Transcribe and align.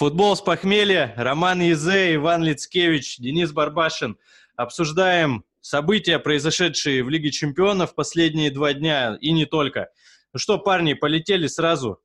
Футбол 0.00 0.34
с 0.34 0.40
похмелья. 0.40 1.12
Роман 1.14 1.60
Езе, 1.60 2.14
Иван 2.14 2.42
Лицкевич, 2.42 3.18
Денис 3.18 3.52
Барбашин. 3.52 4.16
Обсуждаем 4.56 5.44
события, 5.60 6.18
произошедшие 6.18 7.04
в 7.04 7.10
Лиге 7.10 7.30
чемпионов 7.30 7.94
последние 7.94 8.50
два 8.50 8.72
дня 8.72 9.18
и 9.20 9.30
не 9.30 9.44
только. 9.44 9.90
Ну 10.32 10.38
что, 10.38 10.58
парни, 10.58 10.94
полетели 10.94 11.48
сразу. 11.48 12.00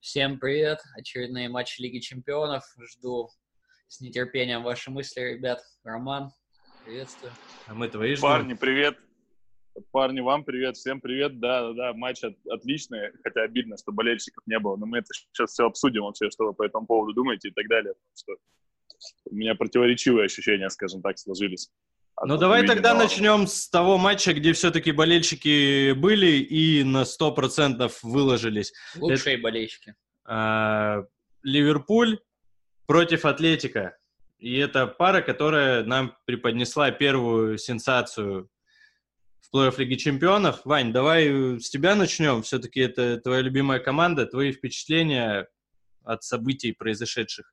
Всем 0.00 0.40
привет. 0.40 0.80
Очередные 0.96 1.48
матчи 1.48 1.80
Лиги 1.80 2.00
чемпионов. 2.00 2.64
Жду 2.76 3.30
с 3.86 4.00
нетерпением 4.00 4.64
ваши 4.64 4.90
мысли, 4.90 5.20
ребят. 5.20 5.60
Роман, 5.84 6.32
приветствую. 6.84 7.30
А 7.68 7.74
мы 7.74 7.86
твои 7.86 8.16
ждем. 8.16 8.22
Парни, 8.22 8.54
привет. 8.54 8.98
Парни, 9.90 10.20
вам 10.20 10.44
привет, 10.44 10.76
всем 10.76 11.00
привет. 11.00 11.38
Да, 11.40 11.68
да, 11.68 11.72
да, 11.72 11.92
матч 11.92 12.22
от, 12.24 12.34
отличный, 12.50 13.12
хотя 13.22 13.42
обидно, 13.42 13.76
что 13.76 13.92
болельщиков 13.92 14.42
не 14.46 14.58
было, 14.58 14.76
но 14.76 14.86
мы 14.86 14.98
это 14.98 15.08
сейчас 15.12 15.52
все 15.52 15.66
обсудим 15.66 16.02
вообще, 16.02 16.30
что 16.30 16.46
вы 16.46 16.54
по 16.54 16.64
этому 16.64 16.86
поводу 16.86 17.12
думаете 17.12 17.48
и 17.48 17.52
так 17.52 17.68
далее. 17.68 17.94
Что 18.16 18.34
у 19.30 19.34
меня 19.34 19.54
противоречивые 19.54 20.26
ощущения, 20.26 20.68
скажем 20.70 21.02
так, 21.02 21.18
сложились. 21.18 21.70
Ну 22.24 22.36
давай 22.36 22.66
тогда 22.66 22.94
начнем 22.94 23.46
с 23.46 23.68
того 23.68 23.96
матча, 23.96 24.34
где 24.34 24.52
все-таки 24.52 24.90
болельщики 24.90 25.92
были 25.92 26.38
и 26.38 26.82
на 26.82 27.02
100% 27.02 27.92
выложились. 28.02 28.72
Лучшие 28.96 29.34
это, 29.34 29.42
болельщики. 29.42 29.94
А, 30.24 31.04
Ливерпуль 31.42 32.18
против 32.86 33.24
Атлетика. 33.24 33.96
И 34.38 34.56
это 34.56 34.86
пара, 34.86 35.20
которая 35.20 35.84
нам 35.84 36.16
преподнесла 36.24 36.90
первую 36.90 37.58
сенсацию 37.58 38.48
в 39.50 39.56
плей-офф 39.56 39.78
Лиги 39.78 39.94
Чемпионов. 39.94 40.60
Вань, 40.64 40.92
давай 40.92 41.58
с 41.58 41.70
тебя 41.70 41.94
начнем. 41.94 42.42
Все-таки 42.42 42.80
это 42.80 43.18
твоя 43.18 43.40
любимая 43.40 43.78
команда. 43.78 44.26
Твои 44.26 44.52
впечатления 44.52 45.48
от 46.04 46.22
событий, 46.22 46.72
произошедших. 46.72 47.52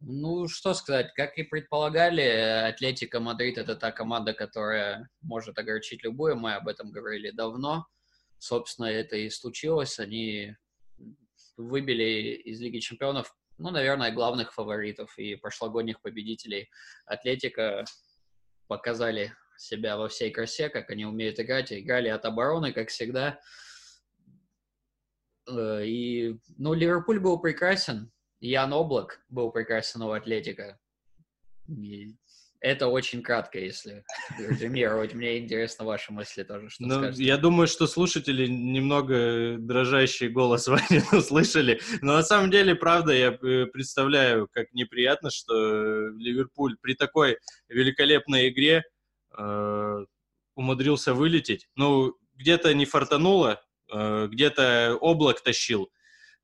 Ну, 0.00 0.48
что 0.48 0.72
сказать, 0.74 1.12
как 1.14 1.36
и 1.36 1.42
предполагали, 1.42 2.22
Атлетика 2.22 3.20
Мадрид– 3.20 3.58
это 3.58 3.76
та 3.76 3.92
команда, 3.92 4.32
которая 4.32 5.08
может 5.20 5.58
огорчить 5.58 6.02
любую, 6.02 6.36
мы 6.36 6.54
об 6.54 6.68
этом 6.68 6.90
говорили 6.90 7.30
давно. 7.30 7.86
Собственно, 8.38 8.86
это 8.86 9.16
и 9.16 9.28
случилось, 9.28 9.98
они 9.98 10.56
выбили 11.58 12.32
из 12.44 12.62
Лиги 12.62 12.78
Чемпионов, 12.78 13.36
ну, 13.58 13.70
наверное, 13.70 14.10
главных 14.10 14.54
фаворитов 14.54 15.18
и 15.18 15.36
прошлогодних 15.36 16.00
победителей. 16.00 16.70
Атлетика 17.04 17.84
показали 18.68 19.34
себя 19.60 19.96
во 19.96 20.08
всей 20.08 20.30
красе, 20.30 20.68
как 20.68 20.90
они 20.90 21.04
умеют 21.04 21.38
играть, 21.38 21.72
играли 21.72 22.08
от 22.08 22.24
обороны, 22.24 22.72
как 22.72 22.88
всегда. 22.88 23.40
Э, 25.48 25.84
и, 25.84 26.38
ну, 26.56 26.74
Ливерпуль 26.74 27.20
был 27.20 27.38
прекрасен, 27.38 28.10
Ян 28.40 28.72
Облак 28.72 29.20
был 29.28 29.50
прекрасен 29.50 30.02
у 30.02 30.12
Атлетика. 30.12 30.78
И 31.68 32.16
это 32.60 32.88
очень 32.88 33.22
кратко, 33.22 33.58
если 33.58 34.04
резюмировать. 34.38 35.14
Мне 35.14 35.38
интересно 35.38 35.84
ваши 35.84 36.12
мысли 36.12 36.42
тоже, 36.42 36.68
что 36.68 36.84
ну, 36.84 36.94
скажете. 36.94 37.24
Я 37.24 37.36
думаю, 37.36 37.66
что 37.66 37.86
слушатели 37.86 38.46
немного 38.46 39.56
дрожащий 39.58 40.28
голос 40.28 40.68
Вани 40.68 41.02
услышали. 41.12 41.80
Но 42.02 42.14
на 42.14 42.22
самом 42.22 42.50
деле, 42.50 42.74
правда, 42.74 43.12
я 43.12 43.28
э, 43.28 43.66
представляю, 43.66 44.48
как 44.52 44.72
неприятно, 44.72 45.30
что 45.30 46.08
Ливерпуль 46.16 46.76
при 46.80 46.94
такой 46.94 47.38
великолепной 47.68 48.48
игре 48.48 48.84
э, 49.36 50.04
умудрился 50.54 51.14
вылететь. 51.14 51.68
Ну, 51.76 52.14
где-то 52.34 52.72
не 52.74 52.84
фартануло, 52.84 53.60
э, 53.92 54.28
где-то 54.30 54.96
облак 55.00 55.40
тащил. 55.42 55.90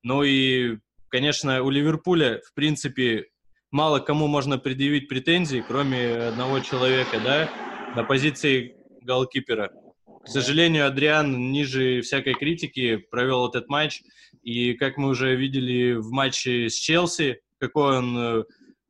Ну 0.03 0.23
и 0.23 0.77
конечно, 1.09 1.61
у 1.63 1.69
Ливерпуля, 1.69 2.41
в 2.45 2.53
принципе, 2.53 3.27
мало 3.71 3.99
кому 3.99 4.27
можно 4.27 4.57
предъявить 4.57 5.07
претензии, 5.07 5.63
кроме 5.67 6.13
одного 6.13 6.59
человека, 6.59 7.19
да, 7.23 7.49
на 7.95 8.03
позиции 8.03 8.75
голкипера. 9.01 9.71
К 10.23 10.27
сожалению, 10.27 10.87
Адриан 10.87 11.51
ниже 11.51 12.01
всякой 12.01 12.33
критики 12.33 12.97
провел 12.97 13.47
этот 13.47 13.69
матч. 13.69 14.01
И 14.43 14.73
как 14.73 14.97
мы 14.97 15.09
уже 15.09 15.35
видели 15.35 15.93
в 15.93 16.11
матче 16.11 16.69
с 16.69 16.75
Челси, 16.75 17.39
какой 17.59 17.97
он 17.97 18.17
э, 18.17 18.43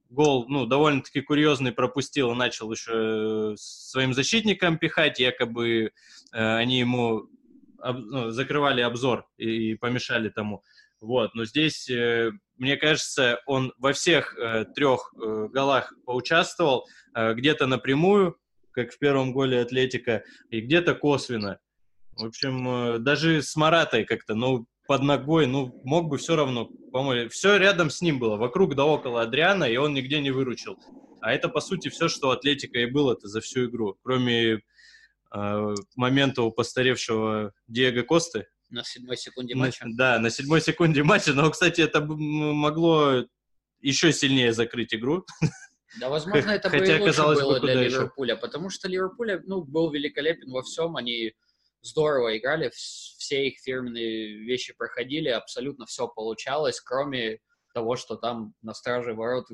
гол, 0.10 0.46
ну, 0.48 0.66
довольно-таки 0.66 1.22
курьезный 1.22 1.72
пропустил, 1.72 2.34
начал 2.34 2.72
еще 2.72 3.54
своим 3.58 4.14
защитникам 4.14 4.78
пихать, 4.78 5.20
якобы 5.20 5.92
э, 6.34 6.56
они 6.58 6.80
ему 6.80 7.30
об, 7.80 8.00
ну, 8.00 8.30
закрывали 8.32 8.82
обзор 8.82 9.28
и, 9.38 9.72
и 9.72 9.76
помешали 9.76 10.30
тому. 10.30 10.64
Вот, 11.00 11.36
но 11.36 11.46
здесь, 11.46 11.90
э, 11.90 12.32
мне 12.58 12.78
кажется, 12.78 13.40
он 13.46 13.74
во 13.78 13.94
всех 13.94 14.36
э, 14.38 14.66
трех 14.76 15.14
э, 15.14 15.48
голах 15.52 15.94
поучаствовал, 16.06 16.88
э, 17.14 17.34
где-то 17.34 17.68
напрямую, 17.68 18.38
как 18.72 18.92
в 18.92 19.00
первом 19.00 19.32
голе 19.32 19.62
Атлетика, 19.62 20.24
и 20.50 20.62
где-то 20.62 20.96
косвенно. 20.96 21.60
В 22.16 22.26
общем, 22.26 22.68
э, 22.68 23.00
даже 23.00 23.44
с 23.44 23.56
Маратой 23.56 24.06
как-то, 24.06 24.34
ну, 24.34 24.66
под 24.88 25.02
ногой, 25.04 25.48
ну, 25.48 25.80
мог 25.84 26.08
бы 26.08 26.18
все 26.18 26.36
равно, 26.36 26.66
по-моему, 26.92 27.30
все 27.30 27.58
рядом 27.58 27.90
с 27.90 28.02
ним 28.02 28.20
было, 28.20 28.38
вокруг 28.38 28.76
да 28.76 28.86
около 28.86 29.22
Адриана, 29.22 29.66
и 29.66 29.78
он 29.78 29.94
нигде 29.94 30.22
не 30.22 30.32
выручил. 30.32 30.78
А 31.22 31.34
это, 31.34 31.50
по 31.50 31.60
сути, 31.60 31.90
все, 31.90 32.08
что 32.08 32.32
Атлетика 32.32 32.80
и 32.80 32.86
было-то 32.86 33.28
за 33.28 33.42
всю 33.42 33.66
игру, 33.66 33.98
кроме 34.04 34.62
э, 35.34 35.76
момента 35.96 36.42
у 36.44 36.52
постаревшего 36.52 37.54
Диего 37.68 38.04
Косты, 38.04 38.48
на 38.70 38.84
седьмой 38.84 39.18
секунде 39.18 39.56
матча. 39.56 39.86
На, 39.86 39.96
да, 39.96 40.20
на 40.20 40.30
седьмой 40.30 40.62
секунде 40.62 41.04
матча, 41.04 41.34
но, 41.34 41.50
кстати, 41.50 41.82
это 41.82 42.02
могло 42.02 43.24
еще 43.80 44.12
сильнее 44.12 44.52
закрыть 44.52 44.94
игру. 44.94 45.26
Да, 46.00 46.10
возможно, 46.10 46.52
это 46.52 46.70
Хотя, 46.70 46.98
бы 46.98 47.06
и 47.06 47.08
лучше 47.08 47.22
было 47.22 47.60
для 47.60 47.76
Ливерпуля, 47.76 48.34
еще. 48.34 48.42
потому 48.42 48.70
что 48.70 48.90
Ливерпуль 48.90 49.42
ну, 49.46 49.64
был 49.64 49.90
великолепен 49.92 50.52
во 50.52 50.64
всем, 50.64 50.98
они 50.98 51.34
здорово 51.82 52.38
играли, 52.38 52.70
все 52.74 53.48
их 53.48 53.60
фирменные 53.60 54.40
вещи 54.46 54.74
проходили, 54.76 55.30
абсолютно 55.30 55.86
все 55.86 56.08
получалось, 56.08 56.82
кроме 56.82 57.40
того, 57.74 57.96
что 57.96 58.16
там 58.16 58.54
на 58.62 58.74
страже 58.74 59.14
ворот 59.14 59.48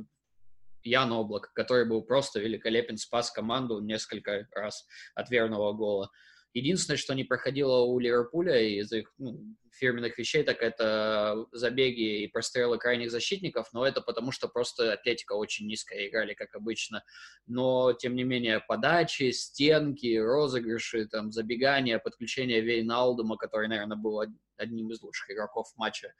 Ян 0.83 1.11
Облак, 1.11 1.51
который 1.53 1.85
был 1.85 2.03
просто 2.03 2.39
великолепен, 2.39 2.97
спас 2.97 3.31
команду 3.31 3.79
несколько 3.79 4.47
раз 4.51 4.85
от 5.15 5.29
верного 5.29 5.73
гола. 5.73 6.09
Единственное, 6.53 6.97
что 6.97 7.15
не 7.15 7.23
проходило 7.23 7.81
у 7.81 7.97
Ливерпуля 7.97 8.61
из 8.61 8.91
их 8.91 9.11
ну, 9.17 9.55
фирменных 9.71 10.17
вещей, 10.19 10.43
так 10.43 10.61
это 10.61 11.47
забеги 11.51 12.23
и 12.23 12.27
прострелы 12.27 12.77
крайних 12.77 13.09
защитников, 13.09 13.69
но 13.73 13.87
это 13.87 14.01
потому, 14.01 14.31
что 14.31 14.47
просто 14.47 14.93
Атлетика 14.93 15.33
очень 15.33 15.65
низко 15.65 15.95
играли, 16.07 16.35
как 16.35 16.53
обычно. 16.53 17.03
Но, 17.47 17.93
тем 17.93 18.15
не 18.15 18.23
менее, 18.23 18.59
подачи, 18.67 19.31
стенки, 19.31 20.15
розыгрыши, 20.17 21.07
там, 21.07 21.31
забегания, 21.31 21.97
подключение 21.97 22.61
Вейналдума, 22.61 23.35
который, 23.35 23.67
наверное, 23.67 23.97
был 23.97 24.23
одним 24.57 24.91
из 24.91 25.01
лучших 25.01 25.31
игроков 25.31 25.73
матча, 25.75 26.13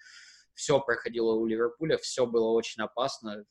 все 0.55 0.79
проходило 0.79 1.33
у 1.33 1.45
Ливерпуля, 1.45 1.97
все 1.97 2.25
было 2.25 2.49
очень 2.49 2.81
опасно, 2.81 3.45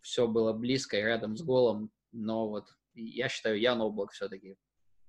все 0.00 0.26
было 0.26 0.54
близко 0.54 0.96
и 0.96 1.02
рядом 1.02 1.36
с 1.36 1.42
голом, 1.42 1.90
но 2.10 2.48
вот 2.48 2.68
я 2.94 3.28
считаю, 3.28 3.60
Ян 3.60 3.80
Облак 3.80 4.12
все-таки 4.12 4.56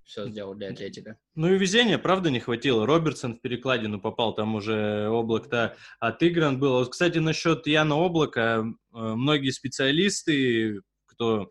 все 0.05 0.27
сделал 0.27 0.55
для 0.55 0.69
Атлетика. 0.69 1.17
Ну 1.35 1.53
и 1.53 1.57
везения, 1.57 1.97
правда, 1.97 2.29
не 2.29 2.39
хватило. 2.39 2.85
Робертсон 2.85 3.35
в 3.35 3.41
перекладину 3.41 3.99
попал, 3.99 4.33
там 4.33 4.55
уже 4.55 5.07
облак-то 5.07 5.75
отыгран 5.99 6.59
был. 6.59 6.73
Вот, 6.73 6.91
кстати, 6.91 7.19
насчет 7.19 7.65
Яна 7.67 7.95
Облака, 7.95 8.63
э, 8.63 8.63
многие 8.91 9.51
специалисты, 9.51 10.81
кто 11.05 11.49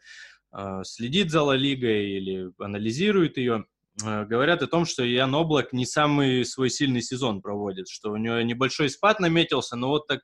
э, 0.52 0.80
следит 0.84 1.30
за 1.30 1.42
Ла 1.42 1.56
Лигой 1.56 2.10
или 2.10 2.50
анализирует 2.58 3.36
ее, 3.36 3.64
э, 4.04 4.24
говорят 4.24 4.62
о 4.62 4.66
том, 4.66 4.84
что 4.84 5.04
Ян 5.04 5.34
Облак 5.34 5.72
не 5.72 5.86
самый 5.86 6.44
свой 6.44 6.70
сильный 6.70 7.02
сезон 7.02 7.40
проводит, 7.42 7.88
что 7.88 8.10
у 8.12 8.16
него 8.16 8.40
небольшой 8.42 8.90
спад 8.90 9.20
наметился, 9.20 9.76
но 9.76 9.88
вот 9.88 10.06
так 10.06 10.20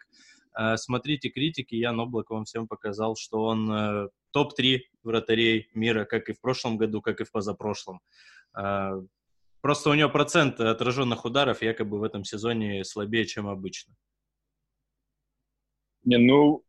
смотрите 0.76 1.28
критики, 1.28 1.74
Ян 1.74 2.00
Облак 2.00 2.30
вам 2.30 2.44
всем 2.44 2.66
показал, 2.66 3.16
что 3.16 3.44
он 3.44 4.10
топ-3 4.32 4.80
вратарей 5.02 5.68
мира, 5.74 6.04
как 6.04 6.28
и 6.28 6.32
в 6.32 6.40
прошлом 6.40 6.76
году, 6.76 7.00
как 7.00 7.20
и 7.20 7.24
в 7.24 7.32
позапрошлом. 7.32 8.00
А, 8.52 8.94
просто 9.60 9.90
у 9.90 9.94
него 9.94 10.10
процент 10.10 10.60
отраженных 10.60 11.24
ударов 11.24 11.62
якобы 11.62 11.98
в 11.98 12.02
этом 12.02 12.24
сезоне 12.24 12.84
слабее, 12.84 13.24
чем 13.24 13.48
обычно. 13.48 13.94
Не, 16.04 16.18
ну, 16.18 16.64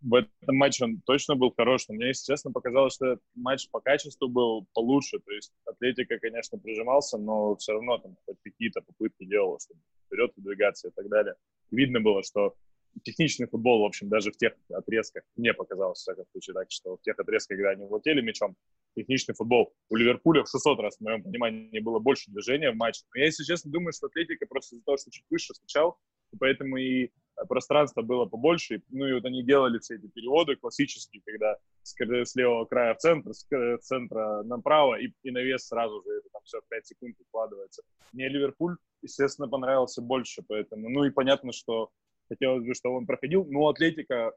в 0.00 0.14
этом 0.14 0.56
матче 0.56 0.84
он 0.84 1.00
точно 1.04 1.36
был 1.36 1.52
хорош, 1.56 1.88
но 1.88 1.94
мне, 1.94 2.08
если 2.08 2.32
честно, 2.32 2.50
показалось, 2.50 2.94
что 2.94 3.06
этот 3.06 3.24
матч 3.34 3.68
по 3.70 3.80
качеству 3.80 4.28
был 4.28 4.66
получше. 4.74 5.18
То 5.20 5.32
есть 5.32 5.52
Атлетика, 5.64 6.18
конечно, 6.18 6.58
прижимался, 6.58 7.18
но 7.18 7.54
все 7.56 7.72
равно 7.72 7.98
там 7.98 8.16
хоть 8.26 8.38
какие-то 8.42 8.80
попытки 8.80 9.24
делал, 9.24 9.58
чтобы 9.60 9.80
вперед 10.06 10.32
выдвигаться 10.36 10.88
и 10.88 10.90
так 10.90 11.08
далее. 11.08 11.34
Видно 11.70 12.00
было, 12.00 12.22
что 12.22 12.54
техничный 13.02 13.46
футбол, 13.46 13.82
в 13.82 13.86
общем, 13.86 14.08
даже 14.08 14.30
в 14.30 14.36
тех 14.36 14.54
отрезках, 14.70 15.24
мне 15.36 15.54
показалось, 15.54 15.98
в 15.98 16.02
всяком 16.02 16.24
случае, 16.32 16.54
так, 16.54 16.70
что 16.70 16.96
в 16.96 17.02
тех 17.02 17.18
отрезках, 17.18 17.56
когда 17.56 17.70
они 17.70 17.86
владели 17.86 18.20
мячом, 18.20 18.56
техничный 18.94 19.34
футбол 19.34 19.72
у 19.88 19.96
Ливерпуля 19.96 20.44
в 20.44 20.48
600 20.48 20.80
раз, 20.80 20.96
в 20.96 21.00
моем 21.00 21.22
понимании, 21.22 21.80
было 21.80 21.98
больше 21.98 22.30
движения 22.30 22.70
в 22.70 22.76
матче. 22.76 23.02
Но 23.14 23.20
я, 23.20 23.26
если 23.26 23.44
честно, 23.44 23.70
думаю, 23.70 23.92
что 23.92 24.06
Атлетика 24.06 24.46
просто 24.46 24.76
из-за 24.76 24.84
того, 24.84 24.96
что 24.98 25.10
чуть 25.10 25.24
выше 25.30 25.52
встречал, 25.54 25.98
поэтому 26.38 26.76
и 26.76 27.10
пространство 27.48 28.02
было 28.02 28.26
побольше, 28.26 28.82
ну 28.90 29.06
и 29.06 29.12
вот 29.14 29.24
они 29.24 29.42
делали 29.42 29.78
все 29.78 29.96
эти 29.96 30.06
переводы 30.06 30.56
классические, 30.56 31.22
когда 31.24 31.56
с, 31.82 32.36
левого 32.36 32.64
края 32.66 32.94
в 32.94 32.98
центр, 32.98 33.32
с 33.32 33.46
центра 33.80 34.42
направо, 34.42 35.00
и, 35.00 35.12
и 35.22 35.30
навес 35.30 35.66
сразу 35.66 36.02
же, 36.02 36.18
это 36.18 36.28
там 36.32 36.42
все 36.44 36.60
в 36.60 36.68
5 36.68 36.86
секунд 36.86 37.16
укладывается. 37.20 37.82
Мне 38.12 38.28
Ливерпуль, 38.28 38.76
естественно, 39.00 39.48
понравился 39.48 40.02
больше, 40.02 40.42
поэтому, 40.46 40.88
ну 40.88 41.04
и 41.04 41.10
понятно, 41.10 41.52
что 41.52 41.90
хотелось 42.32 42.64
бы, 42.64 42.74
чтобы 42.74 42.96
он 42.96 43.06
проходил, 43.06 43.44
но 43.44 43.68
Атлетика 43.68 44.32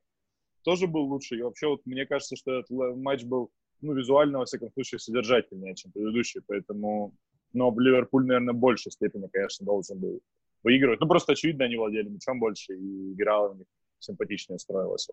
тоже 0.63 0.87
был 0.87 1.03
лучше, 1.03 1.37
и 1.37 1.41
вообще 1.41 1.67
вот 1.67 1.81
мне 1.85 2.05
кажется, 2.05 2.35
что 2.35 2.59
этот 2.59 2.69
матч 2.97 3.23
был, 3.23 3.51
ну, 3.81 3.93
визуально, 3.93 4.39
во 4.39 4.45
всяком 4.45 4.71
случае, 4.71 4.99
содержательнее, 4.99 5.75
чем 5.75 5.91
предыдущий, 5.91 6.41
поэтому, 6.45 7.13
но 7.53 7.73
Ливерпуль, 7.77 8.25
наверное, 8.25 8.53
в 8.53 8.57
большей 8.57 8.91
степени, 8.91 9.27
конечно, 9.31 9.65
должен 9.65 9.99
был 9.99 10.19
выигрывать. 10.63 10.99
Ну, 10.99 11.07
просто, 11.07 11.33
очевидно, 11.33 11.65
они 11.65 11.77
владели 11.77 12.09
мячом 12.09 12.39
больше, 12.39 12.73
и 12.73 13.13
игра 13.13 13.41
у 13.41 13.55
них 13.55 13.67
симпатичнее 13.99 14.59
строилась. 14.59 15.07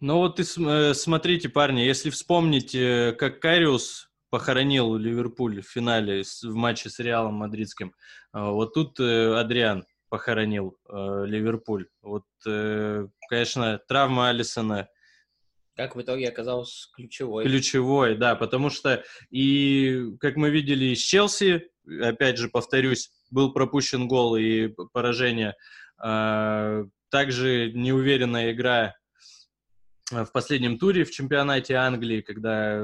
Ну 0.00 0.18
вот 0.18 0.40
и 0.40 0.42
э, 0.42 0.94
смотрите, 0.94 1.48
парни, 1.48 1.80
если 1.80 2.10
вспомнить, 2.10 2.74
э, 2.74 3.14
как 3.18 3.40
Кариус 3.40 4.10
похоронил 4.28 4.96
Ливерпуль 4.96 5.62
в 5.62 5.68
финале 5.68 6.24
в 6.42 6.54
матче 6.54 6.90
с 6.90 6.98
Реалом 6.98 7.34
Мадридским, 7.34 7.94
а, 8.32 8.50
вот 8.50 8.74
тут 8.74 8.98
э, 8.98 9.34
Адриан 9.38 9.84
похоронил 10.14 10.78
Ливерпуль. 10.88 11.88
Вот, 12.00 12.22
конечно, 12.44 13.80
травма 13.88 14.28
Алисона 14.28 14.88
как 15.76 15.96
в 15.96 16.00
итоге 16.00 16.28
оказалось 16.28 16.88
ключевой. 16.94 17.42
Ключевой, 17.46 18.16
да, 18.16 18.36
потому 18.36 18.70
что 18.70 19.02
и, 19.30 20.12
как 20.20 20.36
мы 20.36 20.50
видели 20.50 20.94
из 20.94 21.00
Челси, 21.00 21.68
опять 22.00 22.38
же, 22.38 22.48
повторюсь, 22.48 23.10
был 23.32 23.52
пропущен 23.52 24.06
гол 24.06 24.36
и 24.36 24.68
поражение. 24.92 25.56
А, 25.98 26.84
также 27.10 27.72
неуверенная 27.72 28.52
игра 28.52 28.94
в 30.12 30.30
последнем 30.32 30.78
туре 30.78 31.04
в 31.04 31.10
чемпионате 31.10 31.74
Англии, 31.74 32.20
когда 32.20 32.80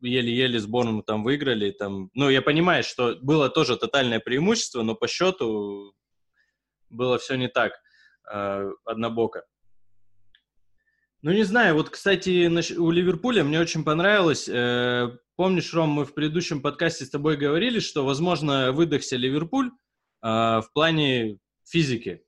еле-еле 0.00 0.60
сборную 0.60 1.02
там 1.02 1.24
выиграли. 1.24 1.72
Там, 1.72 2.10
ну, 2.14 2.30
я 2.30 2.40
понимаю, 2.40 2.84
что 2.84 3.16
было 3.20 3.48
тоже 3.48 3.76
тотальное 3.76 4.20
преимущество, 4.20 4.82
но 4.82 4.94
по 4.94 5.08
счету 5.08 5.92
было 6.90 7.18
все 7.18 7.36
не 7.36 7.48
так 7.48 7.72
э, 8.30 8.70
однобоко. 8.84 9.44
Ну, 11.20 11.32
не 11.32 11.42
знаю, 11.42 11.74
вот, 11.74 11.90
кстати, 11.90 12.46
у 12.76 12.90
Ливерпуля 12.92 13.42
мне 13.42 13.58
очень 13.58 13.82
понравилось. 13.82 14.48
Э, 14.48 15.10
помнишь, 15.34 15.74
Ром, 15.74 15.90
мы 15.90 16.04
в 16.04 16.14
предыдущем 16.14 16.62
подкасте 16.62 17.04
с 17.04 17.10
тобой 17.10 17.36
говорили, 17.36 17.80
что, 17.80 18.04
возможно, 18.04 18.70
выдохся 18.70 19.16
Ливерпуль 19.16 19.66
э, 19.66 19.72
в 20.22 20.68
плане 20.72 21.38
физики. 21.68 22.22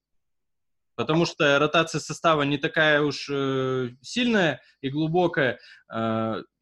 Потому 0.96 1.24
что 1.24 1.60
ротация 1.60 2.00
состава 2.00 2.42
не 2.42 2.58
такая 2.58 3.00
уж 3.02 3.28
э, 3.30 3.90
сильная 4.02 4.60
и 4.80 4.90
глубокая. 4.90 5.60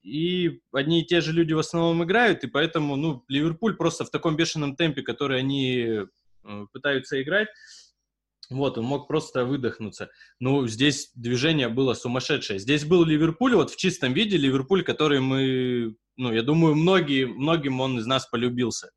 И 0.03 0.61
одни 0.73 1.03
и 1.03 1.07
те 1.07 1.23
же 1.23 1.33
люди 1.33 1.55
в 1.55 1.59
основном 1.59 2.05
играют, 2.05 2.45
и 2.45 2.47
поэтому, 2.47 2.97
ну, 2.97 3.25
Ливерпуль 3.29 3.77
просто 3.77 4.05
в 4.05 4.11
таком 4.11 4.37
бешеном 4.37 4.77
темпе, 4.77 5.03
который 5.03 5.41
они 5.41 6.07
пытаются 6.73 7.21
играть, 7.21 7.49
вот, 8.51 8.79
он 8.79 8.85
мог 8.85 9.09
просто 9.09 9.45
выдохнуться. 9.45 10.11
Ну, 10.41 10.67
здесь 10.67 11.11
движение 11.15 11.69
было 11.69 11.95
сумасшедшее. 11.95 12.59
Здесь 12.59 12.85
был 12.85 13.05
Ливерпуль, 13.05 13.55
вот 13.55 13.71
в 13.71 13.77
чистом 13.77 14.15
виде 14.15 14.37
Ливерпуль, 14.37 14.85
который 14.85 15.21
мы, 15.21 15.97
ну, 16.17 16.33
я 16.33 16.43
думаю, 16.43 16.75
многие, 16.75 17.27
многим 17.27 17.81
он 17.81 17.99
из 17.99 18.07
нас 18.07 18.27
полюбился. 18.27 18.91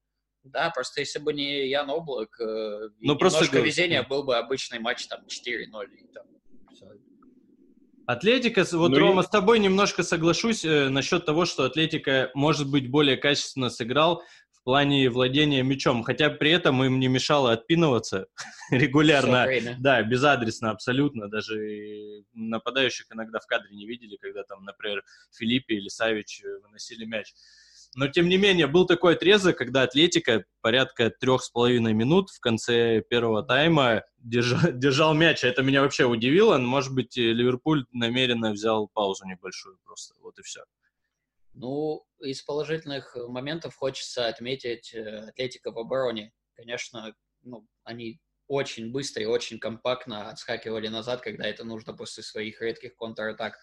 Да, 0.44 0.72
просто 0.72 1.02
если 1.02 1.20
бы 1.20 1.34
не 1.34 1.70
Ян 1.70 1.90
Облак, 1.90 2.40
э, 2.40 2.90
ну, 3.00 3.16
просто 3.16 3.44
немножко 3.44 3.60
везения, 3.60 4.04
был 4.04 4.24
бы 4.24 4.38
обычный 4.38 4.80
матч 4.80 5.06
там 5.08 5.22
4-0. 5.28 5.68
Там, 6.14 6.26
Атлетика, 8.08 8.66
вот, 8.72 8.90
ну 8.90 9.00
Рома, 9.00 9.22
и... 9.22 9.26
с 9.26 9.30
тобой 9.30 9.60
немножко 9.60 10.04
соглашусь 10.04 10.66
э, 10.66 10.90
насчет 10.90 11.26
того, 11.26 11.46
что 11.46 11.66
Атлетика, 11.66 12.32
может 12.34 12.70
быть, 12.70 12.90
более 12.90 13.18
качественно 13.18 13.70
сыграл 13.70 14.24
в 14.62 14.64
плане 14.64 15.10
владения 15.10 15.64
мячом, 15.64 16.04
хотя 16.04 16.30
при 16.30 16.52
этом 16.52 16.84
им 16.84 17.00
не 17.00 17.08
мешало 17.08 17.52
отпинываться 17.52 18.28
регулярно. 18.72 19.48
Да, 19.80 20.04
безадресно 20.04 20.70
абсолютно. 20.70 21.28
Даже 21.30 22.24
нападающих 22.34 23.08
иногда 23.12 23.40
в 23.40 23.48
кадре 23.48 23.76
не 23.76 23.88
видели, 23.88 24.18
когда 24.18 24.44
там, 24.44 24.64
например, 24.64 25.04
Филиппе 25.36 25.76
или 25.76 25.88
Савич 25.88 26.44
э, 26.44 26.60
выносили 26.64 27.06
мяч. 27.06 27.34
Но, 27.96 28.08
тем 28.08 28.30
не 28.30 28.38
менее, 28.38 28.68
был 28.68 28.86
такой 28.86 29.16
отрезок, 29.16 29.58
когда 29.58 29.82
Атлетика 29.82 30.46
порядка 30.62 31.10
трех 31.10 31.44
с 31.44 31.50
половиной 31.50 31.94
минут 31.94 32.30
в 32.30 32.40
конце 32.40 33.02
первого 33.02 33.44
тайма 33.44 34.04
держал, 34.20 34.60
держал 34.72 35.14
мяч. 35.16 35.44
Это 35.44 35.64
меня 35.64 35.82
вообще 35.82 36.06
удивило. 36.06 36.60
Может 36.60 36.94
быть, 36.94 37.18
Ливерпуль 37.18 37.86
намеренно 37.92 38.52
взял 38.52 38.88
паузу 38.88 39.26
небольшую 39.26 39.80
просто. 39.84 40.14
Вот 40.22 40.38
и 40.38 40.44
все. 40.44 40.62
Ну, 41.54 42.06
из 42.20 42.42
положительных 42.42 43.16
моментов 43.28 43.76
хочется 43.76 44.28
отметить 44.28 44.94
э, 44.94 45.30
Атлетика 45.30 45.72
в 45.72 45.78
обороне. 45.78 46.34
Конечно, 46.56 47.14
ну, 47.42 47.68
они 47.84 48.20
очень 48.48 48.92
быстро 48.92 49.24
и 49.24 49.28
очень 49.28 49.60
компактно 49.60 50.30
отскакивали 50.30 50.88
назад, 50.88 51.22
когда 51.22 51.46
это 51.46 51.64
нужно 51.64 51.94
после 51.94 52.24
своих 52.24 52.62
редких 52.62 52.96
контратак. 52.96 53.58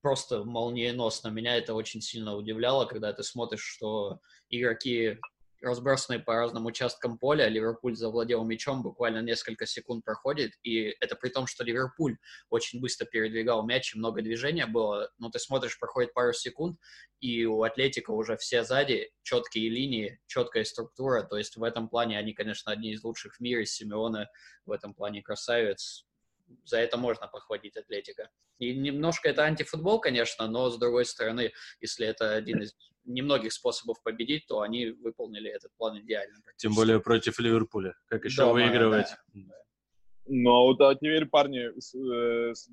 Просто 0.00 0.44
молниеносно. 0.44 1.28
Меня 1.28 1.56
это 1.56 1.74
очень 1.74 2.00
сильно 2.00 2.34
удивляло, 2.34 2.86
когда 2.86 3.12
ты 3.12 3.22
смотришь, 3.22 3.64
что 3.64 4.20
игроки 4.48 5.18
разбросанные 5.62 6.20
по 6.20 6.34
разным 6.34 6.66
участкам 6.66 7.18
поля. 7.18 7.48
Ливерпуль 7.48 7.96
завладел 7.96 8.44
мячом, 8.44 8.82
буквально 8.82 9.22
несколько 9.22 9.64
секунд 9.66 10.04
проходит, 10.04 10.52
и 10.62 10.96
это 11.00 11.14
при 11.16 11.28
том, 11.28 11.46
что 11.46 11.64
Ливерпуль 11.64 12.18
очень 12.50 12.80
быстро 12.80 13.06
передвигал 13.06 13.64
мяч, 13.64 13.94
и 13.94 13.98
много 13.98 14.22
движения 14.22 14.66
было. 14.66 15.10
Но 15.18 15.30
ты 15.30 15.38
смотришь, 15.38 15.78
проходит 15.78 16.12
пару 16.12 16.32
секунд, 16.32 16.78
и 17.20 17.44
у 17.46 17.62
Атлетика 17.62 18.10
уже 18.10 18.36
все 18.36 18.64
сзади, 18.64 19.12
четкие 19.22 19.70
линии, 19.70 20.20
четкая 20.26 20.64
структура. 20.64 21.22
То 21.22 21.38
есть 21.38 21.56
в 21.56 21.62
этом 21.62 21.88
плане 21.88 22.18
они, 22.18 22.32
конечно, 22.32 22.72
одни 22.72 22.92
из 22.92 23.04
лучших 23.04 23.36
в 23.36 23.40
мире. 23.40 23.64
Симеона 23.64 24.28
в 24.66 24.72
этом 24.72 24.92
плане 24.92 25.22
красавец. 25.22 26.06
За 26.64 26.78
это 26.78 26.96
можно 26.96 27.28
похвалить 27.28 27.76
Атлетика. 27.76 28.30
И 28.58 28.74
немножко 28.74 29.28
это 29.28 29.42
антифутбол, 29.42 30.00
конечно, 30.00 30.46
но 30.46 30.70
с 30.70 30.78
другой 30.78 31.04
стороны, 31.04 31.52
если 31.80 32.06
это 32.06 32.34
один 32.34 32.62
из 32.62 32.74
немногих 33.04 33.52
способов 33.52 34.02
победить, 34.02 34.46
то 34.46 34.60
они 34.60 34.90
выполнили 34.90 35.50
этот 35.50 35.72
план 35.76 35.98
идеально. 36.00 36.36
Тем 36.56 36.74
более 36.74 37.00
против 37.00 37.38
Ливерпуля. 37.38 37.94
Как 38.08 38.24
еще 38.24 38.42
Дома, 38.42 38.54
выигрывать? 38.54 39.08
Да. 39.34 39.62
Ну, 40.26 40.50
а 40.50 40.60
вот 40.62 40.80
а 40.80 40.94
теперь, 40.94 41.26
парни, 41.26 41.78
с, 41.78 41.94
э, 41.94 42.54
с, 42.54 42.68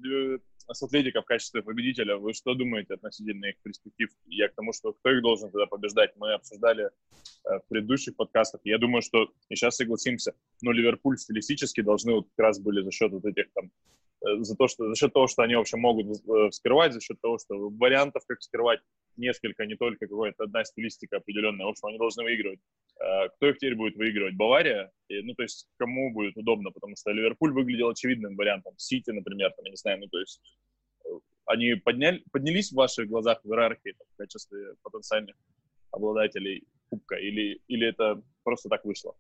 с 0.72 0.84
Атлетика 0.84 1.22
в 1.22 1.26
качестве 1.26 1.64
победителя, 1.64 2.18
вы 2.18 2.34
что 2.34 2.54
думаете 2.54 2.94
относительно 2.94 3.46
их 3.46 3.56
перспектив? 3.64 4.10
Я 4.28 4.50
к 4.50 4.56
тому, 4.56 4.72
что 4.72 4.94
кто 4.94 5.12
их 5.12 5.22
должен 5.22 5.52
тогда 5.52 5.66
побеждать? 5.66 6.12
Мы 6.16 6.34
обсуждали 6.34 6.86
э, 6.86 6.90
в 7.46 7.62
предыдущих 7.68 8.16
подкастах. 8.16 8.62
Я 8.64 8.78
думаю, 8.78 9.02
что 9.02 9.32
и 9.50 9.56
сейчас 9.56 9.78
согласимся, 9.78 10.34
но 10.62 10.72
Ливерпуль 10.72 11.18
стилистически 11.18 11.82
должны 11.82 12.14
вот 12.14 12.28
как 12.36 12.46
раз 12.46 12.60
были 12.60 12.82
за 12.84 12.92
счет 12.92 13.12
вот 13.12 13.26
этих 13.26 13.52
там 13.54 13.72
э, 14.26 14.44
за 14.44 14.56
то, 14.56 14.68
что 14.68 14.88
за 14.88 14.96
счет 14.96 15.12
того, 15.12 15.26
что 15.26 15.42
они 15.42 15.56
вообще 15.56 15.78
могут 15.78 16.22
вскрывать, 16.52 16.94
за 16.94 17.02
счет 17.02 17.20
того, 17.20 17.40
что 17.40 17.70
вариантов, 17.70 18.24
как 18.28 18.40
вскрывать, 18.40 18.82
несколько, 19.18 19.66
не 19.66 19.76
только 19.76 20.08
какая-то 20.08 20.44
одна 20.44 20.64
стилистика 20.64 21.18
определенная. 21.18 21.66
В 21.66 21.70
общем, 21.70 21.88
они 21.88 21.98
должны 21.98 22.24
выигрывать. 22.24 22.60
Э, 23.00 23.30
кто 23.30 23.50
их 23.50 23.58
теперь 23.58 23.76
будет 23.76 23.96
выигрывать? 23.96 24.36
Бавария? 24.36 24.92
И, 25.08 25.22
ну, 25.22 25.34
то 25.34 25.44
есть, 25.44 25.68
кому 25.78 26.14
будет 26.14 26.38
удобно? 26.38 26.72
Потому 26.72 26.96
что 26.96 27.12
Ливерпуль 27.12 27.54
выглядел 27.54 27.90
очевидным 27.90 28.36
вариантом. 28.36 28.74
Сити, 28.78 29.12
например, 29.12 29.52
там, 29.52 29.66
я 29.66 29.72
не 29.72 29.78
знаю, 29.78 30.00
ну, 30.00 30.08
то 30.08 30.20
есть, 30.20 30.42
э, 31.06 31.10
они 31.46 31.76
подняли, 31.76 32.24
поднялись 32.32 32.72
в 32.72 32.76
ваших 32.76 33.08
глазах 33.08 33.40
в 33.44 33.50
иерархии 33.50 33.94
там, 33.98 34.08
в 34.14 34.18
качестве 34.18 34.76
потенциальных 34.84 35.36
обладателей 35.92 36.64
кубка? 36.90 37.16
Или, 37.16 37.62
или 37.68 37.88
это 37.88 38.22
просто 38.44 38.70
так 38.70 38.86
вышло? 38.86 39.16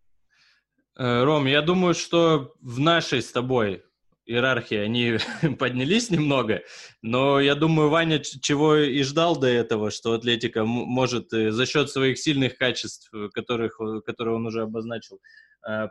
Э, 0.97 1.23
Ром, 1.23 1.45
я 1.45 1.61
думаю, 1.61 1.93
что 1.93 2.55
в 2.61 2.79
нашей 2.79 3.21
с 3.21 3.31
тобой 3.31 3.83
иерархии 4.29 4.77
они 4.77 5.17
поднялись 5.59 6.09
немного, 6.09 6.61
но 7.01 7.39
я 7.39 7.55
думаю, 7.55 7.89
Ваня 7.89 8.19
чего 8.19 8.75
и 8.77 9.01
ждал 9.03 9.37
до 9.37 9.47
этого, 9.47 9.91
что 9.91 10.13
Атлетика 10.13 10.63
может 10.65 11.33
э, 11.33 11.51
за 11.51 11.65
счет 11.65 11.89
своих 11.89 12.19
сильных 12.19 12.57
качеств, 12.57 13.09
э, 13.13 13.29
которых, 13.33 13.79
э, 13.81 14.01
которые 14.05 14.35
он 14.35 14.45
уже 14.45 14.61
обозначил, 14.61 15.19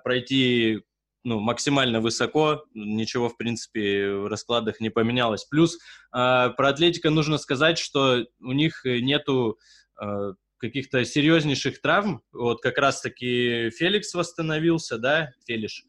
пройти 0.03 0.81
ну, 1.25 1.41
максимально 1.41 2.01
высоко, 2.01 2.65
ничего, 2.73 3.29
в 3.29 3.37
принципе, 3.37 4.13
в 4.13 4.29
раскладах 4.29 4.81
не 4.81 4.89
поменялось. 4.89 5.45
Плюс 5.45 5.79
про 6.11 6.55
Атлетика 6.57 7.11
нужно 7.11 7.37
сказать, 7.37 7.77
что 7.77 8.25
у 8.41 8.53
них 8.53 8.81
нету 8.87 9.59
каких-то 10.57 11.05
серьезнейших 11.05 11.83
травм. 11.83 12.23
Вот 12.33 12.63
как 12.63 12.79
раз-таки 12.79 13.69
Феликс 13.73 14.15
восстановился, 14.15 14.97
да, 14.97 15.33
Фелиш 15.47 15.85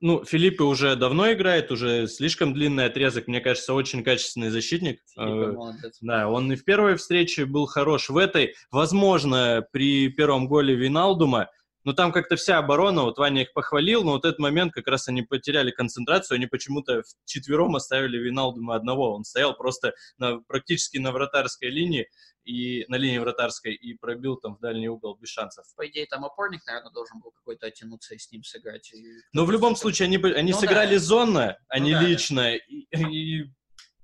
ну, 0.00 0.24
Филиппе 0.24 0.64
уже 0.64 0.94
давно 0.96 1.32
играет, 1.32 1.70
уже 1.70 2.06
слишком 2.06 2.52
длинный 2.52 2.86
отрезок, 2.86 3.28
мне 3.28 3.40
кажется, 3.40 3.72
очень 3.74 4.04
качественный 4.04 4.50
защитник. 4.50 5.00
Филиппе, 5.16 5.58
э, 5.84 5.90
да, 6.02 6.28
он 6.28 6.52
и 6.52 6.56
в 6.56 6.64
первой 6.64 6.96
встрече 6.96 7.46
был 7.46 7.66
хорош. 7.66 8.10
В 8.10 8.16
этой, 8.16 8.54
возможно, 8.70 9.66
при 9.72 10.08
первом 10.08 10.48
голе 10.48 10.74
Виналдума, 10.74 11.48
но 11.86 11.92
там 11.92 12.10
как-то 12.10 12.34
вся 12.34 12.58
оборона, 12.58 13.02
вот 13.02 13.16
Ваня 13.16 13.42
их 13.42 13.52
похвалил, 13.52 14.02
но 14.02 14.12
вот 14.12 14.24
этот 14.24 14.40
момент 14.40 14.72
как 14.72 14.88
раз 14.88 15.06
они 15.06 15.22
потеряли 15.22 15.70
концентрацию, 15.70 16.34
они 16.34 16.46
почему-то 16.46 17.04
четвером 17.24 17.76
оставили 17.76 18.18
Виналдума 18.18 18.74
одного, 18.74 19.14
он 19.14 19.24
стоял 19.24 19.56
просто 19.56 19.94
на, 20.18 20.40
практически 20.40 20.98
на 20.98 21.12
вратарской 21.12 21.70
линии, 21.70 22.08
и 22.44 22.84
на 22.88 22.96
линии 22.96 23.18
вратарской 23.18 23.74
и 23.74 23.94
пробил 23.94 24.36
там 24.36 24.56
в 24.56 24.60
дальний 24.60 24.88
угол 24.88 25.16
без 25.16 25.28
шансов. 25.28 25.64
По 25.76 25.86
идее, 25.86 26.06
там 26.06 26.24
опорник, 26.24 26.66
наверное, 26.66 26.92
должен 26.92 27.20
был 27.20 27.30
какой-то 27.30 27.66
оттянуться 27.66 28.14
и 28.14 28.18
с 28.18 28.30
ним 28.32 28.42
сыграть. 28.42 28.92
Но 29.32 29.44
в 29.44 29.50
любом 29.50 29.76
случае, 29.76 30.06
они, 30.06 30.16
они 30.16 30.52
ну, 30.52 30.58
сыграли 30.58 30.94
да. 30.94 31.00
зонно, 31.00 31.58
а 31.68 31.78
ну, 31.78 31.84
не 31.84 31.92
да, 31.92 32.02
лично, 32.02 32.42
да. 32.42 32.56
И, 32.56 32.86
и 32.92 33.44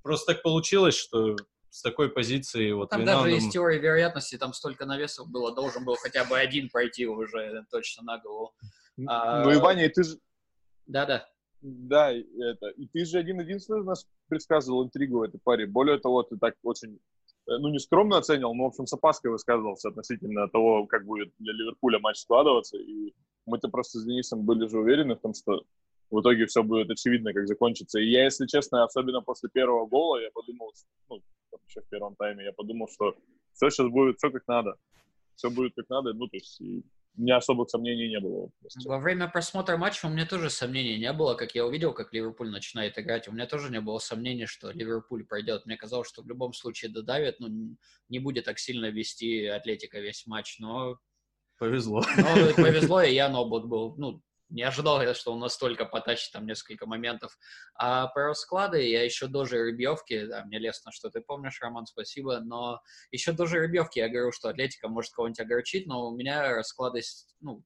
просто 0.02 0.34
так 0.34 0.42
получилось, 0.42 0.96
что 0.96 1.36
с 1.72 1.80
такой 1.80 2.10
позиции 2.10 2.70
вот 2.72 2.90
Там 2.90 3.00
Виналдум... 3.00 3.30
даже 3.30 3.36
из 3.38 3.50
теории 3.50 3.78
вероятности 3.78 4.36
там 4.36 4.52
столько 4.52 4.84
навесов 4.84 5.30
было, 5.30 5.54
должен 5.54 5.86
был 5.86 5.94
хотя 5.94 6.22
бы 6.24 6.38
один 6.38 6.68
пройти 6.68 7.06
уже 7.06 7.64
точно 7.70 8.02
на 8.02 8.18
голову. 8.18 8.52
А... 9.06 9.42
Ну 9.42 9.52
и 9.52 9.56
Ваня, 9.56 9.88
ты 9.88 10.04
же... 10.04 10.18
Да-да. 10.86 11.26
Да, 11.62 12.12
это. 12.12 12.68
И 12.76 12.86
ты 12.88 13.06
же 13.06 13.18
один-единственный 13.18 13.80
у 13.80 13.84
нас 13.84 14.06
предсказывал 14.28 14.84
интригу 14.84 15.20
в 15.20 15.22
этой 15.22 15.40
паре. 15.42 15.66
Более 15.66 15.98
того, 15.98 16.22
ты 16.24 16.36
так 16.36 16.56
очень, 16.62 17.00
э, 17.46 17.56
ну, 17.58 17.68
не 17.68 17.78
скромно 17.78 18.18
оценил, 18.18 18.52
но, 18.52 18.64
в 18.64 18.66
общем, 18.66 18.86
с 18.86 18.92
опаской 18.92 19.30
высказывался 19.30 19.88
относительно 19.88 20.48
того, 20.48 20.86
как 20.86 21.06
будет 21.06 21.32
для 21.38 21.54
Ливерпуля 21.54 22.00
матч 22.00 22.18
складываться. 22.18 22.76
И 22.76 23.14
мы-то 23.46 23.68
просто 23.68 23.98
с 23.98 24.04
Денисом 24.04 24.44
были 24.44 24.68
же 24.68 24.78
уверены 24.78 25.14
в 25.14 25.20
том, 25.20 25.32
что 25.32 25.62
в 26.10 26.20
итоге 26.20 26.44
все 26.44 26.62
будет 26.62 26.90
очевидно, 26.90 27.32
как 27.32 27.46
закончится. 27.46 27.98
И 27.98 28.10
я, 28.10 28.24
если 28.24 28.46
честно, 28.46 28.84
особенно 28.84 29.22
после 29.22 29.48
первого 29.48 29.86
гола, 29.86 30.20
я 30.20 30.30
подумал, 30.34 30.74
ну, 31.08 31.22
еще 31.68 31.80
в 31.80 31.88
первом 31.88 32.16
тайме, 32.16 32.44
я 32.44 32.52
подумал, 32.52 32.88
что 32.88 33.14
все 33.52 33.70
сейчас 33.70 33.88
будет, 33.88 34.18
все 34.18 34.30
как 34.30 34.46
надо. 34.46 34.76
Все 35.36 35.50
будет 35.50 35.74
как 35.74 35.88
надо, 35.88 36.12
ну, 36.12 36.28
то 36.28 36.36
есть 36.36 36.60
и 36.60 36.84
у 37.16 37.22
меня 37.22 37.36
особых 37.36 37.68
сомнений 37.68 38.08
не 38.08 38.20
было. 38.20 38.50
Во 38.86 38.98
время 38.98 39.28
просмотра 39.28 39.76
матча 39.76 40.06
у 40.06 40.08
меня 40.08 40.24
тоже 40.24 40.48
сомнений 40.48 40.98
не 40.98 41.12
было, 41.12 41.34
как 41.34 41.54
я 41.54 41.66
увидел, 41.66 41.92
как 41.92 42.12
Ливерпуль 42.12 42.50
начинает 42.50 42.98
играть. 42.98 43.28
У 43.28 43.32
меня 43.32 43.46
тоже 43.46 43.70
не 43.70 43.80
было 43.80 43.98
сомнений, 43.98 44.46
что 44.46 44.70
Ливерпуль 44.70 45.24
пройдет. 45.24 45.66
Мне 45.66 45.76
казалось, 45.76 46.08
что 46.08 46.22
в 46.22 46.28
любом 46.28 46.54
случае 46.54 46.90
додавит, 46.90 47.38
ну, 47.38 47.76
не 48.08 48.18
будет 48.18 48.46
так 48.46 48.58
сильно 48.58 48.86
вести 48.86 49.44
Атлетика 49.44 50.00
весь 50.00 50.26
матч, 50.26 50.58
но... 50.58 50.98
Повезло. 51.58 52.02
Но 52.16 52.54
повезло, 52.56 53.02
и 53.02 53.12
я 53.12 53.28
Ноблок 53.28 53.68
был, 53.68 53.94
ну, 53.98 54.22
не 54.52 54.62
ожидал 54.62 55.02
я, 55.02 55.14
что 55.14 55.32
он 55.32 55.40
настолько 55.40 55.84
потащит 55.84 56.32
там 56.32 56.46
несколько 56.46 56.86
моментов. 56.86 57.38
А 57.74 58.06
про 58.08 58.28
расклады 58.28 58.86
я 58.86 59.02
еще 59.02 59.26
до 59.26 59.44
жеребьевки, 59.44 60.26
да, 60.26 60.44
мне 60.44 60.58
лестно, 60.58 60.92
что 60.92 61.10
ты 61.10 61.20
помнишь, 61.20 61.60
Роман, 61.60 61.86
спасибо, 61.86 62.40
но 62.40 62.80
еще 63.10 63.32
до 63.32 63.46
жеребьевки 63.46 63.98
я 63.98 64.08
говорю, 64.08 64.32
что 64.32 64.50
Атлетика 64.50 64.88
может 64.88 65.12
кого-нибудь 65.12 65.40
огорчить, 65.40 65.86
но 65.86 66.08
у 66.08 66.16
меня 66.16 66.54
расклады, 66.54 67.00
ну, 67.40 67.64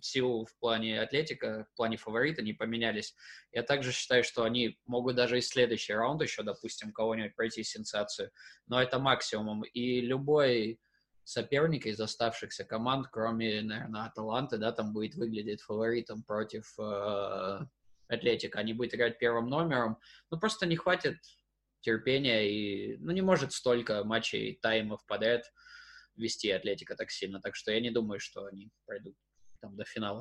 силу 0.00 0.46
в 0.46 0.56
плане 0.58 1.00
Атлетика, 1.00 1.66
в 1.72 1.76
плане 1.76 1.96
фаворита 1.96 2.42
не 2.42 2.52
поменялись. 2.52 3.14
Я 3.52 3.62
также 3.62 3.92
считаю, 3.92 4.24
что 4.24 4.44
они 4.44 4.78
могут 4.86 5.16
даже 5.16 5.38
и 5.38 5.42
следующий 5.42 5.92
раунд 5.92 6.22
еще, 6.22 6.42
допустим, 6.42 6.92
кого-нибудь 6.92 7.34
пройти 7.34 7.62
сенсацию, 7.64 8.30
но 8.66 8.80
это 8.80 8.98
максимум. 8.98 9.62
И 9.64 10.00
любой 10.00 10.80
соперника 11.30 11.88
из 11.88 12.00
оставшихся 12.00 12.64
команд, 12.64 13.06
кроме, 13.10 13.62
наверное, 13.62 14.06
Аталанты, 14.06 14.58
да, 14.58 14.72
там 14.72 14.92
будет 14.92 15.14
выглядеть 15.14 15.62
фаворитом 15.62 16.24
против 16.24 16.74
э, 16.78 17.60
Атлетика. 18.08 18.58
Они 18.58 18.72
будут 18.72 18.94
играть 18.94 19.18
первым 19.18 19.48
номером. 19.48 19.98
Ну, 20.30 20.40
просто 20.40 20.66
не 20.66 20.76
хватит 20.76 21.18
терпения 21.82 22.50
и, 22.50 22.96
ну, 22.98 23.12
не 23.12 23.22
может 23.22 23.52
столько 23.52 24.02
матчей 24.02 24.58
таймов 24.60 25.06
подряд 25.06 25.44
вести 26.16 26.50
Атлетика 26.50 26.96
так 26.96 27.12
сильно. 27.12 27.40
Так 27.40 27.54
что 27.54 27.70
я 27.70 27.80
не 27.80 27.90
думаю, 27.90 28.18
что 28.18 28.46
они 28.46 28.68
пройдут 28.84 29.14
там 29.60 29.76
до 29.76 29.84
финала. 29.84 30.20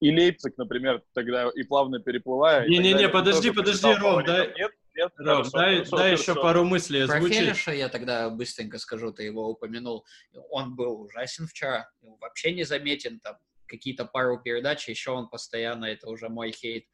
И 0.00 0.10
Лейпциг, 0.10 0.58
например, 0.58 1.04
тогда 1.14 1.48
и 1.54 1.62
плавно 1.62 2.00
переплывая. 2.00 2.66
Не-не-не, 2.66 3.08
подожди, 3.08 3.52
подожди, 3.52 3.94
Ром, 3.94 4.24
да, 4.24 4.46
нет, 4.46 4.72
нет, 5.02 5.12
Ром, 5.18 5.50
дай, 5.52 5.76
дай 5.78 5.84
хорошо. 5.84 6.06
еще 6.06 6.34
пару 6.34 6.64
мыслей 6.64 7.06
Про 7.06 7.16
озвучить. 7.16 7.38
Фелиша 7.38 7.72
я 7.72 7.88
тогда 7.88 8.30
быстренько 8.30 8.78
скажу, 8.78 9.12
ты 9.12 9.24
его 9.24 9.48
упомянул. 9.48 10.04
Он 10.50 10.74
был 10.76 11.02
ужасен 11.02 11.46
вчера, 11.46 11.90
вообще 12.00 12.52
не 12.52 12.64
заметен, 12.64 13.20
там 13.20 13.36
какие-то 13.66 14.04
пару 14.04 14.40
передач, 14.40 14.88
еще 14.88 15.12
он 15.12 15.28
постоянно, 15.28 15.86
это 15.86 16.08
уже 16.08 16.28
мой 16.28 16.52
хейт, 16.52 16.86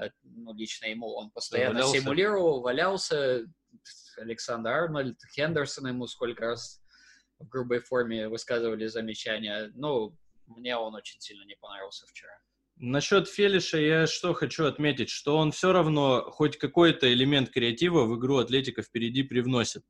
э, 0.00 0.10
ну, 0.24 0.52
лично 0.54 0.86
ему, 0.86 1.14
он 1.14 1.30
постоянно 1.30 1.74
валялся. 1.74 2.00
симулировал, 2.00 2.60
валялся, 2.60 3.46
Александр 4.16 4.70
Арнольд, 4.70 5.18
Хендерсон 5.34 5.86
ему 5.86 6.06
сколько 6.06 6.42
раз 6.42 6.82
в 7.38 7.48
грубой 7.48 7.80
форме 7.80 8.28
высказывали 8.28 8.86
замечания. 8.86 9.70
Ну, 9.74 10.16
мне 10.46 10.76
он 10.76 10.94
очень 10.94 11.20
сильно 11.20 11.44
не 11.44 11.54
понравился 11.56 12.06
вчера. 12.06 12.32
Насчет 12.78 13.26
Фелиша 13.26 13.78
я 13.78 14.06
что 14.06 14.34
хочу 14.34 14.66
отметить, 14.66 15.08
что 15.08 15.38
он 15.38 15.50
все 15.50 15.72
равно 15.72 16.30
хоть 16.30 16.58
какой-то 16.58 17.10
элемент 17.10 17.48
креатива 17.48 18.04
в 18.04 18.18
игру 18.18 18.36
Атлетика 18.36 18.82
впереди 18.82 19.22
привносит. 19.22 19.82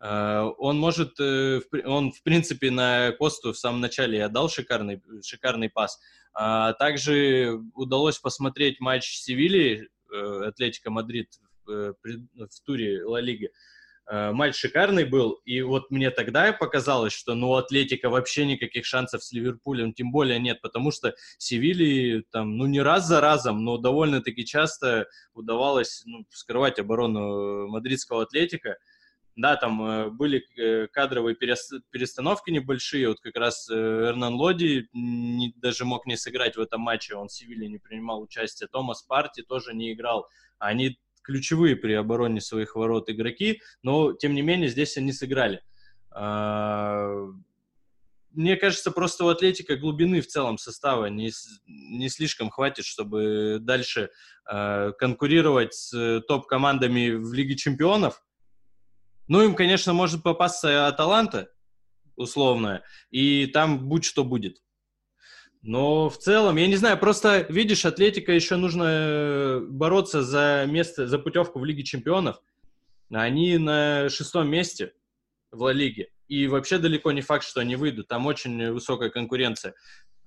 А, 0.00 0.46
он 0.58 0.80
может, 0.80 1.20
э, 1.20 1.60
он 1.84 2.10
в 2.10 2.22
принципе 2.24 2.72
на 2.72 3.12
Косту 3.12 3.52
в 3.52 3.58
самом 3.58 3.80
начале 3.80 4.26
дал 4.28 4.48
шикарный, 4.48 5.00
шикарный 5.22 5.70
пас. 5.70 6.00
А 6.34 6.72
также 6.72 7.60
удалось 7.74 8.18
посмотреть 8.18 8.80
матч 8.80 9.18
Севильи, 9.18 9.88
э, 10.12 10.42
Атлетика 10.46 10.90
Мадрид 10.90 11.28
э, 11.68 11.92
в 12.02 12.60
туре 12.64 13.04
Ла 13.04 13.20
Лиги. 13.20 13.52
Э, 14.12 14.30
матч 14.30 14.56
шикарный 14.56 15.06
был, 15.06 15.40
и 15.46 15.62
вот 15.62 15.90
мне 15.90 16.10
тогда 16.10 16.52
показалось, 16.52 17.14
что 17.14 17.34
ну 17.34 17.54
Атлетика 17.54 18.10
вообще 18.10 18.44
никаких 18.44 18.84
шансов 18.84 19.24
с 19.24 19.32
Ливерпулем, 19.32 19.94
тем 19.94 20.12
более 20.12 20.38
нет, 20.38 20.60
потому 20.60 20.90
что 20.90 21.14
Севильи 21.38 22.22
там, 22.30 22.58
ну 22.58 22.66
не 22.66 22.82
раз 22.82 23.06
за 23.06 23.22
разом, 23.22 23.64
но 23.64 23.78
довольно-таки 23.78 24.44
часто 24.44 25.06
удавалось 25.32 26.02
ну, 26.04 26.26
вскрывать 26.28 26.78
оборону 26.78 27.68
мадридского 27.68 28.24
Атлетика. 28.24 28.76
Да, 29.34 29.56
там 29.56 29.82
э, 29.82 30.10
были 30.10 30.44
э, 30.58 30.88
кадровые 30.88 31.34
перестановки 31.34 32.50
небольшие, 32.50 33.08
вот 33.08 33.20
как 33.20 33.36
раз 33.36 33.66
Ренан 33.70 34.34
Лоди 34.34 34.90
не, 34.92 35.54
даже 35.56 35.86
мог 35.86 36.04
не 36.04 36.18
сыграть 36.18 36.56
в 36.56 36.60
этом 36.60 36.82
матче, 36.82 37.14
он 37.14 37.28
в 37.28 37.32
Севилье 37.32 37.66
не 37.70 37.78
принимал 37.78 38.20
участие, 38.20 38.68
Томас 38.68 39.02
Парти 39.04 39.40
тоже 39.40 39.72
не 39.72 39.94
играл, 39.94 40.28
они 40.58 40.98
ключевые 41.22 41.76
при 41.76 41.92
обороне 41.92 42.40
своих 42.40 42.76
ворот 42.76 43.08
игроки, 43.10 43.60
но, 43.82 44.12
тем 44.12 44.34
не 44.34 44.42
менее, 44.42 44.68
здесь 44.68 44.96
они 44.96 45.12
сыграли. 45.12 45.62
А, 46.10 47.26
мне 48.32 48.56
кажется, 48.56 48.90
просто 48.90 49.24
у 49.24 49.28
Атлетика 49.28 49.76
глубины 49.76 50.20
в 50.20 50.26
целом 50.26 50.56
состава 50.58 51.06
не, 51.06 51.30
не 51.66 52.08
слишком 52.08 52.50
хватит, 52.50 52.84
чтобы 52.84 53.58
дальше 53.60 54.10
э, 54.50 54.92
конкурировать 54.98 55.74
с 55.74 56.22
топ-командами 56.26 57.10
в 57.10 57.32
Лиге 57.34 57.56
Чемпионов. 57.56 58.22
Ну, 59.28 59.42
им, 59.42 59.54
конечно, 59.54 59.92
может 59.92 60.22
попасться 60.22 60.86
Аталанта, 60.86 61.50
условно, 62.16 62.82
и 63.10 63.46
там 63.46 63.88
будь 63.88 64.04
что 64.04 64.24
будет. 64.24 64.62
Но 65.62 66.10
в 66.10 66.18
целом, 66.18 66.56
я 66.56 66.66
не 66.66 66.74
знаю, 66.74 66.98
просто, 66.98 67.46
видишь, 67.48 67.84
Атлетика 67.84 68.32
еще 68.32 68.56
нужно 68.56 68.84
э, 68.84 69.60
бороться 69.60 70.22
за 70.22 70.66
место, 70.68 71.06
за 71.06 71.18
путевку 71.20 71.60
в 71.60 71.64
Лиге 71.64 71.84
Чемпионов. 71.84 72.42
Они 73.10 73.58
на 73.58 74.08
шестом 74.08 74.48
месте 74.48 74.92
в 75.52 75.62
Ла 75.62 75.72
Лиге. 75.72 76.08
И 76.26 76.48
вообще 76.48 76.78
далеко 76.78 77.12
не 77.12 77.20
факт, 77.20 77.44
что 77.44 77.60
они 77.60 77.76
выйдут. 77.76 78.08
Там 78.08 78.26
очень 78.26 78.72
высокая 78.72 79.10
конкуренция. 79.10 79.74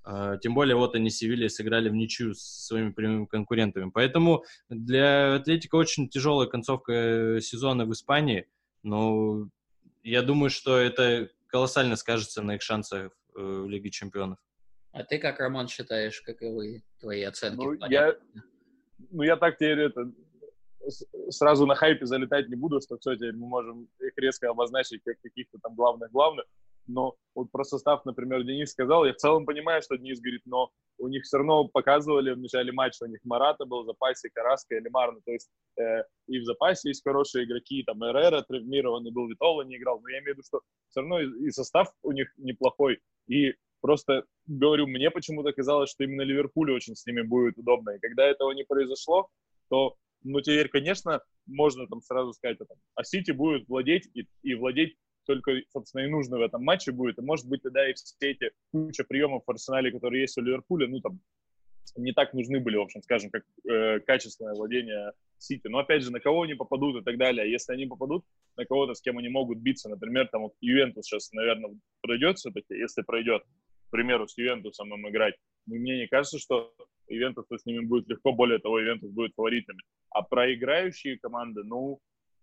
А, 0.05 0.37
тем 0.37 0.53
более, 0.53 0.75
вот 0.77 0.95
они 0.95 1.09
Севилья 1.09 1.49
сыграли 1.49 1.89
в 1.89 1.95
ничью 1.95 2.33
с 2.33 2.67
своими 2.67 2.91
прямыми 2.91 3.25
конкурентами. 3.25 3.89
Поэтому 3.93 4.45
для 4.69 5.35
Атлетика 5.35 5.75
очень 5.75 6.07
тяжелая 6.07 6.47
концовка 6.47 7.39
сезона 7.41 7.85
в 7.85 7.91
Испании. 7.91 8.47
Но 8.83 9.49
я 10.03 10.21
думаю, 10.21 10.49
что 10.49 10.77
это 10.77 11.29
колоссально 11.47 11.95
скажется 11.95 12.41
на 12.43 12.55
их 12.55 12.61
шансах 12.61 13.11
э, 13.35 13.41
в 13.41 13.67
Лиге 13.67 13.89
Чемпионов. 13.89 14.37
А 14.95 15.03
ты 15.03 15.19
как, 15.19 15.41
Роман, 15.41 15.67
считаешь, 15.67 16.21
каковы 16.21 16.81
твои 17.01 17.23
оценки? 17.23 17.57
Ну, 17.57 17.73
я, 17.89 18.15
ну, 19.11 19.23
я 19.23 19.35
так 19.35 19.55
теперь 19.55 19.79
это, 19.81 20.09
сразу 21.29 21.65
на 21.65 21.75
хайпе 21.75 22.05
залетать 22.05 22.47
не 22.47 22.55
буду, 22.55 22.79
что 22.79 22.97
все, 22.97 23.15
теперь 23.15 23.33
мы 23.33 23.45
можем 23.45 23.89
их 23.99 24.13
резко 24.15 24.49
обозначить 24.49 25.03
как 25.03 25.19
каких-то 25.19 25.59
там 25.61 25.75
главных-главных. 25.75 26.45
Но 26.87 27.15
вот 27.33 27.51
про 27.51 27.65
состав, 27.65 28.05
например, 28.05 28.43
Денис 28.43 28.71
сказал, 28.71 29.03
я 29.03 29.11
в 29.11 29.17
целом 29.17 29.45
понимаю, 29.45 29.81
что 29.81 29.97
Денис 29.97 30.21
говорит, 30.21 30.43
но 30.45 30.71
у 30.97 31.09
них 31.09 31.23
все 31.23 31.37
равно 31.37 31.67
показывали 31.67 32.31
в 32.31 32.37
начале 32.37 32.71
матча, 32.71 33.03
у 33.03 33.07
них 33.07 33.19
Марата 33.25 33.65
был 33.65 33.83
в 33.83 33.87
запасе, 33.87 34.29
Караска 34.33 34.77
или 34.77 34.87
Марна, 34.87 35.19
то 35.25 35.31
есть 35.31 35.49
э, 35.77 36.03
и 36.27 36.39
в 36.39 36.45
запасе 36.45 36.89
есть 36.89 37.03
хорошие 37.03 37.43
игроки, 37.43 37.83
там 37.83 38.01
Эрера 38.01 38.43
травмированный 38.43 39.11
был, 39.11 39.27
Витола 39.27 39.63
не 39.63 39.75
играл, 39.75 39.99
но 39.99 40.09
я 40.09 40.19
имею 40.19 40.35
в 40.35 40.37
виду, 40.37 40.43
что 40.47 40.61
все 40.89 41.01
равно 41.01 41.19
и, 41.19 41.47
и 41.47 41.51
состав 41.51 41.91
у 42.01 42.13
них 42.13 42.31
неплохой, 42.37 42.99
и 43.27 43.55
Просто 43.85 44.23
говорю, 44.47 44.87
мне 44.87 45.11
почему-то 45.11 45.53
казалось, 45.53 45.91
что 45.91 46.05
именно 46.05 46.23
Ливерпулю 46.23 46.73
очень 46.73 46.95
с 46.95 47.05
ними 47.05 47.21
будет 47.21 47.59
удобно. 47.59 47.91
И 47.91 47.99
когда 47.99 48.25
этого 48.25 48.51
не 48.51 48.63
произошло, 48.63 49.29
то, 49.69 49.95
ну, 50.23 50.41
теперь, 50.41 50.69
конечно, 50.69 51.21
можно 51.45 51.85
там 51.85 52.01
сразу 52.01 52.33
сказать, 52.33 52.57
а, 52.61 52.65
там, 52.65 52.77
а 52.95 53.03
Сити 53.03 53.29
будет 53.29 53.67
владеть 53.67 54.09
и, 54.15 54.27
и 54.41 54.55
владеть 54.55 54.95
только, 55.27 55.51
собственно, 55.69 56.01
и 56.01 56.09
нужно 56.09 56.39
в 56.39 56.41
этом 56.41 56.63
матче 56.63 56.93
будет. 56.93 57.19
И, 57.19 57.21
может 57.21 57.47
быть, 57.47 57.61
тогда 57.61 57.87
и 57.87 57.93
все 57.93 58.15
эти 58.21 58.49
куча 58.71 59.03
приемов 59.03 59.43
в 59.45 59.51
арсенале, 59.51 59.91
которые 59.91 60.21
есть 60.21 60.37
у 60.39 60.41
Ливерпуля, 60.41 60.87
ну, 60.87 60.99
там, 61.01 61.19
не 61.95 62.11
так 62.11 62.33
нужны 62.33 62.59
были, 62.59 62.77
в 62.77 62.81
общем, 62.81 63.03
скажем, 63.03 63.29
как 63.29 63.43
э, 63.69 63.99
качественное 63.99 64.55
владение 64.55 65.11
Сити. 65.37 65.67
Но, 65.67 65.77
опять 65.77 66.01
же, 66.01 66.11
на 66.11 66.19
кого 66.19 66.41
они 66.41 66.55
попадут 66.55 67.01
и 67.01 67.03
так 67.03 67.19
далее. 67.19 67.51
Если 67.51 67.71
они 67.71 67.85
попадут 67.85 68.25
на 68.57 68.65
кого-то, 68.65 68.95
с 68.95 69.01
кем 69.01 69.19
они 69.19 69.29
могут 69.29 69.59
биться, 69.59 69.89
например, 69.89 70.27
там, 70.31 70.41
вот 70.41 70.53
Ювентус 70.59 71.05
сейчас, 71.05 71.31
наверное, 71.33 71.75
пройдет 72.01 72.39
все-таки, 72.39 72.73
если 72.73 73.03
пройдет, 73.03 73.43
к 73.87 73.91
примеру, 73.91 74.27
с 74.27 74.37
Ювентусом 74.37 74.93
им 74.93 75.07
играть, 75.09 75.35
мне 75.65 75.97
не 75.97 76.07
кажется, 76.07 76.39
что 76.39 76.73
Ювентус 77.07 77.45
с 77.49 77.65
ними 77.65 77.85
будет 77.85 78.07
легко, 78.07 78.31
более 78.31 78.59
того, 78.59 78.79
Ювентус 78.79 79.11
будет 79.11 79.33
фаворитами. 79.35 79.79
А 80.09 80.21
проиграющие 80.21 81.19
команды, 81.19 81.63
ну, 81.63 81.99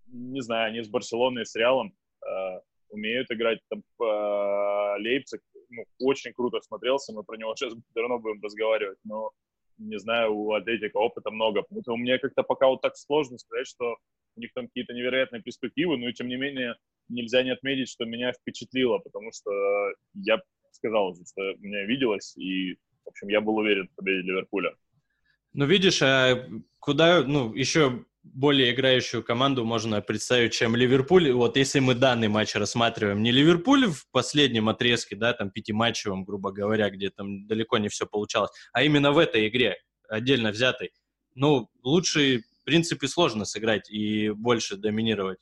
не 0.07 0.41
знаю, 0.41 0.69
они 0.69 0.83
с 0.83 0.89
Барселоной, 0.89 1.47
с 1.47 1.55
Реалом 1.55 1.95
э, 2.25 2.61
умеют 2.91 3.31
играть. 3.31 3.61
Там 3.69 3.81
э, 3.81 4.99
Лейпциг 4.99 5.41
ну, 5.71 5.85
очень 6.01 6.33
круто 6.33 6.61
смотрелся, 6.61 7.13
мы 7.13 7.25
про 7.25 7.37
него 7.37 7.55
сейчас 7.57 7.73
все 7.73 8.01
равно 8.01 8.19
будем 8.19 8.43
разговаривать, 8.43 8.99
но 9.05 9.31
не 9.79 9.99
знаю, 9.99 10.35
у 10.35 10.53
Атлетика 10.53 10.97
опыта 10.99 11.31
много. 11.31 11.65
Поэтому 11.69 11.97
мне 11.97 12.19
как-то 12.19 12.43
пока 12.43 12.69
вот 12.69 12.83
так 12.83 12.97
сложно 12.97 13.39
сказать, 13.39 13.67
что 13.67 13.97
у 14.37 14.41
них 14.41 14.53
там 14.55 14.67
какие-то 14.67 14.93
невероятные 14.93 15.43
перспективы, 15.43 15.97
но 15.97 16.09
и 16.09 16.13
тем 16.13 16.29
не 16.29 16.37
менее 16.37 16.77
нельзя 17.09 17.43
не 17.43 17.51
отметить, 17.51 17.89
что 17.89 18.05
меня 18.05 18.33
впечатлило, 18.33 18.99
потому 18.99 19.31
что 19.33 19.51
я 20.15 20.41
сказал 20.73 21.14
что 21.14 21.43
мне 21.59 21.87
виделось, 21.87 22.37
и, 22.37 22.75
в 23.05 23.09
общем, 23.09 23.29
я 23.29 23.41
был 23.41 23.57
уверен 23.57 23.88
в 23.88 23.95
победе 23.95 24.23
Ливерпуля. 24.23 24.75
Ну, 25.52 25.67
видишь, 25.67 26.00
а 26.02 26.49
куда, 26.79 27.23
ну, 27.23 27.55
еще 27.55 28.05
более 28.23 28.73
играющую 28.73 29.23
команду 29.23 29.64
можно 29.64 30.00
представить, 30.00 30.52
чем 30.52 30.76
Ливерпуль. 30.76 31.33
Вот 31.33 31.57
если 31.57 31.81
мы 31.81 31.95
данный 31.95 32.29
матч 32.29 32.55
рассматриваем, 32.55 33.23
не 33.23 33.33
Ливерпуль 33.33 33.87
в 33.87 34.09
последнем 34.11 34.69
отрезке, 34.69 35.17
да, 35.17 35.33
там 35.33 35.50
пятиматчевом, 35.50 36.25
грубо 36.25 36.52
говоря, 36.52 36.88
где 36.91 37.11
там 37.11 37.47
далеко 37.47 37.79
не 37.79 37.88
все 37.88 38.07
получалось, 38.07 38.50
а 38.73 38.83
именно 38.83 39.12
в 39.12 39.19
этой 39.19 39.49
игре, 39.49 39.76
отдельно 40.09 40.52
взятой. 40.52 40.93
Ну, 41.35 41.69
лучше, 41.83 42.43
в 42.61 42.64
принципе, 42.64 43.09
сложно 43.09 43.45
сыграть 43.45 43.91
и 43.91 44.31
больше 44.31 44.76
доминировать 44.76 45.38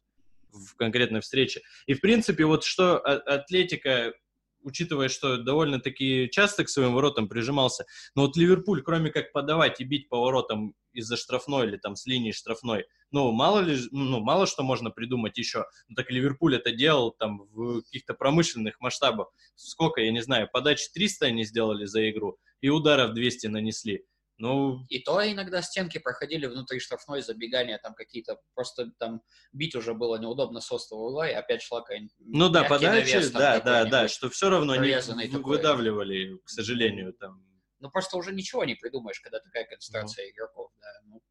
в 0.50 0.74
конкретной 0.76 1.20
встрече. 1.20 1.60
И, 1.86 1.94
в 1.94 2.00
принципе, 2.00 2.44
вот 2.44 2.64
что 2.64 2.98
Атлетика 2.98 4.14
учитывая, 4.62 5.08
что 5.08 5.36
довольно-таки 5.38 6.28
часто 6.30 6.64
к 6.64 6.68
своим 6.68 6.94
воротам 6.94 7.28
прижимался. 7.28 7.86
Но 8.14 8.22
вот 8.22 8.36
Ливерпуль, 8.36 8.82
кроме 8.82 9.10
как 9.10 9.32
подавать 9.32 9.80
и 9.80 9.84
бить 9.84 10.08
по 10.08 10.20
воротам 10.20 10.74
из-за 10.92 11.16
штрафной 11.16 11.66
или 11.66 11.76
там 11.76 11.96
с 11.96 12.06
линии 12.06 12.32
штрафной, 12.32 12.86
ну, 13.10 13.30
мало 13.32 13.60
ли, 13.60 13.78
ну, 13.90 14.20
мало 14.20 14.46
что 14.46 14.62
можно 14.62 14.90
придумать 14.90 15.38
еще. 15.38 15.66
Ну, 15.88 15.94
так 15.94 16.10
Ливерпуль 16.10 16.56
это 16.56 16.72
делал 16.72 17.12
там 17.12 17.48
в 17.52 17.82
каких-то 17.82 18.14
промышленных 18.14 18.80
масштабах. 18.80 19.32
Сколько, 19.54 20.00
я 20.00 20.12
не 20.12 20.22
знаю, 20.22 20.48
подач 20.52 20.88
300 20.90 21.26
они 21.26 21.44
сделали 21.44 21.84
за 21.84 22.08
игру 22.10 22.38
и 22.60 22.68
ударов 22.68 23.14
200 23.14 23.48
нанесли. 23.48 24.04
Ну... 24.40 24.86
И 24.88 25.00
то 25.00 25.20
иногда 25.20 25.60
стенки 25.60 25.98
проходили 25.98 26.46
внутри 26.46 26.80
штрафной 26.80 27.20
забегания, 27.20 27.78
там 27.78 27.92
какие-то, 27.92 28.40
просто 28.54 28.90
там 28.98 29.20
бить 29.52 29.74
уже 29.74 29.92
было 29.92 30.16
неудобно 30.16 30.62
с 30.62 30.72
острого 30.72 31.08
угла, 31.08 31.28
и 31.28 31.34
опять 31.34 31.60
шла 31.60 31.82
какая-нибудь 31.82 32.14
Ну 32.20 32.48
да, 32.48 32.64
подачи, 32.64 33.12
навес, 33.16 33.30
да, 33.32 33.60
да, 33.60 33.84
да, 33.84 34.08
что 34.08 34.30
все 34.30 34.48
равно 34.48 34.76
не 34.76 34.94
такой. 35.28 35.42
выдавливали, 35.42 36.38
к 36.42 36.48
сожалению, 36.48 37.12
там. 37.12 37.46
Ну 37.80 37.90
просто 37.90 38.16
уже 38.16 38.32
ничего 38.32 38.64
не 38.64 38.76
придумаешь, 38.76 39.20
когда 39.20 39.40
такая 39.40 39.66
концентрация 39.66 40.24
ну. 40.24 40.30
игроков, 40.30 40.72
да. 40.80 40.88
Ну. 41.04 41.22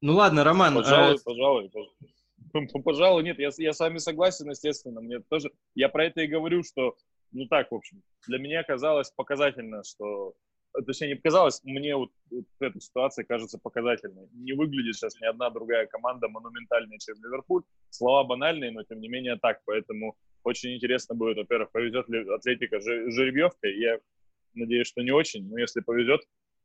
ну 0.00 0.14
ладно, 0.14 0.44
Роман. 0.44 0.76
Пожалуй, 0.76 1.16
а... 1.16 1.24
пожалуй, 1.24 1.70
пожалуй. 1.70 2.14
Пожалуй, 2.84 3.22
нет, 3.24 3.38
я, 3.40 3.50
я 3.58 3.72
с 3.72 3.80
вами 3.80 3.98
согласен, 3.98 4.48
естественно. 4.48 5.00
Мне 5.00 5.20
тоже, 5.28 5.50
я 5.74 5.88
про 5.88 6.06
это 6.06 6.20
и 6.20 6.28
говорю, 6.28 6.62
что 6.62 6.96
ну 7.32 7.46
так, 7.46 7.70
в 7.70 7.74
общем, 7.74 8.02
для 8.26 8.38
меня 8.38 8.62
казалось 8.62 9.10
показательно, 9.10 9.82
что 9.84 10.34
точнее, 10.86 11.08
не 11.08 11.14
показалось, 11.16 11.60
мне 11.64 11.96
вот, 11.96 12.10
вот 12.30 12.44
эта 12.60 12.80
ситуация 12.80 13.24
кажется 13.24 13.58
показательной. 13.58 14.28
Не 14.32 14.52
выглядит 14.52 14.96
сейчас 14.96 15.20
ни 15.20 15.26
одна 15.26 15.50
другая 15.50 15.86
команда 15.86 16.28
монументальнее, 16.28 16.98
чем 16.98 17.16
Ливерпуль. 17.16 17.62
Слова 17.90 18.24
банальные, 18.24 18.70
но 18.70 18.84
тем 18.84 19.00
не 19.00 19.08
менее 19.08 19.36
так. 19.36 19.60
Поэтому 19.64 20.16
очень 20.44 20.74
интересно 20.74 21.14
будет, 21.14 21.38
во-первых, 21.38 21.70
повезет 21.72 22.08
ли 22.08 22.28
Атлетика 22.30 22.80
жеребьевкой. 22.80 23.78
Я 23.78 23.98
надеюсь, 24.54 24.86
что 24.86 25.02
не 25.02 25.10
очень, 25.10 25.48
но 25.48 25.58
если 25.58 25.80
повезет, 25.80 26.20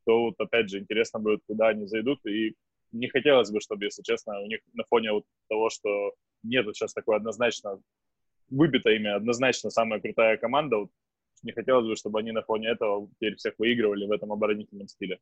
то 0.05 0.25
вот 0.25 0.35
опять 0.37 0.69
же 0.69 0.79
интересно 0.79 1.19
будет, 1.19 1.41
куда 1.47 1.69
они 1.69 1.87
зайдут. 1.87 2.25
И 2.25 2.55
не 2.91 3.07
хотелось 3.07 3.51
бы, 3.51 3.59
чтобы, 3.59 3.85
если 3.85 4.03
честно, 4.03 4.39
у 4.39 4.45
них 4.45 4.59
на 4.73 4.83
фоне 4.85 5.11
вот 5.11 5.25
того, 5.49 5.69
что 5.69 6.13
нет 6.43 6.65
сейчас 6.73 6.93
такой 6.93 7.17
однозначно 7.17 7.81
выбито 8.49 8.89
ими 8.89 9.09
однозначно 9.09 9.69
самая 9.69 9.99
крутая 9.99 10.37
команда. 10.37 10.77
Вот 10.77 10.89
не 11.43 11.51
хотелось 11.51 11.87
бы, 11.87 11.95
чтобы 11.95 12.19
они 12.19 12.31
на 12.31 12.41
фоне 12.41 12.69
этого 12.69 13.09
теперь 13.13 13.35
всех 13.35 13.53
выигрывали 13.57 14.05
в 14.05 14.11
этом 14.11 14.31
оборонительном 14.31 14.87
стиле. 14.87 15.19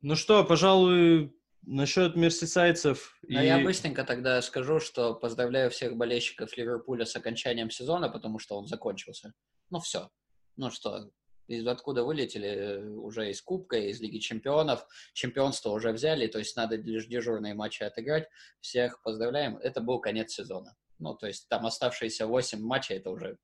Ну 0.00 0.14
что, 0.14 0.44
пожалуй, 0.44 1.34
насчет 1.62 2.14
мерсисайцев... 2.14 3.18
Ну, 3.22 3.40
и... 3.40 3.46
я 3.46 3.58
быстренько 3.58 4.04
тогда 4.04 4.40
скажу, 4.42 4.78
что 4.78 5.14
поздравляю 5.14 5.70
всех 5.70 5.96
болельщиков 5.96 6.56
Ливерпуля 6.56 7.04
с 7.04 7.16
окончанием 7.16 7.70
сезона, 7.70 8.08
потому 8.08 8.38
что 8.38 8.56
он 8.56 8.66
закончился. 8.66 9.32
Ну 9.70 9.80
все. 9.80 10.08
Ну 10.56 10.70
что, 10.70 11.10
из 11.48 11.66
откуда 11.66 12.04
вылетели 12.04 12.48
э, 12.48 12.88
уже 12.90 13.30
из 13.30 13.42
Кубка, 13.42 13.76
из 13.76 14.00
Лиги 14.00 14.18
Чемпионов. 14.18 14.86
Чемпионство 15.14 15.70
уже 15.70 15.92
взяли, 15.92 16.26
то 16.26 16.38
есть 16.38 16.56
надо 16.56 16.76
лишь 16.76 17.06
дежурные 17.06 17.54
матчи 17.54 17.82
отыграть. 17.82 18.28
Всех 18.60 19.02
поздравляем. 19.02 19.56
Это 19.56 19.80
был 19.80 19.98
конец 19.98 20.32
сезона. 20.32 20.76
Ну, 20.98 21.14
то 21.14 21.26
есть 21.26 21.48
там 21.48 21.66
оставшиеся 21.66 22.26
8 22.26 22.60
матчей, 22.60 22.96
это 22.96 23.10
уже 23.10 23.38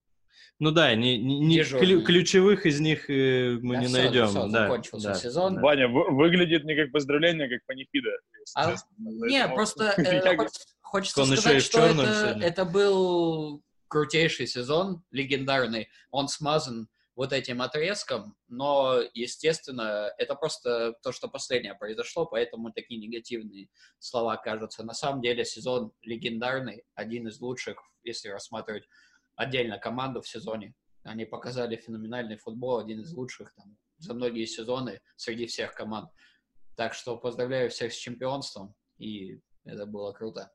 ну 0.60 0.70
да, 0.70 0.94
не, 0.94 1.18
не, 1.18 1.64
клю, 1.64 2.02
ключевых 2.02 2.64
из 2.64 2.78
них 2.78 3.10
э, 3.10 3.58
мы 3.60 3.74
да, 3.74 3.80
не 3.80 3.86
все, 3.86 3.96
найдем. 3.96 4.28
Все, 4.28 4.46
да, 4.46 4.62
закончился 4.62 5.08
да, 5.08 5.14
сезон. 5.14 5.60
Ваня, 5.60 5.88
вы, 5.88 6.10
выглядит 6.14 6.64
не 6.64 6.76
как 6.76 6.92
поздравление, 6.92 7.46
а 7.46 7.50
как 7.50 7.66
панихида. 7.66 8.10
А, 8.56 8.74
не, 8.98 9.48
просто 9.48 9.94
э, 9.96 10.46
хочется 10.80 11.24
сказать, 11.24 11.62
что 11.62 11.80
это, 11.80 12.38
это 12.40 12.64
был 12.64 13.62
крутейший 13.88 14.46
сезон, 14.46 15.02
легендарный. 15.10 15.88
Он 16.10 16.28
смазан 16.28 16.88
вот 17.16 17.32
этим 17.32 17.62
отрезком, 17.62 18.36
но, 18.48 19.00
естественно, 19.14 20.12
это 20.18 20.34
просто 20.34 20.94
то, 21.02 21.12
что 21.12 21.28
последнее 21.28 21.74
произошло, 21.74 22.26
поэтому 22.26 22.72
такие 22.72 23.00
негативные 23.00 23.68
слова 23.98 24.36
кажутся. 24.36 24.82
На 24.82 24.94
самом 24.94 25.22
деле 25.22 25.44
сезон 25.44 25.92
легендарный, 26.02 26.84
один 26.94 27.28
из 27.28 27.40
лучших, 27.40 27.78
если 28.02 28.28
рассматривать 28.28 28.88
отдельно 29.36 29.78
команду 29.78 30.22
в 30.22 30.28
сезоне. 30.28 30.74
Они 31.04 31.24
показали 31.24 31.76
феноменальный 31.76 32.36
футбол, 32.36 32.78
один 32.78 33.00
из 33.00 33.12
лучших 33.12 33.54
там, 33.54 33.76
за 33.98 34.14
многие 34.14 34.46
сезоны 34.46 35.00
среди 35.16 35.46
всех 35.46 35.74
команд. 35.74 36.10
Так 36.76 36.94
что 36.94 37.16
поздравляю 37.16 37.70
всех 37.70 37.92
с 37.92 37.96
чемпионством, 37.96 38.74
и 38.98 39.40
это 39.64 39.86
было 39.86 40.12
круто. 40.12 40.50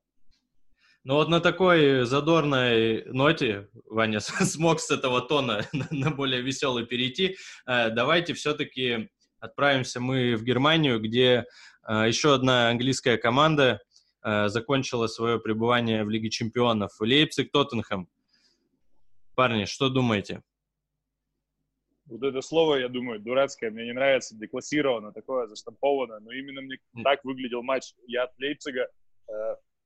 Ну 1.06 1.14
вот 1.16 1.30
на 1.30 1.40
такой 1.40 2.06
задорной 2.06 3.06
ноте, 3.06 3.70
Ваня, 3.86 4.20
смог 4.20 4.80
с 4.82 4.92
этого 4.92 5.22
тона 5.22 5.62
на 5.92 6.12
более 6.12 6.42
веселый 6.42 6.86
перейти. 6.86 7.38
Э, 7.66 7.90
давайте 7.90 8.34
все-таки 8.34 9.10
отправимся 9.40 10.02
мы 10.02 10.36
в 10.36 10.44
Германию, 10.44 11.00
где 11.00 11.46
э, 11.88 12.08
еще 12.08 12.34
одна 12.34 12.70
английская 12.70 13.18
команда 13.18 13.80
э, 14.24 14.50
закончила 14.50 15.08
свое 15.08 15.40
пребывание 15.40 16.04
в 16.04 16.10
Лиге 16.10 16.30
чемпионов. 16.30 16.92
Лейпциг, 17.00 17.50
Тоттенхэм. 17.52 18.10
Парни, 19.36 19.64
что 19.64 19.88
думаете? 19.88 20.44
Вот 22.08 22.24
это 22.24 22.42
слово, 22.42 22.76
я 22.76 22.90
думаю, 22.90 23.22
дурацкое, 23.22 23.72
мне 23.72 23.86
не 23.86 23.94
нравится, 23.94 24.36
деклассировано, 24.36 25.14
такое 25.14 25.48
заштамповано, 25.48 26.20
но 26.20 26.32
именно 26.32 26.60
мне 26.62 26.78
так 27.04 27.24
выглядел 27.24 27.62
матч. 27.64 27.94
Я 28.08 28.24
от 28.24 28.32
Лейпцига 28.40 28.90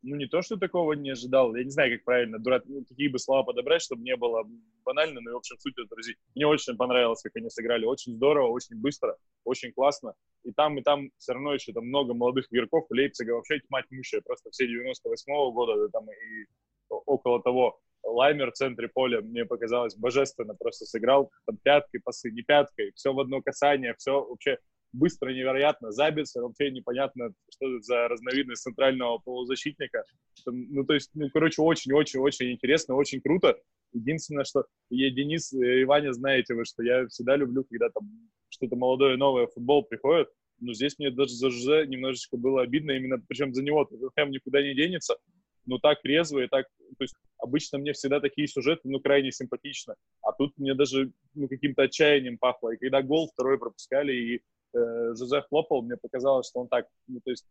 ну, 0.03 0.15
не 0.15 0.27
то, 0.27 0.41
что 0.41 0.57
такого 0.57 0.93
не 0.93 1.11
ожидал, 1.11 1.55
я 1.55 1.63
не 1.63 1.69
знаю, 1.69 1.97
как 1.97 2.03
правильно, 2.03 2.37
дурак, 2.37 2.63
ну, 2.65 2.83
какие 2.83 3.07
бы 3.07 3.19
слова 3.19 3.43
подобрать, 3.43 3.81
чтобы 3.81 4.03
не 4.03 4.15
было 4.15 4.43
банально, 4.83 5.21
но, 5.21 5.31
в 5.31 5.37
общем, 5.37 5.57
суть 5.59 5.77
отразить. 5.79 6.17
Мне 6.35 6.45
очень 6.45 6.75
понравилось, 6.75 7.21
как 7.21 7.35
они 7.35 7.49
сыграли, 7.49 7.85
очень 7.85 8.15
здорово, 8.15 8.49
очень 8.49 8.75
быстро, 8.75 9.17
очень 9.45 9.71
классно, 9.71 10.13
и 10.43 10.51
там, 10.51 10.77
и 10.77 10.83
там 10.83 11.09
все 11.17 11.33
равно 11.33 11.53
еще 11.53 11.71
там 11.71 11.87
много 11.87 12.13
молодых 12.13 12.47
игроков, 12.51 12.85
Лейпцига 12.89 13.31
вообще 13.31 13.59
тьма 13.61 13.81
тьмущая, 13.83 14.21
просто 14.21 14.51
все 14.51 14.65
98-го 14.65 15.51
года, 15.53 15.75
да, 15.77 15.87
там 15.87 16.09
и 16.11 16.45
около 16.89 17.41
того, 17.41 17.79
Лаймер 18.03 18.51
в 18.51 18.55
центре 18.55 18.89
поля 18.89 19.21
мне 19.21 19.45
показалось 19.45 19.95
божественно, 19.95 20.55
просто 20.55 20.85
сыграл 20.85 21.31
там 21.45 21.57
пяткой, 21.57 22.01
пасы, 22.01 22.31
не 22.31 22.41
пяткой, 22.41 22.91
все 22.95 23.13
в 23.13 23.19
одно 23.19 23.41
касание, 23.41 23.95
все 23.97 24.25
вообще 24.25 24.57
быстро, 24.93 25.32
невероятно. 25.32 25.91
Забиться, 25.91 26.41
вообще 26.41 26.71
непонятно, 26.71 27.34
что 27.51 27.67
это 27.67 27.82
за 27.82 28.08
разновидность 28.08 28.62
центрального 28.62 29.17
полузащитника. 29.17 30.03
Ну, 30.45 30.86
то 30.86 30.93
есть, 30.93 31.10
ну, 31.15 31.29
короче, 31.34 31.62
очень-очень-очень 31.62 32.51
интересно, 32.51 32.95
очень 32.95 33.21
круто. 33.21 33.58
Единственное, 33.91 34.45
что 34.45 34.65
я, 34.89 35.10
Денис 35.10 35.51
и 35.51 35.84
Ваня, 35.84 36.13
знаете 36.13 36.53
вы, 36.53 36.65
что 36.65 36.84
я 36.84 37.08
всегда 37.08 37.36
люблю, 37.36 37.63
когда 37.63 37.89
там 37.89 38.10
что-то 38.49 38.75
молодое, 38.75 39.17
новое 39.17 39.47
футбол 39.47 39.84
приходит. 39.84 40.29
Но 40.60 40.73
здесь 40.73 40.97
мне 40.97 41.12
даже 41.12 41.34
за 41.34 41.49
Жозе 41.49 41.86
немножечко 41.88 42.38
было 42.38 42.62
обидно, 42.62 42.91
именно 42.91 43.21
причем 43.27 43.53
за 43.53 43.63
него 43.63 43.86
Тоттенхэм 43.86 44.32
никуда 44.32 44.62
не 44.62 44.75
денется, 44.75 45.17
но 45.65 45.79
так 45.79 45.99
резво 46.03 46.39
и 46.39 46.47
так... 46.47 46.67
То 46.97 47.03
есть 47.03 47.15
обычно 47.38 47.79
мне 47.79 47.93
всегда 47.93 48.19
такие 48.19 48.47
сюжеты, 48.47 48.82
ну, 48.86 48.99
крайне 48.99 49.32
симпатично. 49.32 49.95
А 50.21 50.32
тут 50.32 50.58
мне 50.58 50.73
даже 50.75 51.12
ну, 51.34 51.47
каким-то 51.47 51.84
отчаянием 51.84 52.38
пахло. 52.38 52.73
И 52.73 52.77
когда 52.77 53.01
гол 53.01 53.29
второй 53.34 53.58
пропускали, 53.58 54.13
и 54.13 54.41
э, 54.73 55.15
Жозе 55.15 55.41
хлопал, 55.41 55.81
мне 55.81 55.97
показалось, 55.97 56.47
что 56.47 56.62
он 56.62 56.67
так... 56.67 56.88
Ну, 57.07 57.19
то 57.23 57.31
есть 57.31 57.45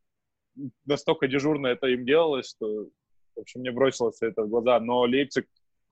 настолько 0.84 1.28
дежурно 1.28 1.68
это 1.68 1.86
им 1.86 2.04
делалось, 2.04 2.50
что, 2.50 2.88
в 3.36 3.40
общем, 3.40 3.60
мне 3.60 3.70
бросилось 3.70 4.20
это 4.20 4.42
в 4.42 4.48
глаза. 4.48 4.80
Но 4.80 5.00
Лейпциг, 5.00 5.46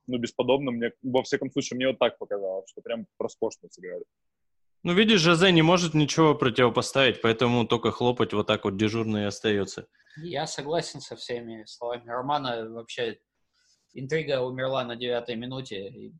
ну, 0.07 0.17
бесподобно, 0.17 0.71
мне, 0.71 0.91
во 1.01 1.23
всяком 1.23 1.51
случае, 1.51 1.77
мне 1.77 1.87
вот 1.87 1.99
так 1.99 2.17
показалось, 2.17 2.69
что 2.69 2.81
прям 2.81 3.07
роскошно 3.19 3.69
сыграли. 3.69 4.03
Ну, 4.83 4.93
видишь, 4.93 5.21
Жозе 5.21 5.51
не 5.51 5.61
может 5.61 5.93
ничего 5.93 6.33
противопоставить, 6.33 7.21
поэтому 7.21 7.67
только 7.67 7.91
хлопать 7.91 8.33
вот 8.33 8.47
так 8.47 8.65
вот 8.65 8.77
дежурно 8.77 9.19
и 9.19 9.25
остается. 9.25 9.87
Я 10.17 10.47
согласен 10.47 11.01
со 11.01 11.15
всеми 11.15 11.63
словами 11.65 12.09
Романа. 12.09 12.67
Вообще, 12.67 13.19
интрига 13.93 14.41
умерла 14.41 14.83
на 14.83 14.95
девятой 14.95 15.35
минуте, 15.35 15.87
и, 15.87 16.13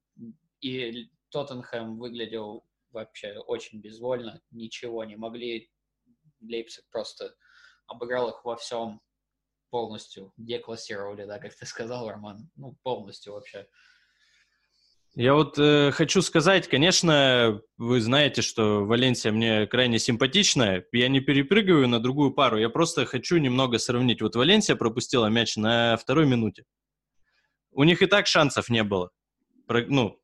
и 0.62 1.12
Тоттенхэм 1.32 1.97
выглядел 1.97 2.63
вообще 2.91 3.38
очень 3.39 3.82
безвольно, 3.82 4.41
ничего 4.51 5.04
не 5.04 5.15
могли. 5.15 5.69
Лейпциг 6.41 6.86
просто 6.89 7.36
обыграл 7.88 8.30
их 8.30 8.43
во 8.43 8.56
всем 8.56 9.01
полностью, 9.69 10.34
деклассировали, 10.38 11.25
да, 11.25 11.39
как 11.39 11.56
ты 11.56 11.65
сказал, 11.65 12.10
Роман, 12.10 12.49
ну, 12.56 12.75
полностью 12.84 13.34
вообще. 13.34 13.67
Я 15.13 15.34
вот 15.34 15.60
э, 15.60 15.91
хочу 15.91 16.21
сказать, 16.21 16.69
конечно, 16.69 17.62
вы 17.77 17.99
знаете, 17.99 18.41
что 18.41 18.86
Валенсия 18.86 19.34
мне 19.34 19.67
крайне 19.67 19.99
симпатичная. 19.99 20.86
Я 20.93 21.10
не 21.10 21.19
перепрыгиваю 21.19 21.89
на 21.89 21.99
другую 21.99 22.32
пару, 22.32 22.58
я 22.58 22.69
просто 22.69 23.06
хочу 23.06 23.38
немного 23.38 23.77
сравнить. 23.77 24.21
Вот 24.21 24.38
Валенсия 24.38 24.77
пропустила 24.77 25.27
мяч 25.27 25.58
на 25.58 25.97
второй 25.97 26.27
минуте. 26.27 26.63
У 27.71 27.84
них 27.84 28.01
и 28.01 28.06
так 28.06 28.25
шансов 28.27 28.69
не 28.69 28.84
было. 28.84 29.12
Про, 29.67 29.82
ну, 29.88 30.21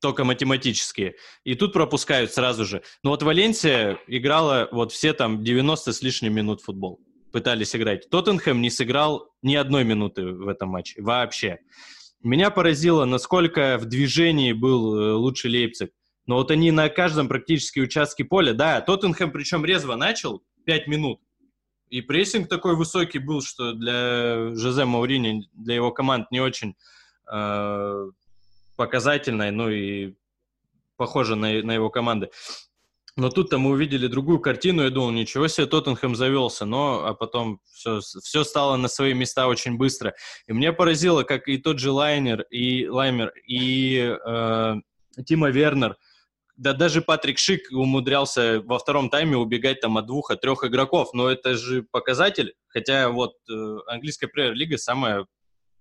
только 0.00 0.24
математические. 0.24 1.14
И 1.44 1.54
тут 1.54 1.72
пропускают 1.72 2.32
сразу 2.32 2.64
же. 2.64 2.82
Но 3.02 3.10
вот 3.10 3.22
Валенсия 3.22 3.98
играла 4.06 4.68
вот 4.72 4.92
все 4.92 5.12
там 5.12 5.42
90 5.42 5.92
с 5.92 6.02
лишним 6.02 6.34
минут 6.34 6.60
футбол. 6.60 7.00
Пытались 7.32 7.74
играть. 7.74 8.08
Тоттенхэм 8.10 8.60
не 8.60 8.70
сыграл 8.70 9.28
ни 9.42 9.54
одной 9.54 9.84
минуты 9.84 10.26
в 10.26 10.48
этом 10.48 10.70
матче. 10.70 11.00
Вообще. 11.00 11.58
Меня 12.22 12.50
поразило, 12.50 13.04
насколько 13.04 13.76
в 13.78 13.86
движении 13.86 14.52
был 14.52 14.98
э, 14.98 15.12
лучший 15.12 15.50
Лейпциг. 15.50 15.90
Но 16.26 16.36
вот 16.36 16.50
они 16.50 16.70
на 16.70 16.88
каждом 16.88 17.28
практически 17.28 17.80
участке 17.80 18.24
поля, 18.24 18.54
да, 18.54 18.80
Тоттенхэм 18.80 19.30
причем 19.30 19.64
резво 19.64 19.94
начал, 19.94 20.42
5 20.64 20.86
минут. 20.86 21.20
И 21.90 22.00
прессинг 22.00 22.48
такой 22.48 22.76
высокий 22.76 23.18
был, 23.18 23.42
что 23.42 23.72
для 23.72 24.54
Жозе 24.54 24.84
Маурини, 24.84 25.48
для 25.52 25.74
его 25.74 25.92
команд 25.92 26.30
не 26.30 26.40
очень 26.40 26.74
э, 27.30 28.10
показательной, 28.76 29.50
ну 29.50 29.68
и 29.68 30.14
похоже 30.96 31.36
на, 31.36 31.62
на 31.62 31.72
его 31.72 31.90
команды. 31.90 32.30
Но 33.16 33.30
тут-то 33.30 33.58
мы 33.58 33.70
увидели 33.70 34.08
другую 34.08 34.40
картину, 34.40 34.82
я 34.82 34.90
думал, 34.90 35.12
ничего 35.12 35.46
себе, 35.46 35.66
Тоттенхэм 35.66 36.16
завелся, 36.16 36.64
но 36.64 37.06
а 37.06 37.14
потом 37.14 37.60
все, 37.72 38.00
все 38.00 38.42
стало 38.42 38.76
на 38.76 38.88
свои 38.88 39.14
места 39.14 39.46
очень 39.46 39.76
быстро. 39.76 40.14
И 40.48 40.52
мне 40.52 40.72
поразило, 40.72 41.22
как 41.22 41.46
и 41.46 41.58
тот 41.58 41.78
же 41.78 41.92
Лайнер, 41.92 42.42
и 42.50 42.88
Лаймер, 42.88 43.32
и 43.46 44.16
э, 44.26 44.74
Тима 45.24 45.50
Вернер, 45.50 45.96
да 46.56 46.72
даже 46.72 47.02
Патрик 47.02 47.38
Шик 47.38 47.70
умудрялся 47.70 48.60
во 48.64 48.78
втором 48.78 49.10
тайме 49.10 49.36
убегать 49.36 49.80
там 49.80 49.96
от 49.96 50.06
двух, 50.06 50.30
от 50.30 50.40
трех 50.40 50.64
игроков, 50.64 51.10
но 51.12 51.28
это 51.28 51.54
же 51.54 51.82
показатель, 51.82 52.54
хотя 52.66 53.10
вот 53.10 53.34
э, 53.48 53.76
английская 53.86 54.26
премьер-лига 54.26 54.76
самая, 54.76 55.26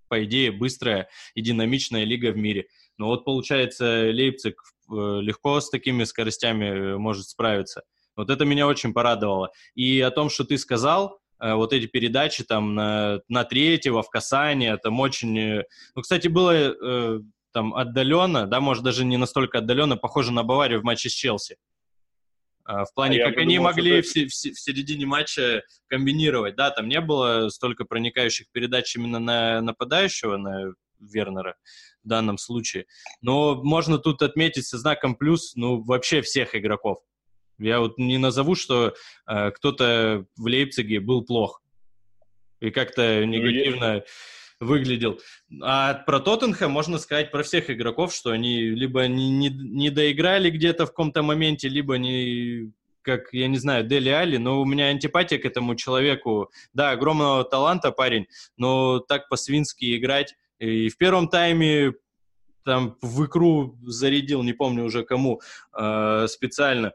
по 0.08 0.23
идее, 0.23 0.51
быстрая 0.51 1.10
и 1.34 1.41
динамичная 1.41 2.03
лига 2.03 2.32
в 2.32 2.38
мире. 2.38 2.67
Но 2.97 3.08
вот 3.08 3.25
получается 3.25 4.10
Лейпциг 4.12 4.62
Э, 4.91 5.19
легко 5.21 5.60
с 5.60 5.69
такими 5.69 6.03
скоростями 6.03 6.65
э, 6.65 6.97
может 6.97 7.27
справиться. 7.27 7.84
Вот 8.15 8.29
это 8.29 8.45
меня 8.45 8.67
очень 8.67 8.93
порадовало. 8.93 9.51
И 9.75 9.99
о 10.01 10.12
том, 10.12 10.29
что 10.29 10.43
ты 10.43 10.58
сказал, 10.58 11.19
э, 11.39 11.53
вот 11.53 11.73
эти 11.73 11.88
передачи 11.88 12.43
там 12.43 12.75
на, 12.75 13.21
на 13.27 13.43
третьего 13.43 14.03
в 14.03 14.10
касание, 14.10 14.77
там 14.77 14.99
очень... 14.99 15.63
Ну, 15.95 16.01
кстати, 16.01 16.27
было 16.27 17.21
там 17.53 17.75
отдаленно, 17.75 18.47
да, 18.47 18.60
может, 18.60 18.84
даже 18.84 19.06
не 19.06 19.17
настолько 19.17 19.60
отдаленно, 19.60 19.95
похоже 19.95 20.32
на 20.32 20.41
Баварию 20.43 20.82
в 20.82 20.84
матче 20.84 21.10
с 21.10 21.13
Челси. 21.13 21.58
В 22.65 22.88
плане, 22.95 23.21
а 23.21 23.29
как 23.29 23.38
они 23.38 23.60
могли 23.60 24.01
в, 24.01 24.06
в, 24.06 24.15
в 24.15 24.34
середине 24.34 25.06
матча 25.06 25.63
комбинировать. 25.88 26.56
Да, 26.56 26.71
там 26.71 26.88
не 26.88 26.99
было 26.99 27.49
столько 27.49 27.86
проникающих 27.86 28.47
передач 28.51 28.95
именно 28.95 29.19
на 29.19 29.62
нападающего, 29.62 30.38
на 30.38 30.73
Вернера 31.12 31.56
в 32.04 32.08
данном 32.08 32.38
случае. 32.38 32.86
Но 33.22 33.62
можно 33.63 33.98
тут 33.98 34.22
отметить 34.22 34.66
со 34.66 34.78
знаком 34.78 35.16
плюс, 35.16 35.56
ну, 35.56 35.82
вообще 35.82 36.22
всех 36.22 36.56
игроков. 36.56 37.00
Я 37.60 37.80
вот 37.80 37.98
не 37.98 38.18
назову, 38.18 38.56
что 38.56 38.94
э, 39.28 39.52
кто-то 39.52 40.26
в 40.36 40.46
Лейпциге 40.46 41.00
был 41.00 41.24
плох 41.24 41.62
и 42.60 42.72
как-то 42.72 43.20
ну, 43.20 43.26
негативно 43.26 43.96
ну, 44.60 44.68
выглядел. 44.68 45.20
А 45.62 45.94
про 45.94 46.20
Тоттенхэм 46.20 46.72
можно 46.72 46.98
сказать 46.98 47.32
про 47.32 47.44
всех 47.44 47.70
игроков, 47.70 48.13
что 48.13 48.32
они 48.32 48.62
либо 48.70 49.08
не, 49.08 49.30
не, 49.30 49.50
не 49.50 49.89
доиграли 49.89 50.50
где-то 50.50 50.86
в 50.86 50.89
каком-то 50.89 51.22
моменте, 51.24 51.68
либо 51.68 51.98
не 51.98 52.72
как, 53.04 53.34
я 53.34 53.48
не 53.48 53.58
знаю, 53.58 53.84
Дели 53.84 54.10
Али, 54.10 54.38
но 54.38 54.62
у 54.62 54.66
меня 54.66 54.86
антипатия 54.86 55.38
к 55.38 55.46
этому 55.46 55.76
человеку. 55.76 56.50
Да, 56.74 56.92
огромного 56.92 57.44
таланта 57.44 57.92
парень, 57.92 58.28
но 58.58 59.00
так 59.00 59.28
по-свински 59.30 59.98
играть 59.98 60.36
и 60.63 60.89
в 60.89 60.97
первом 60.97 61.28
тайме 61.28 61.93
там 62.63 62.97
в 63.02 63.26
икру 63.26 63.78
зарядил, 63.86 64.43
не 64.43 64.54
помню 64.54 64.86
уже 64.86 65.04
кому, 65.04 65.41
э, 65.78 66.28
специально. 66.30 66.93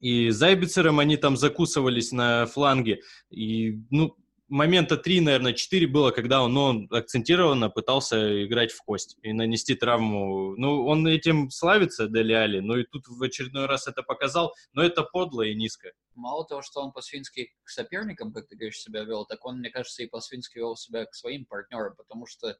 И 0.00 0.30
Зайбицером 0.30 0.98
они 0.98 1.16
там 1.16 1.36
закусывались 1.36 2.10
на 2.10 2.46
фланге. 2.46 3.00
И, 3.30 3.78
ну, 3.90 4.16
момента 4.50 4.96
три, 4.96 5.20
наверное, 5.20 5.52
четыре 5.52 5.86
было, 5.86 6.10
когда 6.10 6.42
он, 6.42 6.52
ну, 6.52 6.62
он 6.62 6.88
акцентированно 6.90 7.70
пытался 7.70 8.44
играть 8.44 8.72
в 8.72 8.82
кость 8.82 9.16
и 9.22 9.32
нанести 9.32 9.74
травму. 9.74 10.56
Ну, 10.56 10.84
он 10.86 11.06
этим 11.06 11.50
славится, 11.50 12.08
Дели 12.08 12.32
Али, 12.32 12.60
но 12.60 12.76
и 12.76 12.84
тут 12.84 13.06
в 13.08 13.22
очередной 13.22 13.66
раз 13.66 13.86
это 13.86 14.02
показал, 14.02 14.54
но 14.72 14.82
это 14.82 15.02
подло 15.02 15.42
и 15.42 15.54
низко. 15.54 15.92
Мало 16.14 16.44
того, 16.44 16.62
что 16.62 16.80
он 16.80 16.92
по-свински 16.92 17.52
к 17.62 17.70
соперникам, 17.70 18.32
как 18.32 18.48
ты 18.48 18.56
говоришь, 18.56 18.80
себя 18.80 19.04
вел, 19.04 19.24
так 19.24 19.44
он, 19.46 19.60
мне 19.60 19.70
кажется, 19.70 20.02
и 20.02 20.06
по-свински 20.06 20.58
вел 20.58 20.76
себя 20.76 21.06
к 21.06 21.14
своим 21.14 21.46
партнерам, 21.46 21.94
потому 21.96 22.26
что 22.26 22.56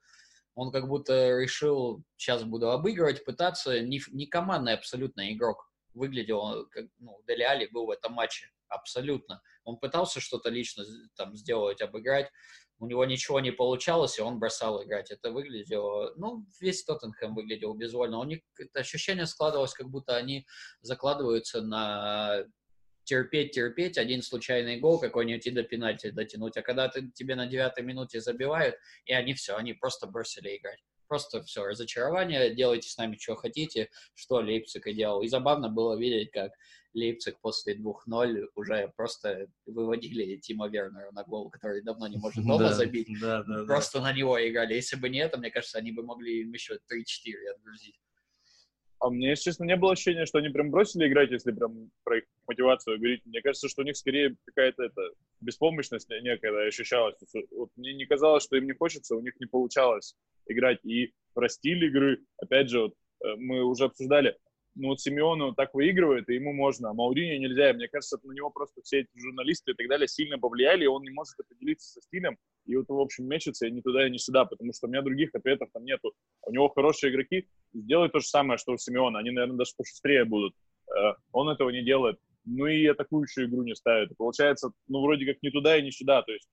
он 0.54 0.70
как 0.70 0.88
будто 0.88 1.38
решил, 1.38 2.02
сейчас 2.16 2.44
буду 2.44 2.70
обыгрывать, 2.70 3.24
пытаться, 3.24 3.80
не, 3.80 4.00
не 4.12 4.26
командный 4.26 4.74
абсолютно 4.74 5.32
игрок. 5.32 5.70
Выглядел, 5.92 6.66
как, 6.70 6.86
ну, 6.98 7.20
Дели 7.26 7.42
Али 7.42 7.68
был 7.72 7.86
в 7.86 7.90
этом 7.90 8.12
матче 8.12 8.50
абсолютно. 8.70 9.42
Он 9.64 9.78
пытался 9.78 10.20
что-то 10.20 10.48
лично 10.48 10.84
там 11.16 11.36
сделать, 11.36 11.82
обыграть, 11.82 12.30
у 12.80 12.86
него 12.86 13.04
ничего 13.04 13.40
не 13.40 13.52
получалось, 13.52 14.18
и 14.18 14.22
он 14.22 14.38
бросал 14.38 14.82
играть. 14.82 15.10
Это 15.10 15.30
выглядело, 15.30 16.14
ну, 16.16 16.46
весь 16.60 16.82
Тоттенхэм 16.84 17.34
выглядел 17.34 17.74
безвольно. 17.74 18.18
У 18.18 18.24
них 18.24 18.40
это 18.58 18.80
ощущение 18.80 19.26
складывалось, 19.26 19.74
как 19.74 19.88
будто 19.90 20.16
они 20.16 20.46
закладываются 20.80 21.60
на 21.60 22.44
терпеть, 23.04 23.52
терпеть, 23.52 23.98
один 23.98 24.22
случайный 24.22 24.78
гол 24.78 24.98
какой-нибудь 24.98 25.46
и 25.46 25.50
до 25.50 25.62
пенальти 25.62 26.10
дотянуть. 26.10 26.56
А 26.56 26.62
когда 26.62 26.88
ты, 26.88 27.10
тебе 27.10 27.34
на 27.34 27.46
девятой 27.46 27.84
минуте 27.84 28.20
забивают, 28.20 28.76
и 29.04 29.12
они 29.12 29.34
все, 29.34 29.56
они 29.56 29.74
просто 29.74 30.06
бросили 30.06 30.56
играть. 30.56 30.80
Просто 31.10 31.42
все, 31.42 31.64
разочарование, 31.64 32.54
делайте 32.54 32.88
с 32.88 32.96
нами, 32.96 33.16
что 33.18 33.34
хотите, 33.34 33.90
что 34.14 34.36
Лейпциг 34.36 34.86
и 34.86 34.94
делал. 34.94 35.22
И 35.22 35.28
забавно 35.28 35.68
было 35.68 35.98
видеть, 35.98 36.30
как 36.30 36.52
Лейпциг 36.94 37.40
после 37.40 37.74
2-0 37.74 38.46
уже 38.54 38.92
просто 38.96 39.48
выводили 39.66 40.36
Тима 40.36 40.68
Вернера 40.68 41.10
на 41.10 41.24
гол, 41.24 41.50
который 41.50 41.82
давно 41.82 42.06
не 42.06 42.16
может 42.16 42.44
дома 42.44 42.58
да, 42.58 42.74
забить. 42.74 43.08
Да, 43.20 43.42
да, 43.42 43.64
просто 43.64 43.98
да. 43.98 44.04
на 44.04 44.12
него 44.12 44.38
играли. 44.48 44.74
Если 44.74 44.94
бы 44.94 45.08
не 45.08 45.18
это, 45.18 45.36
мне 45.36 45.50
кажется, 45.50 45.78
они 45.78 45.90
бы 45.90 46.04
могли 46.04 46.42
им 46.42 46.52
еще 46.52 46.74
3-4 46.74 46.78
отгрузить. 47.56 47.98
А 49.00 49.08
мне, 49.08 49.30
если 49.30 49.44
честно, 49.44 49.64
не 49.64 49.76
было 49.76 49.92
ощущения, 49.92 50.26
что 50.26 50.38
они 50.38 50.50
прям 50.50 50.70
бросили 50.70 51.08
играть, 51.08 51.30
если 51.30 51.52
прям 51.52 51.90
про 52.04 52.18
их 52.18 52.24
мотивацию 52.46 52.98
говорить. 52.98 53.24
Мне 53.24 53.40
кажется, 53.40 53.68
что 53.68 53.80
у 53.80 53.84
них 53.84 53.96
скорее 53.96 54.36
какая-то 54.44 54.84
это, 54.84 55.00
беспомощность 55.40 56.08
некая 56.10 56.68
ощущалась. 56.68 57.16
Вот 57.50 57.70
мне 57.76 57.94
не 57.94 58.04
казалось, 58.04 58.44
что 58.44 58.56
им 58.56 58.66
не 58.66 58.74
хочется, 58.74 59.16
у 59.16 59.22
них 59.22 59.40
не 59.40 59.46
получалось 59.46 60.16
играть. 60.46 60.84
И 60.84 61.14
про 61.32 61.48
стиль 61.48 61.82
игры, 61.86 62.20
опять 62.36 62.68
же, 62.68 62.80
вот, 62.80 62.94
э, 63.24 63.36
мы 63.36 63.64
уже 63.64 63.84
обсуждали, 63.84 64.36
ну 64.80 64.88
вот 64.88 65.00
Симеону 65.00 65.54
так 65.54 65.74
выигрывает, 65.74 66.28
и 66.28 66.34
ему 66.34 66.52
можно, 66.52 66.90
а 66.90 66.94
Мауриньо 66.94 67.38
нельзя. 67.38 67.70
И 67.70 67.74
мне 67.74 67.88
кажется, 67.88 68.18
на 68.22 68.32
него 68.32 68.50
просто 68.50 68.80
все 68.82 69.00
эти 69.00 69.10
журналисты 69.14 69.72
и 69.72 69.74
так 69.74 69.88
далее 69.88 70.08
сильно 70.08 70.38
повлияли, 70.38 70.84
и 70.84 70.86
он 70.86 71.02
не 71.02 71.10
может 71.10 71.38
определиться 71.38 71.92
со 71.92 72.00
стилем, 72.00 72.38
и 72.66 72.76
вот, 72.76 72.88
в 72.88 72.98
общем, 72.98 73.26
мечется 73.26 73.66
и 73.66 73.70
ни 73.70 73.80
туда, 73.80 74.06
и 74.06 74.10
ни 74.10 74.16
сюда, 74.16 74.44
потому 74.44 74.72
что 74.72 74.86
у 74.86 74.90
меня 74.90 75.02
других 75.02 75.34
ответов 75.34 75.68
там 75.72 75.84
нету. 75.84 76.12
У 76.42 76.52
него 76.52 76.68
хорошие 76.68 77.12
игроки, 77.12 77.46
сделай 77.74 78.08
то 78.08 78.20
же 78.20 78.26
самое, 78.26 78.58
что 78.58 78.72
у 78.72 78.78
Симеона, 78.78 79.18
они, 79.18 79.30
наверное, 79.30 79.58
даже 79.58 79.72
пошустрее 79.76 80.24
будут. 80.24 80.54
Э, 80.88 81.14
он 81.32 81.48
этого 81.48 81.70
не 81.70 81.82
делает. 81.82 82.18
ну 82.44 82.66
и 82.66 82.86
атакующую 82.86 83.48
игру 83.48 83.62
не 83.62 83.74
ставят. 83.74 84.10
И 84.10 84.14
получается, 84.14 84.70
ну, 84.88 85.02
вроде 85.02 85.26
как 85.26 85.42
не 85.42 85.50
туда 85.50 85.76
и 85.76 85.82
не 85.82 85.92
сюда. 85.92 86.22
То 86.22 86.32
есть 86.32 86.48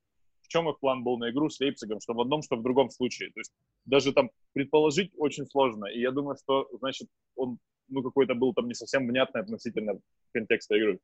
в 0.48 0.50
чем 0.50 0.70
их 0.70 0.80
план 0.80 1.04
был 1.04 1.18
на 1.18 1.30
игру 1.30 1.50
с 1.50 1.60
Лейпцигом, 1.60 2.00
что 2.00 2.14
в 2.14 2.22
одном, 2.22 2.42
что 2.42 2.56
в 2.56 2.64
другом 2.64 2.90
случае. 2.90 3.32
То 3.32 3.40
есть 3.42 3.52
даже 3.86 4.14
там 4.14 4.32
предположить 4.54 5.12
очень 5.18 5.46
сложно. 5.46 5.86
И 5.86 6.00
я 6.00 6.12
думаю, 6.12 6.38
что, 6.42 6.68
значит, 6.80 7.10
он, 7.36 7.58
ну, 7.90 8.04
какой-то 8.04 8.36
был 8.36 8.54
там 8.54 8.68
не 8.68 8.74
совсем 8.74 9.08
внятный 9.08 9.42
относительно 9.42 9.94
контекста 10.34 10.76
игры. 10.76 11.00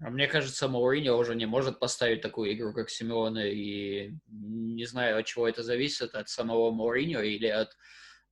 А 0.00 0.10
мне 0.10 0.28
кажется, 0.28 0.68
Мауриньо 0.68 1.16
уже 1.16 1.34
не 1.34 1.46
может 1.46 1.78
поставить 1.78 2.20
такую 2.20 2.52
игру, 2.52 2.74
как 2.74 2.90
Симеоне, 2.90 3.52
и 3.52 4.12
не 4.28 4.84
знаю, 4.84 5.18
от 5.18 5.24
чего 5.24 5.48
это 5.48 5.62
зависит, 5.62 6.14
от 6.14 6.28
самого 6.28 6.70
Мауриньо 6.70 7.22
или 7.22 7.46
от 7.46 7.70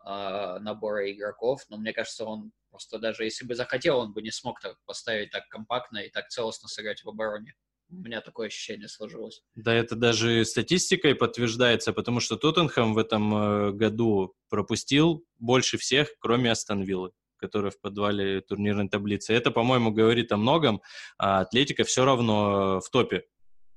э, 0.04 0.58
набора 0.60 1.10
игроков, 1.10 1.62
но 1.70 1.78
мне 1.78 1.94
кажется, 1.94 2.26
он 2.26 2.52
просто 2.70 2.98
даже 2.98 3.24
если 3.24 3.46
бы 3.46 3.54
захотел, 3.54 3.98
он 3.98 4.12
бы 4.12 4.20
не 4.20 4.30
смог 4.30 4.60
так 4.60 4.76
поставить 4.84 5.30
так 5.30 5.48
компактно 5.48 5.98
и 5.98 6.10
так 6.10 6.28
целостно 6.28 6.68
сыграть 6.68 7.02
в 7.02 7.08
обороне. 7.08 7.54
У 7.88 7.96
меня 7.96 8.20
такое 8.20 8.48
ощущение 8.48 8.88
сложилось. 8.88 9.42
Да, 9.54 9.72
это 9.72 9.94
даже 9.94 10.44
статистикой 10.44 11.14
подтверждается, 11.14 11.92
потому 11.92 12.20
что 12.20 12.36
Тоттенхэм 12.36 12.92
в 12.92 12.98
этом 12.98 13.34
э, 13.34 13.72
году 13.72 14.34
пропустил 14.50 15.24
больше 15.38 15.78
всех, 15.78 16.08
кроме 16.18 16.50
Астон 16.50 16.82
Виллы 16.82 17.12
который 17.44 17.70
в 17.70 17.80
подвале 17.80 18.40
турнирной 18.40 18.88
таблицы. 18.88 19.34
Это, 19.34 19.50
по-моему, 19.50 19.92
говорит 19.92 20.32
о 20.32 20.36
многом. 20.36 20.80
А 21.18 21.40
Атлетика 21.40 21.84
все 21.84 22.04
равно 22.04 22.80
в 22.80 22.90
топе 22.90 23.24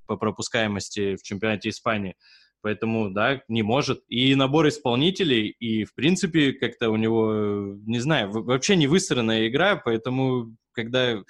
по 0.06 0.15
пропускаемости 0.15 1.15
в 1.15 1.23
чемпионате 1.23 1.69
Испании. 1.69 2.15
Поэтому, 2.62 3.12
да, 3.12 3.41
не 3.47 3.62
может. 3.62 4.03
И 4.08 4.34
набор 4.36 4.67
исполнителей, 4.67 5.47
и, 5.47 5.84
в 5.84 5.93
принципе, 5.93 6.53
как-то 6.53 6.89
у 6.89 6.95
него, 6.95 7.75
не 7.86 7.99
знаю, 7.99 8.32
вообще 8.32 8.75
не 8.75 8.88
выстроенная 8.88 9.47
игра, 9.47 9.75
поэтому, 9.75 10.56
когда 10.71 11.23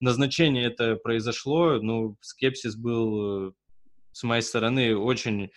назначение 0.00 0.64
это 0.66 0.96
произошло, 0.96 1.80
ну, 1.80 2.16
скепсис 2.20 2.76
был 2.76 3.48
э, 3.48 3.52
с 4.14 4.22
моей 4.22 4.42
стороны 4.42 4.96
очень 4.96 5.50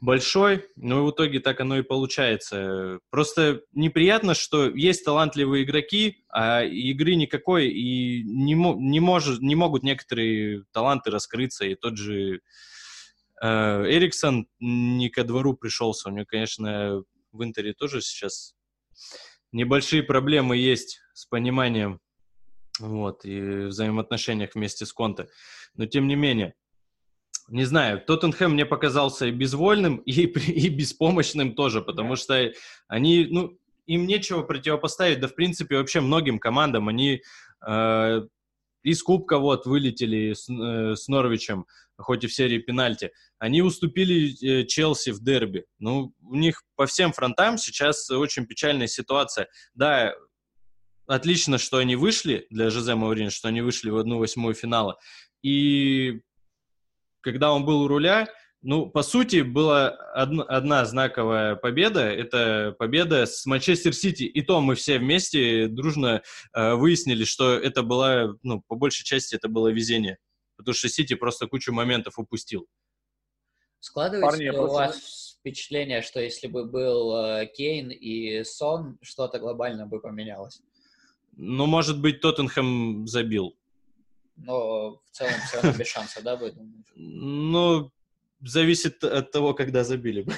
большой, 0.00 0.66
но 0.76 1.04
в 1.04 1.10
итоге 1.10 1.40
так 1.40 1.60
оно 1.60 1.78
и 1.78 1.82
получается. 1.82 2.98
Просто 3.10 3.62
неприятно, 3.72 4.34
что 4.34 4.68
есть 4.68 5.04
талантливые 5.04 5.64
игроки, 5.64 6.24
а 6.28 6.62
игры 6.62 7.14
никакой, 7.14 7.68
и 7.68 8.22
не, 8.24 8.54
не, 8.54 9.00
может, 9.00 9.40
не 9.40 9.54
могут 9.54 9.82
некоторые 9.82 10.64
таланты 10.72 11.10
раскрыться, 11.10 11.66
и 11.66 11.74
тот 11.74 11.96
же 11.96 12.40
э, 13.40 13.46
Эриксон 13.46 14.48
не 14.58 15.08
ко 15.10 15.24
двору 15.24 15.54
пришелся, 15.54 16.08
у 16.08 16.12
него, 16.12 16.26
конечно, 16.26 17.02
в 17.32 17.44
Интере 17.44 17.74
тоже 17.74 18.00
сейчас 18.00 18.54
небольшие 19.52 20.02
проблемы 20.02 20.56
есть 20.56 21.00
с 21.12 21.26
пониманием 21.26 22.00
вот, 22.78 23.24
и 23.24 23.66
взаимоотношениях 23.66 24.54
вместе 24.54 24.86
с 24.86 24.92
Конте. 24.92 25.28
Но 25.74 25.86
тем 25.86 26.08
не 26.08 26.16
менее, 26.16 26.54
не 27.50 27.64
знаю, 27.64 28.00
Тоттенхэм 28.00 28.52
мне 28.52 28.64
показался 28.64 29.26
и 29.26 29.32
безвольным, 29.32 29.96
и, 29.98 30.12
и 30.50 30.68
беспомощным 30.68 31.54
тоже, 31.54 31.82
потому 31.82 32.16
что 32.16 32.52
они, 32.88 33.26
ну, 33.28 33.58
им 33.86 34.06
нечего 34.06 34.42
противопоставить, 34.42 35.20
да, 35.20 35.26
в 35.26 35.34
принципе, 35.34 35.76
вообще 35.76 36.00
многим 36.00 36.38
командам. 36.38 36.88
Они 36.88 37.22
э, 37.66 38.22
из 38.84 39.02
Кубка 39.02 39.38
вот 39.38 39.66
вылетели 39.66 40.32
с, 40.32 40.48
э, 40.48 40.94
с 40.94 41.08
Норвичем, 41.08 41.66
хоть 41.96 42.22
и 42.22 42.28
в 42.28 42.32
серии 42.32 42.58
пенальти. 42.58 43.10
Они 43.38 43.62
уступили 43.62 44.32
э, 44.42 44.64
Челси 44.66 45.10
в 45.10 45.20
дерби. 45.20 45.64
Ну, 45.80 46.14
у 46.22 46.36
них 46.36 46.62
по 46.76 46.86
всем 46.86 47.12
фронтам 47.12 47.58
сейчас 47.58 48.08
очень 48.10 48.46
печальная 48.46 48.86
ситуация. 48.86 49.48
Да, 49.74 50.14
отлично, 51.06 51.58
что 51.58 51.78
они 51.78 51.96
вышли 51.96 52.46
для 52.50 52.70
Жозе 52.70 52.94
Маурина, 52.94 53.30
что 53.30 53.48
они 53.48 53.60
вышли 53.60 53.90
в 53.90 53.96
одну 53.96 54.18
восьмую 54.18 54.54
финала. 54.54 54.98
И 55.42 56.20
когда 57.20 57.52
он 57.52 57.64
был 57.64 57.82
у 57.82 57.88
руля, 57.88 58.28
ну, 58.62 58.90
по 58.90 59.02
сути, 59.02 59.40
была 59.40 59.88
одна, 59.88 60.42
одна 60.44 60.84
знаковая 60.84 61.56
победа. 61.56 62.00
Это 62.00 62.74
победа 62.78 63.24
с 63.24 63.46
Манчестер 63.46 63.94
Сити. 63.94 64.24
И 64.24 64.42
то 64.42 64.60
мы 64.60 64.74
все 64.74 64.98
вместе 64.98 65.66
дружно 65.66 66.22
э, 66.52 66.74
выяснили, 66.74 67.24
что 67.24 67.54
это 67.54 67.82
было, 67.82 68.36
ну, 68.42 68.62
по 68.68 68.76
большей 68.76 69.04
части 69.04 69.34
это 69.34 69.48
было 69.48 69.68
везение. 69.68 70.18
Потому 70.56 70.74
что 70.74 70.90
Сити 70.90 71.14
просто 71.14 71.46
кучу 71.46 71.72
моментов 71.72 72.18
упустил. 72.18 72.66
Складывается 73.78 74.30
Парни, 74.30 74.44
ли 74.44 74.50
у 74.50 74.66
вас 74.66 75.38
впечатление, 75.40 76.02
что 76.02 76.20
если 76.20 76.46
бы 76.46 76.66
был 76.66 77.16
э, 77.16 77.46
Кейн 77.46 77.90
и 77.90 78.44
Сон, 78.44 78.98
что-то 79.00 79.38
глобально 79.38 79.86
бы 79.86 80.00
поменялось? 80.00 80.60
Ну, 81.32 81.64
может 81.64 81.98
быть, 81.98 82.20
Тоттенхэм 82.20 83.06
забил 83.06 83.56
но 84.44 84.96
в 84.96 85.10
целом 85.12 85.34
все 85.46 85.60
равно 85.60 85.78
без 85.78 85.86
шанса, 85.86 86.22
да, 86.22 86.36
вы 86.36 86.52
думаете? 86.52 86.92
Ну, 86.94 87.90
зависит 88.40 89.04
от 89.04 89.30
того, 89.32 89.54
когда 89.54 89.84
забили 89.84 90.22
бы. 90.22 90.32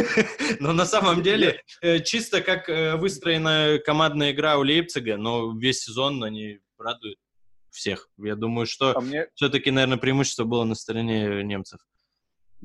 Но 0.60 0.72
на 0.72 0.86
самом 0.86 1.22
деле, 1.22 1.62
э, 1.80 2.00
чисто 2.00 2.40
как 2.40 2.68
э, 2.68 2.96
выстроена 2.96 3.78
командная 3.84 4.32
игра 4.32 4.58
у 4.58 4.62
Лейпцига, 4.62 5.16
но 5.16 5.56
весь 5.56 5.82
сезон 5.82 6.22
они 6.24 6.58
радуют 6.78 7.18
всех. 7.70 8.08
Я 8.18 8.36
думаю, 8.36 8.66
что 8.66 8.96
а 8.96 9.00
мне... 9.00 9.28
все-таки, 9.34 9.70
наверное, 9.70 9.98
преимущество 9.98 10.44
было 10.44 10.64
на 10.64 10.74
стороне 10.74 11.42
немцев 11.44 11.80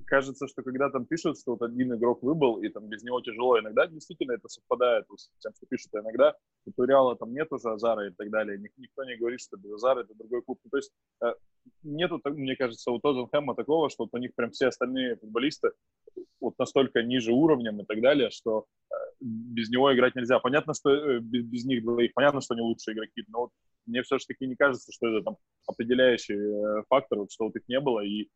кажется, 0.06 0.48
что 0.48 0.64
когда 0.64 0.90
там 0.90 1.06
пишут, 1.06 1.40
что 1.40 1.52
вот 1.52 1.62
один 1.62 1.94
игрок 1.96 2.24
выбыл, 2.24 2.62
и 2.62 2.70
там 2.70 2.88
без 2.88 3.04
него 3.04 3.22
тяжело, 3.22 3.60
иногда 3.60 3.88
действительно 3.88 4.34
это 4.34 4.48
совпадает 4.48 5.06
с 5.16 5.30
тем, 5.40 5.54
что 5.56 5.66
пишут, 5.68 5.94
а 5.96 6.00
иногда 6.00 6.36
у 6.66 6.84
Реала 6.84 7.16
там 7.16 7.34
нет 7.34 7.48
уже 7.52 7.70
Азара 7.70 8.08
и 8.08 8.12
так 8.12 8.30
далее, 8.30 8.60
никто 8.78 9.04
не 9.04 9.18
говорит, 9.18 9.42
что 9.42 9.58
без 9.58 9.72
Азара 9.74 10.02
это 10.02 10.14
другой 10.16 10.42
клуб. 10.42 10.60
Ну, 10.64 10.70
то 10.70 10.78
есть 10.78 10.92
э, 11.24 11.34
нету, 11.84 12.22
мне 12.26 12.56
кажется, 12.56 12.92
у 12.92 13.00
Тоттенхэма 13.00 13.56
такого, 13.56 13.90
что 13.90 14.04
вот 14.04 14.14
у 14.14 14.18
них 14.18 14.34
прям 14.36 14.52
все 14.52 14.68
остальные 14.68 15.18
футболисты 15.18 15.72
вот 16.40 16.58
настолько 16.58 17.02
ниже 17.04 17.32
уровнем 17.34 17.82
и 17.82 17.86
так 17.86 18.02
далее, 18.02 18.30
что 18.30 18.66
э, 18.92 18.96
без 19.20 19.70
него 19.70 19.94
играть 19.94 20.16
нельзя. 20.16 20.40
Понятно, 20.40 20.74
что 20.74 20.92
э, 20.92 21.20
без, 21.20 21.44
без 21.46 21.66
них 21.66 21.84
двоих, 21.84 22.14
понятно, 22.14 22.42
что 22.42 22.54
они 22.54 22.62
лучшие 22.62 22.96
игроки, 22.96 23.24
но 23.28 23.42
вот 23.42 23.52
мне 23.86 24.04
все-таки 24.04 24.46
не 24.46 24.56
кажется, 24.56 24.92
что 24.92 25.08
это 25.08 25.24
там 25.24 25.38
определяющий 25.68 26.84
фактор, 26.90 27.20
вот, 27.20 27.32
что 27.32 27.46
вот 27.46 27.56
их 27.56 27.64
не 27.68 27.80
было, 27.80 28.02
и 28.02 28.30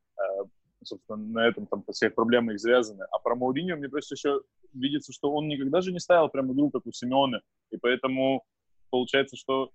собственно, 0.85 1.17
на 1.17 1.47
этом 1.47 1.67
там 1.67 1.83
все 1.91 2.09
проблемы 2.09 2.53
их 2.53 2.59
связаны. 2.59 3.05
А 3.11 3.19
про 3.19 3.35
Мауриньо 3.35 3.75
мне 3.75 3.89
просто 3.89 4.15
еще 4.15 4.41
видится, 4.73 5.11
что 5.13 5.31
он 5.31 5.47
никогда 5.47 5.81
же 5.81 5.91
не 5.91 5.99
ставил 5.99 6.29
прям 6.29 6.51
игру, 6.53 6.69
как 6.71 6.85
у 6.85 6.91
Симеона, 6.91 7.41
и 7.71 7.77
поэтому 7.77 8.43
получается, 8.89 9.35
что 9.35 9.71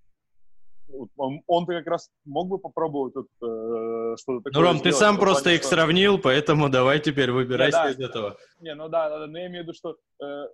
он, 1.17 1.43
он-то 1.47 1.73
как 1.75 1.87
раз 1.87 2.11
мог 2.25 2.49
бы 2.49 2.59
попробовать 2.59 3.15
вот, 3.15 3.27
э, 3.43 4.17
что-то 4.17 4.43
такое. 4.43 4.53
Ну, 4.55 4.61
Ром, 4.63 4.81
ты 4.81 4.93
сам 4.93 5.19
просто 5.19 5.51
их 5.51 5.61
что... 5.61 5.71
сравнил, 5.71 6.19
поэтому 6.19 6.69
давай 6.69 7.01
теперь 7.01 7.31
выбирайся 7.31 7.83
да, 7.85 7.91
из 7.91 8.01
этого. 8.01 8.37
Не, 8.61 8.75
ну 8.75 8.89
да, 8.89 9.09
да, 9.11 9.27
но 9.27 9.39
я 9.39 9.47
имею 9.49 9.65
в 9.65 9.67
виду, 9.69 9.75
что 9.75 9.97
э, 10.23 10.47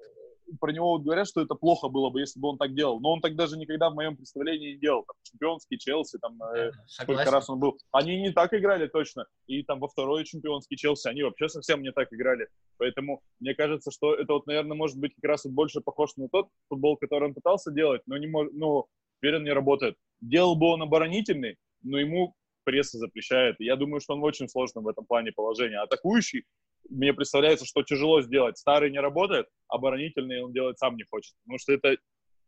про 0.61 0.73
него 0.73 0.93
вот 0.93 1.03
говорят, 1.03 1.29
что 1.29 1.41
это 1.41 1.55
плохо 1.55 1.89
было 1.89 2.11
бы, 2.11 2.21
если 2.21 2.41
бы 2.41 2.49
он 2.49 2.59
так 2.59 2.75
делал. 2.75 3.01
Но 3.01 3.13
он 3.13 3.21
так 3.21 3.37
даже 3.37 3.57
никогда 3.57 3.91
в 3.91 3.95
моем 3.95 4.17
представлении 4.17 4.73
не 4.73 4.79
делал. 4.79 5.05
Там, 5.05 5.17
чемпионский 5.23 5.79
Челси, 5.79 6.19
там, 6.19 6.43
э, 6.43 6.73
сколько 6.87 7.31
раз 7.31 7.49
он 7.51 7.59
был. 7.59 7.79
Они 7.93 8.21
не 8.21 8.33
так 8.33 8.53
играли 8.55 8.87
точно. 8.87 9.27
И 9.47 9.63
там 9.63 9.81
во 9.81 9.89
второй 9.89 10.25
чемпионский 10.25 10.77
Челси 10.77 11.09
они 11.09 11.23
вообще 11.23 11.49
совсем 11.49 11.83
не 11.83 11.93
так 11.93 12.13
играли. 12.13 12.49
Поэтому 12.79 13.23
мне 13.41 13.55
кажется, 13.55 13.91
что 13.91 14.15
это 14.15 14.35
вот, 14.35 14.47
наверное, 14.47 14.77
может 14.77 14.99
быть 14.99 15.15
как 15.15 15.25
раз 15.31 15.45
вот 15.45 15.55
больше 15.55 15.81
похож 15.81 16.17
на 16.17 16.29
тот 16.29 16.49
футбол, 16.69 16.97
который 16.97 17.29
он 17.29 17.35
пытался 17.35 17.71
делать, 17.71 18.03
но 18.07 18.17
не 18.17 18.27
может, 18.27 18.53
ну, 18.55 18.87
теперь 19.19 19.37
он 19.37 19.45
не 19.45 19.53
работает. 19.53 19.97
Делал 20.21 20.57
бы 20.57 20.67
он 20.67 20.83
оборонительный, 20.83 21.57
но 21.83 21.99
ему 21.99 22.35
пресса 22.65 22.99
запрещает. 22.99 23.57
Я 23.59 23.77
думаю, 23.77 24.01
что 24.01 24.15
он 24.15 24.21
в 24.21 24.25
очень 24.25 24.49
сложном 24.49 24.85
в 24.85 24.89
этом 24.89 25.05
плане 25.05 25.33
положении. 25.33 25.77
Атакующий 25.77 26.45
мне 26.89 27.13
представляется, 27.13 27.67
что 27.67 27.83
тяжело 27.83 28.23
сделать. 28.23 28.59
Старый 28.59 28.91
не 28.91 29.01
работает, 29.01 29.47
оборонительный 29.69 30.43
он 30.43 30.53
делать 30.53 30.79
сам 30.79 30.97
не 30.97 31.05
хочет. 31.05 31.35
Потому 31.45 31.59
что 31.59 31.73
это, 31.73 31.97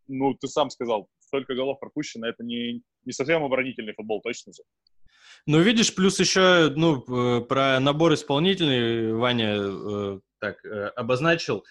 ну, 0.08 0.34
ты 0.34 0.48
сам 0.48 0.70
сказал, 0.70 1.08
столько 1.20 1.54
голов 1.54 1.80
пропущено, 1.80 2.26
это 2.26 2.44
не, 2.44 2.82
не 3.04 3.12
совсем 3.12 3.44
оборонительный 3.44 3.94
футбол, 3.94 4.20
точно 4.22 4.52
же. 4.52 4.62
Ну, 5.46 5.60
видишь, 5.60 5.94
плюс 5.94 6.18
еще, 6.18 6.72
ну, 6.74 7.04
э, 7.08 7.40
про 7.42 7.78
набор 7.80 8.14
исполнительный 8.14 9.12
Ваня 9.12 9.56
э, 9.58 10.20
так 10.40 10.64
э, 10.64 10.88
обозначил. 10.96 11.64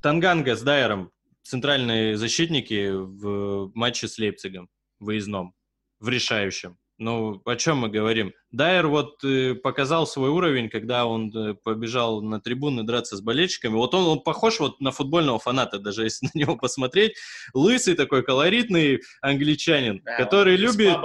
Танганга 0.00 0.54
с 0.54 0.62
Дайером, 0.62 1.10
центральные 1.42 2.16
защитники 2.16 2.90
в 2.90 3.72
матче 3.74 4.06
с 4.06 4.18
Лейпцигом, 4.18 4.68
выездном, 5.00 5.54
в 5.98 6.08
решающем. 6.08 6.78
Ну, 6.98 7.40
о 7.44 7.54
чем 7.54 7.78
мы 7.78 7.88
говорим? 7.90 8.34
Дайер 8.50 8.88
вот 8.88 9.22
э, 9.22 9.54
показал 9.54 10.04
свой 10.04 10.30
уровень, 10.30 10.68
когда 10.68 11.06
он 11.06 11.32
э, 11.32 11.54
побежал 11.54 12.22
на 12.22 12.40
трибуны 12.40 12.82
драться 12.82 13.16
с 13.16 13.20
болельщиками. 13.20 13.74
Вот 13.74 13.94
он, 13.94 14.04
он 14.08 14.20
похож 14.20 14.58
вот 14.58 14.80
на 14.80 14.90
футбольного 14.90 15.38
фаната, 15.38 15.78
даже 15.78 16.02
если 16.02 16.26
на 16.34 16.38
него 16.38 16.56
посмотреть. 16.56 17.14
Лысый 17.54 17.94
такой 17.94 18.24
колоритный 18.24 19.00
англичанин, 19.22 20.02
да, 20.04 20.16
который 20.16 20.56
любит... 20.56 20.96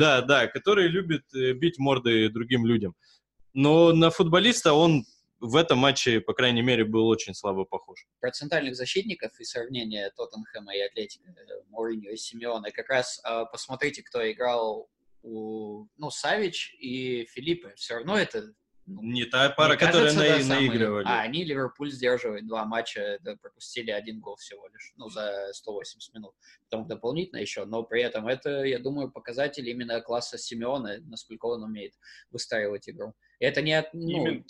Да, 0.00 0.22
да, 0.22 0.46
который 0.46 0.88
любит 0.88 1.24
э, 1.34 1.52
бить 1.52 1.78
морды 1.78 2.30
другим 2.30 2.64
людям. 2.64 2.94
Но 3.52 3.92
на 3.92 4.10
футболиста 4.10 4.72
он 4.72 5.04
в 5.40 5.56
этом 5.56 5.76
матче, 5.78 6.22
по 6.22 6.32
крайней 6.32 6.62
мере, 6.62 6.86
был 6.86 7.06
очень 7.06 7.34
слабо 7.34 7.66
похож. 7.66 8.06
Про 8.18 8.30
центральных 8.30 8.76
защитников 8.76 9.38
и 9.38 9.44
сравнение 9.44 10.10
Тоттенхэма 10.16 10.74
и 10.74 10.80
Атлетика, 10.80 11.34
Мourinho 11.70 12.10
и 12.10 12.16
Симеона. 12.16 12.70
Как 12.70 12.88
раз 12.88 13.20
э, 13.28 13.44
посмотрите, 13.52 14.02
кто 14.02 14.30
играл 14.30 14.88
у, 15.24 15.86
ну, 15.96 16.10
Савич 16.10 16.76
и 16.78 17.26
Филиппе. 17.26 17.72
Все 17.76 17.94
равно 17.94 18.16
это 18.16 18.52
ну, 18.86 19.02
не 19.02 19.24
та 19.24 19.48
пара, 19.48 19.76
которая 19.76 20.12
на, 20.12 20.20
да, 20.20 20.54
наигрывали. 20.56 21.06
А, 21.06 21.22
они 21.22 21.42
Ливерпуль 21.42 21.90
сдерживают 21.90 22.46
два 22.46 22.66
матча, 22.66 23.18
да, 23.22 23.34
пропустили 23.36 23.90
один 23.90 24.20
гол 24.20 24.36
всего 24.36 24.68
лишь, 24.68 24.92
ну, 24.96 25.08
за 25.08 25.48
180 25.52 26.14
минут. 26.14 26.34
Потом 26.68 26.86
дополнительно 26.86 27.38
еще, 27.38 27.64
но 27.64 27.82
при 27.82 28.02
этом 28.02 28.28
это, 28.28 28.64
я 28.64 28.78
думаю, 28.78 29.10
показатель 29.10 29.66
именно 29.68 30.02
класса 30.02 30.36
Симеона, 30.36 30.98
насколько 31.00 31.46
он 31.46 31.62
умеет 31.62 31.94
выстраивать 32.30 32.88
игру. 32.90 33.14
И 33.38 33.46
это 33.46 33.62
не, 33.62 33.72
от, 33.72 33.94
ну, 33.94 34.44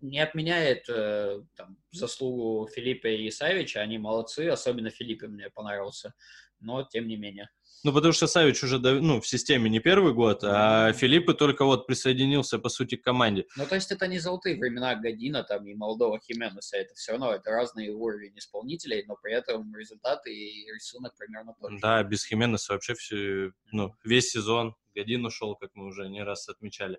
не 0.00 0.20
отменяет 0.20 0.88
э, 0.88 1.42
там, 1.56 1.76
заслугу 1.90 2.68
Филиппа 2.68 3.08
и 3.08 3.28
Савича, 3.30 3.80
они 3.80 3.98
молодцы, 3.98 4.48
особенно 4.48 4.90
Филиппе 4.90 5.26
мне 5.26 5.50
понравился, 5.50 6.14
но 6.60 6.84
тем 6.84 7.08
не 7.08 7.16
менее. 7.16 7.50
Ну, 7.82 7.92
потому 7.92 8.12
что 8.12 8.26
Савич 8.26 8.62
уже 8.62 8.78
ну, 8.78 9.20
в 9.20 9.26
системе 9.26 9.70
не 9.70 9.80
первый 9.80 10.12
год, 10.12 10.44
а 10.44 10.92
Филиппы 10.92 11.32
только 11.32 11.64
вот 11.64 11.86
присоединился, 11.86 12.58
по 12.58 12.68
сути, 12.68 12.96
к 12.96 13.02
команде. 13.02 13.46
Ну, 13.56 13.64
то 13.66 13.74
есть 13.74 13.90
это 13.90 14.06
не 14.06 14.18
золотые 14.18 14.56
времена 14.58 14.94
Година 14.94 15.44
там 15.44 15.66
и 15.66 15.74
Молдова 15.74 16.20
Хименеса, 16.20 16.76
это 16.76 16.94
все 16.94 17.12
равно, 17.12 17.32
это 17.32 17.50
разные 17.50 17.90
уровни 17.90 18.32
исполнителей, 18.36 19.04
но 19.06 19.16
при 19.22 19.32
этом 19.32 19.74
результаты 19.74 20.34
и 20.34 20.70
рисунок 20.72 21.16
примерно 21.16 21.54
тот 21.58 21.72
же. 21.72 21.78
Да, 21.80 22.02
без 22.02 22.26
Хименеса 22.26 22.74
вообще 22.74 22.94
все, 22.94 23.52
ну, 23.72 23.94
весь 24.04 24.30
сезон 24.30 24.76
Годин 24.94 25.24
ушел, 25.24 25.56
как 25.56 25.70
мы 25.74 25.86
уже 25.86 26.08
не 26.08 26.22
раз 26.22 26.48
отмечали. 26.48 26.98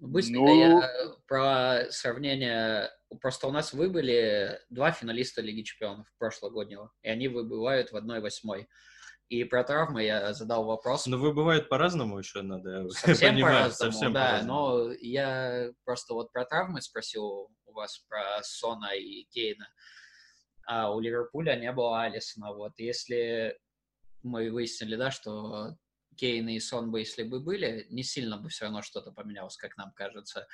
Быстренько 0.00 0.40
ну... 0.40 0.80
я 0.80 1.16
про 1.26 1.90
сравнение. 1.90 2.90
Просто 3.20 3.48
у 3.48 3.50
нас 3.50 3.72
выбыли 3.72 4.60
два 4.70 4.92
финалиста 4.92 5.40
Лиги 5.40 5.62
Чемпионов 5.62 6.06
прошлогоднего, 6.18 6.92
и 7.02 7.08
они 7.08 7.28
выбывают 7.28 7.90
в 7.90 7.96
1-8. 7.96 8.66
И 9.28 9.44
про 9.44 9.62
травмы 9.62 10.04
я 10.04 10.32
задал 10.32 10.64
вопрос. 10.64 11.06
Но 11.06 11.18
выбывают 11.18 11.68
по-разному 11.68 12.18
еще 12.18 12.42
надо. 12.42 12.88
Совсем 12.90 13.38
по-разному, 13.40 13.92
совсем 13.92 14.12
да. 14.12 14.26
По-разному. 14.26 14.58
Но 14.58 14.92
я 15.00 15.70
просто 15.84 16.14
вот 16.14 16.32
про 16.32 16.44
травмы 16.46 16.80
спросил 16.80 17.50
у 17.66 17.72
вас, 17.72 17.98
про 18.08 18.42
Сона 18.42 18.94
и 18.94 19.24
Кейна. 19.24 19.68
А 20.66 20.94
у 20.94 21.00
Ливерпуля 21.00 21.56
не 21.56 21.70
было 21.72 22.02
Алисона. 22.02 22.52
Вот 22.52 22.72
если 22.78 23.58
мы 24.22 24.50
выяснили, 24.50 24.96
да, 24.96 25.10
что 25.10 25.76
Кейн 26.18 26.48
и 26.48 26.58
Сон 26.60 26.90
бы, 26.90 27.00
если 27.00 27.22
бы 27.22 27.40
были, 27.40 27.86
не 27.90 28.02
сильно 28.02 28.36
бы 28.36 28.48
все 28.48 28.64
равно 28.64 28.82
что-то 28.82 29.12
поменялось, 29.12 29.56
как 29.56 29.76
нам 29.76 29.92
кажется. 29.92 30.46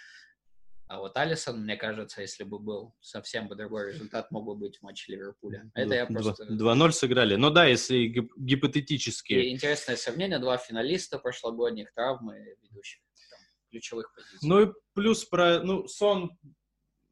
А 0.87 0.99
вот 0.99 1.17
Алисон, 1.17 1.63
мне 1.63 1.77
кажется, 1.77 2.21
если 2.21 2.45
бы 2.45 2.59
был, 2.59 2.95
совсем 3.01 3.49
бы 3.49 3.57
другой 3.57 3.93
результат 3.93 4.31
мог 4.31 4.45
бы 4.45 4.55
быть 4.55 4.77
в 4.77 4.83
матче 4.83 5.13
Ливерпуля. 5.13 5.71
Это 5.75 5.95
я 5.95 6.07
просто... 6.07 6.45
2-0 6.45 6.93
сыграли. 6.93 7.37
Ну 7.37 7.51
да, 7.51 7.65
если 7.65 8.29
гипотетически. 8.37 9.33
И 9.33 9.51
интересное 9.51 9.97
сравнение. 9.97 10.39
Два 10.39 10.59
финалиста 10.59 11.19
прошлогодних, 11.19 11.93
травмы 11.95 12.57
ведущих 12.63 13.01
там, 13.31 13.39
ключевых 13.71 14.15
позиций. 14.15 14.47
Ну 14.47 14.63
и 14.63 14.73
плюс 14.93 15.25
про... 15.25 15.61
Ну, 15.61 15.89
Сон... 15.89 16.39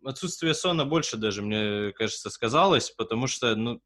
Отсутствие 0.04 0.52
Сона 0.52 0.84
больше 0.84 1.16
даже, 1.16 1.42
мне 1.42 1.92
кажется, 1.92 2.28
сказалось, 2.28 2.90
потому 2.90 3.28
что, 3.28 3.54
ну, 3.54 3.80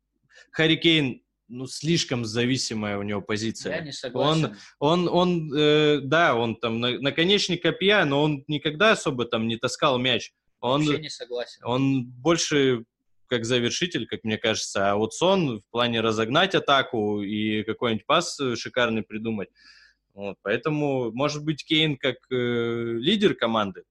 Харри 0.51 0.77
Кейн 0.77 1.23
ну, 1.49 1.67
слишком 1.67 2.25
зависимая 2.25 2.99
у 2.99 3.03
него 3.03 3.21
позиция. 3.21 3.77
Я 3.77 3.83
не 3.83 3.93
согласен. 3.93 4.57
Он, 4.79 5.09
он, 5.09 5.09
он 5.09 5.55
э, 5.55 6.01
да, 6.03 6.35
он 6.35 6.57
там 6.57 6.81
на, 6.81 6.99
наконечник 6.99 7.63
копья, 7.63 8.05
но 8.05 8.23
он 8.23 8.45
никогда 8.49 8.93
особо 8.93 9.25
там 9.25 9.47
не 9.49 9.57
таскал 9.57 9.99
мяч. 9.99 10.33
Он, 10.61 10.85
Вообще 10.85 11.03
не 11.03 11.11
согласен. 11.11 11.61
Он 11.65 12.05
больше 12.05 12.85
как 13.29 13.45
завершитель, 13.45 14.07
как 14.07 14.25
мне 14.25 14.39
кажется, 14.39 14.91
а 14.91 14.97
вот 14.97 15.13
Сон 15.13 15.61
в 15.61 15.71
плане 15.71 16.01
разогнать 16.01 16.55
атаку 16.55 17.23
и 17.23 17.63
какой-нибудь 17.65 18.07
пас 18.07 18.41
шикарный 18.55 19.03
придумать. 19.03 19.49
Вот, 20.15 20.37
поэтому, 20.43 21.13
может 21.13 21.45
быть, 21.45 21.65
Кейн 21.65 21.97
как 21.97 22.17
э, 22.31 22.35
лидер 22.35 23.35
команды 23.35 23.83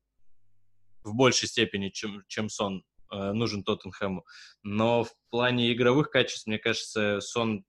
в 1.04 1.14
большей 1.14 1.48
степени, 1.48 1.90
чем, 1.90 2.24
чем 2.28 2.50
Сон, 2.50 2.84
Э, 2.95 2.95
нужен 3.34 3.64
Тоттенхэму. 3.64 4.26
Но 4.64 5.04
в 5.04 5.12
плане 5.30 5.72
игровых 5.72 6.10
качеств, 6.10 6.48
мне 6.48 6.60
кажется, 6.60 7.20
Сон 7.22 7.66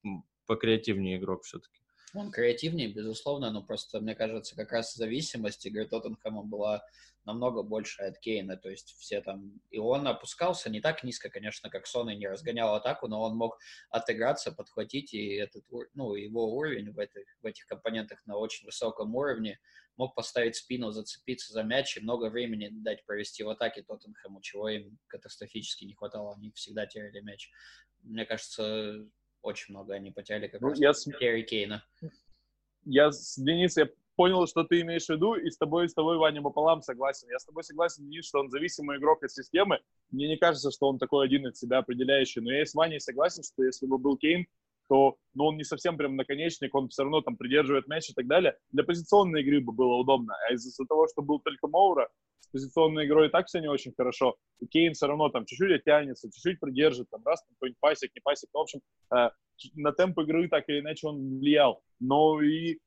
покреативнее 0.46 1.18
игрок 1.18 1.44
все-таки. 1.44 1.80
Он 2.14 2.30
креативнее, 2.30 2.88
безусловно, 2.88 3.50
но 3.50 3.62
просто, 3.62 4.00
мне 4.00 4.14
кажется, 4.14 4.56
как 4.56 4.72
раз 4.72 4.94
зависимость 4.94 5.66
игры 5.66 5.86
Тоттенхэма 5.86 6.42
была 6.42 6.84
намного 7.24 7.62
больше 7.62 8.02
от 8.02 8.18
Кейна. 8.18 8.56
То 8.56 8.70
есть 8.70 8.94
все 8.98 9.20
там... 9.20 9.60
И 9.70 9.78
он 9.78 10.06
опускался 10.06 10.70
не 10.70 10.80
так 10.80 11.02
низко, 11.02 11.28
конечно, 11.28 11.68
как 11.68 11.86
Сон 11.86 12.08
и 12.08 12.16
не 12.16 12.28
разгонял 12.28 12.74
атаку, 12.74 13.08
но 13.08 13.20
он 13.20 13.36
мог 13.36 13.58
отыграться, 13.90 14.52
подхватить, 14.52 15.12
и 15.12 15.34
этот, 15.34 15.64
ну, 15.94 16.14
его 16.14 16.54
уровень 16.54 16.92
в 16.92 16.98
этих, 16.98 17.24
в 17.42 17.46
этих 17.46 17.66
компонентах 17.66 18.24
на 18.26 18.36
очень 18.36 18.64
высоком 18.64 19.14
уровне 19.14 19.58
мог 19.96 20.14
поставить 20.14 20.56
спину, 20.56 20.92
зацепиться 20.92 21.52
за 21.52 21.62
мяч 21.62 21.96
и 21.96 22.00
много 22.00 22.30
времени 22.30 22.68
дать 22.70 23.04
провести 23.04 23.42
в 23.42 23.48
атаке 23.48 23.82
Тоттенхэму, 23.82 24.40
чего 24.40 24.68
им 24.68 24.98
катастрофически 25.08 25.84
не 25.84 25.94
хватало. 25.94 26.34
Они 26.34 26.52
всегда 26.52 26.86
теряли 26.86 27.20
мяч. 27.20 27.50
Мне 28.02 28.24
кажется, 28.24 29.06
очень 29.42 29.74
много 29.74 29.94
они 29.94 30.10
потеряли 30.10 30.48
как 30.48 30.60
ну, 30.60 30.68
раз 30.70 30.78
я 30.78 30.92
с... 30.92 31.04
Кейна. 31.04 31.84
Я 32.84 33.10
с 33.10 33.36
Денис, 33.36 33.76
я 33.76 33.88
понял, 34.16 34.46
что 34.46 34.64
ты 34.64 34.80
имеешь 34.80 35.06
в 35.06 35.10
виду, 35.10 35.34
и 35.34 35.50
с 35.50 35.56
тобой, 35.56 35.88
с 35.88 35.94
тобой, 35.94 36.18
Ваня, 36.18 36.42
пополам 36.42 36.82
согласен. 36.82 37.28
Я 37.30 37.38
с 37.38 37.44
тобой 37.44 37.62
согласен, 37.62 38.08
Денис, 38.08 38.26
что 38.26 38.40
он 38.40 38.50
зависимый 38.50 38.98
игрок 38.98 39.22
от 39.22 39.30
системы. 39.30 39.80
Мне 40.10 40.28
не 40.28 40.36
кажется, 40.36 40.70
что 40.70 40.88
он 40.88 40.98
такой 40.98 41.26
один 41.26 41.46
от 41.46 41.56
себя 41.56 41.78
определяющий, 41.78 42.40
но 42.40 42.52
я 42.52 42.64
с 42.64 42.74
Ваней 42.74 43.00
согласен, 43.00 43.42
что 43.42 43.64
если 43.64 43.86
бы 43.86 43.98
был 43.98 44.16
Кейн, 44.16 44.46
то 44.88 45.16
ну, 45.34 45.46
он 45.46 45.56
не 45.56 45.64
совсем 45.64 45.96
прям 45.96 46.16
наконечник, 46.16 46.74
он 46.74 46.88
все 46.88 47.02
равно 47.02 47.20
там 47.20 47.36
придерживает 47.36 47.88
мяч 47.88 48.10
и 48.10 48.14
так 48.14 48.26
далее. 48.26 48.56
Для 48.72 48.84
позиционной 48.84 49.42
игры 49.42 49.60
бы 49.60 49.72
было 49.72 49.94
удобно. 49.94 50.34
А 50.48 50.52
из-за 50.54 50.84
того, 50.86 51.08
что 51.08 51.22
был 51.22 51.40
только 51.40 51.68
Моура, 51.68 52.08
с 52.40 52.46
позиционной 52.48 53.06
игрой 53.06 53.28
и 53.28 53.30
так 53.30 53.46
все 53.46 53.60
не 53.60 53.68
очень 53.68 53.92
хорошо. 53.96 54.36
И 54.60 54.66
Кейн 54.66 54.94
все 54.94 55.06
равно 55.06 55.28
там 55.28 55.44
чуть-чуть 55.46 55.80
оттянется, 55.80 56.30
чуть-чуть 56.30 56.60
придержит, 56.60 57.08
там 57.10 57.22
раз, 57.24 57.44
какой-нибудь 57.48 57.80
пасик, 57.80 58.10
не 58.14 58.20
пасик. 58.20 58.48
Ну, 58.54 58.60
в 58.60 58.62
общем, 58.62 58.80
э, 59.14 59.30
на 59.74 59.92
темп 59.92 60.18
игры 60.20 60.48
так 60.48 60.68
или 60.68 60.80
иначе 60.80 61.08
он 61.08 61.38
влиял. 61.38 61.82
Но 62.00 62.40
и, 62.40 62.78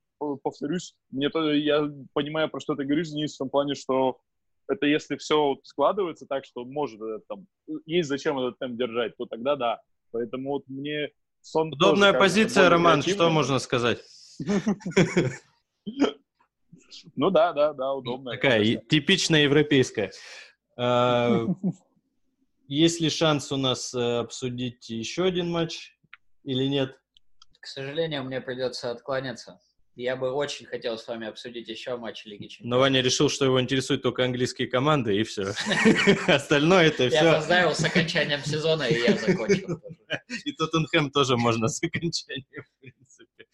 повторюсь, 0.42 0.94
мне 1.10 1.28
то, 1.28 1.52
я 1.52 1.88
понимаю, 2.14 2.48
про 2.48 2.60
что 2.60 2.74
ты 2.74 2.84
говоришь, 2.84 3.10
Денис, 3.10 3.34
в 3.34 3.38
том 3.38 3.50
плане, 3.50 3.74
что 3.74 4.20
это 4.68 4.86
если 4.86 5.16
все 5.16 5.58
складывается 5.64 6.26
так, 6.26 6.44
что 6.44 6.64
может 6.64 7.00
э, 7.00 7.20
там, 7.28 7.46
есть 7.86 8.08
зачем 8.08 8.38
этот 8.38 8.58
темп 8.58 8.78
держать, 8.78 9.16
то 9.16 9.26
тогда 9.26 9.56
да. 9.56 9.80
Поэтому 10.12 10.50
вот 10.50 10.64
мне 10.68 11.10
Сон 11.42 11.72
Удобная 11.72 12.12
тоже, 12.12 12.18
позиция, 12.18 12.68
Роман, 12.68 13.02
что 13.02 13.30
можно 13.30 13.58
сказать? 13.58 14.00
Ну 17.14 17.30
да, 17.30 17.52
да, 17.52 17.72
да, 17.72 17.94
удобная. 17.94 18.34
Такая 18.34 18.76
типичная 18.76 19.42
европейская. 19.44 20.10
А, 20.76 21.46
есть 22.66 23.00
ли 23.00 23.10
шанс 23.10 23.52
у 23.52 23.56
нас 23.56 23.94
э, 23.94 24.18
обсудить 24.18 24.90
еще 24.90 25.24
один 25.24 25.50
матч 25.50 25.96
или 26.44 26.64
нет? 26.64 26.96
К 27.60 27.66
сожалению, 27.66 28.24
мне 28.24 28.40
придется 28.40 28.90
откланяться. 28.90 29.60
Я 29.96 30.16
бы 30.16 30.30
очень 30.30 30.66
хотел 30.66 30.96
с 30.96 31.06
вами 31.06 31.26
обсудить 31.26 31.68
еще 31.68 31.96
матч 31.96 32.24
Лиги 32.24 32.46
Чемпионов. 32.46 32.70
Но 32.70 32.78
Ваня 32.78 33.02
решил, 33.02 33.28
что 33.28 33.44
его 33.44 33.60
интересуют 33.60 34.02
только 34.02 34.24
английские 34.24 34.68
команды, 34.68 35.16
и 35.16 35.24
все. 35.24 35.52
Остальное 36.26 36.86
это 36.86 37.08
все... 37.08 37.24
Я 37.24 37.34
поздравил 37.34 37.74
с 37.74 37.84
окончанием 37.84 38.40
сезона, 38.44 38.84
и 38.84 38.98
я 38.98 39.16
закончил. 39.16 39.80
И 40.44 40.52
Тоттенхэм 40.52 41.10
тоже 41.10 41.36
можно 41.36 41.68
с 41.68 41.82
окончанием, 41.82 42.64
в 42.64 42.80
принципе. 42.80 43.46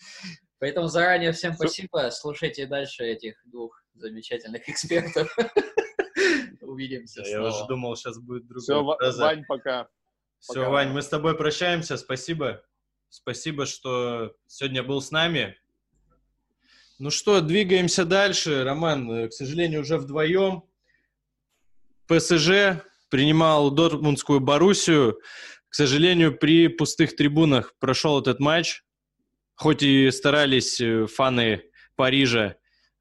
Поэтому 0.59 0.87
заранее 0.89 1.33
всем 1.33 1.55
спасибо. 1.55 2.11
Слушайте 2.11 2.67
дальше 2.67 3.05
этих 3.05 3.43
двух 3.47 3.83
замечательных 3.95 4.69
экспертов. 4.69 5.35
Увидимся 6.61 7.23
Я 7.23 7.43
уже 7.43 7.67
думал, 7.67 7.97
сейчас 7.97 8.19
будет 8.19 8.47
другой. 8.47 8.63
Все, 8.63 9.21
Вань, 9.21 9.45
пока. 9.47 9.89
Все, 10.39 10.69
Вань, 10.69 10.91
мы 10.91 11.03
с 11.03 11.09
тобой 11.09 11.37
прощаемся. 11.37 11.97
Спасибо. 11.97 12.63
Спасибо, 13.09 13.67
что 13.67 14.35
сегодня 14.47 14.83
был 14.83 15.01
с 15.01 15.11
нами. 15.11 15.57
Ну 16.99 17.11
что, 17.11 17.43
двигаемся 17.43 18.07
дальше. 18.07 18.65
Роман, 18.65 19.11
э, 19.11 19.29
к 19.29 19.33
сожалению, 19.33 19.83
уже 19.83 19.99
вдвоем. 19.99 20.63
ПСЖ 22.07 22.83
принимал 23.11 23.71
Дортмундскую 23.71 24.41
Боруссию. 24.41 25.21
К 25.69 25.75
сожалению, 25.75 26.39
при 26.39 26.69
пустых 26.69 27.15
трибунах 27.15 27.75
прошел 27.79 28.19
этот 28.19 28.41
матч. 28.41 28.83
Хоть 29.57 29.83
и 29.83 30.11
старались 30.11 30.81
э, 30.81 31.07
фаны 31.07 31.65
Парижа 31.97 32.57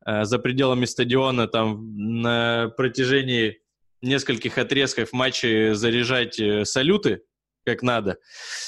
э, 0.06 0.26
за 0.26 0.40
пределами 0.40 0.84
стадиона 0.84 1.48
там 1.48 2.22
на 2.22 2.74
протяжении 2.76 3.62
нескольких 4.02 4.58
отрезков 4.58 5.14
матча 5.14 5.74
заряжать 5.74 6.38
э, 6.38 6.66
салюты, 6.66 7.22
как 7.66 7.82
надо. 7.82 8.18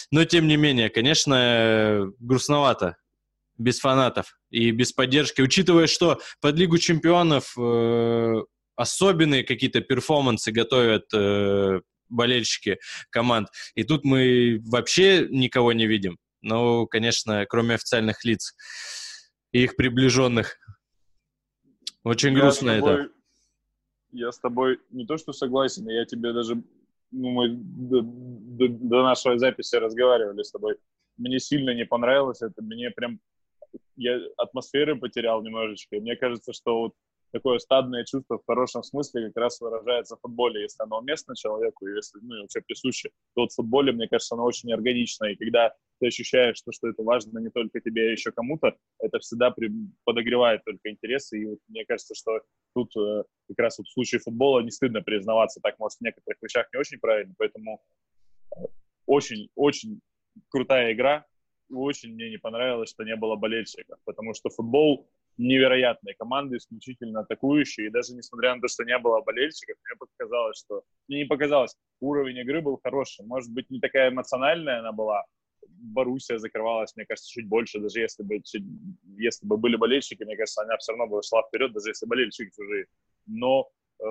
Но, 0.09 0.23
тем 0.23 0.47
не 0.47 0.55
менее, 0.55 0.89
конечно, 0.89 2.13
грустновато 2.19 2.95
без 3.57 3.79
фанатов 3.79 4.37
и 4.49 4.71
без 4.71 4.93
поддержки, 4.93 5.41
учитывая, 5.41 5.87
что 5.87 6.19
под 6.41 6.55
Лигу 6.57 6.77
чемпионов 6.77 7.57
э, 7.57 8.35
особенные 8.75 9.43
какие-то 9.43 9.81
перформансы 9.81 10.51
готовят 10.51 11.05
э, 11.13 11.81
болельщики 12.09 12.77
команд. 13.09 13.49
И 13.75 13.83
тут 13.83 14.05
мы 14.05 14.61
вообще 14.65 15.27
никого 15.29 15.73
не 15.73 15.87
видим. 15.87 16.17
Ну, 16.41 16.87
конечно, 16.87 17.45
кроме 17.49 17.75
официальных 17.75 18.23
лиц. 18.23 18.55
и 19.51 19.63
их 19.63 19.75
приближенных. 19.75 20.57
Очень 22.03 22.33
я 22.33 22.39
грустно 22.39 22.75
тобой, 22.75 22.93
это. 22.93 23.11
Я 24.11 24.31
с 24.31 24.39
тобой 24.39 24.79
не 24.91 25.05
то 25.05 25.17
что 25.17 25.33
согласен, 25.33 25.89
я 25.89 26.05
тебе 26.05 26.31
даже, 26.31 26.55
ну, 27.11 27.29
мы 27.31 27.49
до, 27.49 28.01
до, 28.01 28.67
до 28.69 29.03
нашей 29.03 29.37
записи 29.39 29.75
разговаривали 29.75 30.43
с 30.43 30.51
тобой. 30.51 30.77
Мне 31.17 31.39
сильно 31.39 31.73
не 31.73 31.85
понравилось 31.85 32.41
это, 32.41 32.61
мне 32.61 32.91
прям 32.91 33.19
я 33.95 34.19
атмосферы 34.37 34.97
потерял 34.97 35.41
немножечко. 35.41 35.95
И 35.95 35.99
мне 35.99 36.15
кажется, 36.15 36.53
что 36.53 36.79
вот 36.79 36.93
такое 37.31 37.59
стадное 37.59 38.05
чувство 38.05 38.37
в 38.37 38.45
хорошем 38.45 38.83
смысле 38.83 39.27
как 39.27 39.37
раз 39.37 39.59
выражается 39.59 40.15
в 40.15 40.21
футболе, 40.21 40.61
если 40.61 40.83
оно 40.83 40.99
уместно 40.99 41.35
человеку, 41.35 41.87
и 41.87 41.95
если, 41.95 42.19
ну, 42.21 42.41
вообще 42.41 42.61
присуще, 42.61 43.09
то 43.35 43.41
вот 43.41 43.51
в 43.51 43.55
футболе, 43.55 43.91
мне 43.91 44.07
кажется, 44.07 44.35
оно 44.35 44.45
очень 44.45 44.71
органично, 44.71 45.25
и 45.25 45.35
когда 45.35 45.73
ты 45.99 46.07
ощущаешь, 46.07 46.57
что, 46.57 46.71
что 46.71 46.89
это 46.89 47.03
важно 47.03 47.39
не 47.39 47.49
только 47.49 47.81
тебе, 47.81 48.07
а 48.07 48.11
еще 48.11 48.31
кому-то, 48.31 48.75
это 48.99 49.19
всегда 49.19 49.51
при, 49.51 49.71
подогревает 50.03 50.63
только 50.63 50.89
интересы, 50.89 51.39
и 51.39 51.45
вот 51.45 51.59
мне 51.67 51.85
кажется, 51.85 52.15
что 52.15 52.41
тут 52.73 52.95
э, 52.95 53.23
как 53.49 53.59
раз 53.59 53.77
вот 53.77 53.87
в 53.87 53.93
случае 53.93 54.19
футбола 54.19 54.61
не 54.61 54.71
стыдно 54.71 55.01
признаваться, 55.01 55.59
так, 55.61 55.79
может, 55.79 55.97
в 55.97 56.03
некоторых 56.03 56.37
вещах 56.41 56.67
не 56.73 56.79
очень 56.79 56.99
правильно, 56.99 57.33
поэтому 57.37 57.81
очень-очень 59.05 59.95
э, 59.95 60.39
крутая 60.49 60.93
игра, 60.93 61.25
очень 61.71 62.13
мне 62.13 62.29
не 62.29 62.37
понравилось, 62.37 62.89
что 62.89 63.03
не 63.03 63.15
было 63.15 63.35
болельщиков, 63.35 63.99
потому 64.05 64.33
что 64.33 64.49
футбол 64.49 65.09
невероятной 65.37 66.15
команды, 66.15 66.57
исключительно 66.57 67.21
атакующей, 67.21 67.87
и 67.87 67.89
даже 67.89 68.13
несмотря 68.13 68.55
на 68.55 68.61
то, 68.61 68.67
что 68.67 68.83
не 68.83 68.97
было 68.97 69.21
болельщиков, 69.21 69.77
мне 69.83 69.95
показалось, 69.97 70.57
что... 70.57 70.83
Мне 71.07 71.19
не 71.19 71.25
показалось, 71.25 71.75
уровень 71.99 72.37
игры 72.37 72.61
был 72.61 72.79
хороший. 72.83 73.25
Может 73.25 73.53
быть, 73.53 73.69
не 73.69 73.79
такая 73.79 74.09
эмоциональная 74.09 74.79
она 74.79 74.91
была, 74.91 75.23
Боруссия 75.69 76.39
закрывалась, 76.39 76.95
мне 76.95 77.05
кажется, 77.05 77.29
чуть 77.29 77.47
больше, 77.47 77.79
даже 77.79 77.99
если 77.99 78.23
бы, 78.23 78.41
чуть, 78.43 78.63
если 79.17 79.45
бы 79.45 79.57
были 79.57 79.75
болельщики, 79.75 80.23
мне 80.23 80.35
кажется, 80.35 80.63
она 80.63 80.77
все 80.77 80.93
равно 80.93 81.07
бы 81.07 81.21
шла 81.21 81.43
вперед, 81.43 81.73
даже 81.73 81.89
если 81.89 82.05
болельщики 82.05 82.51
чужие. 82.55 82.87
Но 83.27 83.69
э, 83.99 84.05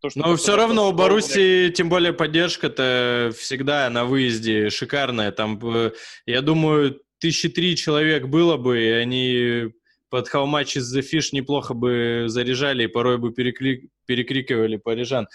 то, 0.00 0.10
что 0.10 0.20
Но 0.20 0.36
все 0.36 0.56
равно 0.56 0.88
у 0.88 0.92
Баруси, 0.92 1.72
тем 1.74 1.88
более 1.88 2.12
поддержка-то 2.12 3.32
всегда 3.36 3.90
на 3.90 4.04
выезде 4.04 4.70
шикарная. 4.70 5.32
Там, 5.32 5.58
э, 5.62 5.92
я 6.26 6.40
думаю, 6.40 7.00
тысячи 7.18 7.48
три 7.48 7.76
человек 7.76 8.26
было 8.26 8.56
бы, 8.56 8.80
и 8.80 8.88
они 8.88 9.72
под 10.08 10.32
How 10.32 10.46
Much 10.46 10.76
is 10.76 10.96
the 10.96 11.02
Fish 11.02 11.30
неплохо 11.32 11.74
бы 11.74 12.24
заряжали 12.28 12.84
и 12.84 12.88
порой 12.88 13.18
бы 13.18 13.32
перекли... 13.32 13.90
перекрикивали 14.06 14.76
парижан. 14.76 15.26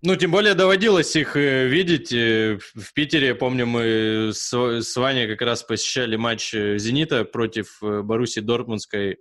Ну, 0.00 0.14
тем 0.14 0.30
более 0.30 0.54
доводилось 0.54 1.16
их 1.16 1.36
э, 1.36 1.66
видеть. 1.66 2.12
Э, 2.12 2.58
в 2.74 2.92
Питере, 2.94 3.34
помню, 3.34 3.66
мы 3.66 4.30
с, 4.32 4.52
с 4.52 4.96
Ваней 4.96 5.26
как 5.28 5.42
раз 5.42 5.62
посещали 5.62 6.16
матч 6.16 6.52
«Зенита» 6.52 7.24
против 7.24 7.78
Баруси 7.80 8.40
Дортмундской. 8.40 9.18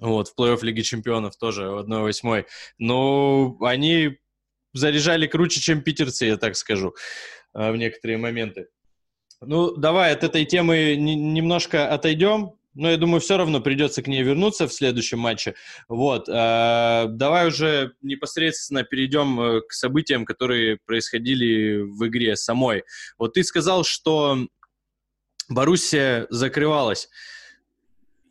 Вот, 0.00 0.28
в 0.28 0.38
плей-офф 0.38 0.58
Лиги 0.62 0.82
Чемпионов 0.82 1.36
тоже 1.36 1.64
1-8. 1.64 2.44
Но 2.78 3.56
они 3.60 4.18
заряжали 4.72 5.26
круче, 5.26 5.60
чем 5.60 5.82
питерцы, 5.82 6.26
я 6.26 6.36
так 6.36 6.56
скажу, 6.56 6.94
в 7.52 7.76
некоторые 7.76 8.18
моменты. 8.18 8.68
Ну, 9.40 9.76
давай 9.76 10.12
от 10.12 10.24
этой 10.24 10.44
темы 10.44 10.96
немножко 10.96 11.92
отойдем. 11.92 12.52
Но 12.74 12.90
я 12.90 12.96
думаю, 12.96 13.20
все 13.20 13.36
равно 13.36 13.60
придется 13.60 14.02
к 14.02 14.08
ней 14.08 14.22
вернуться 14.22 14.66
в 14.66 14.72
следующем 14.72 15.20
матче. 15.20 15.54
Вот. 15.88 16.28
Э, 16.28 17.06
давай 17.08 17.46
уже 17.46 17.92
непосредственно 18.02 18.82
перейдем 18.82 19.40
э, 19.40 19.60
к 19.60 19.72
событиям, 19.72 20.24
которые 20.24 20.78
происходили 20.84 21.82
в 21.82 22.06
игре 22.08 22.34
самой. 22.34 22.82
Вот 23.16 23.34
ты 23.34 23.44
сказал, 23.44 23.84
что 23.84 24.48
Боруссия 25.48 26.26
закрывалась, 26.30 27.08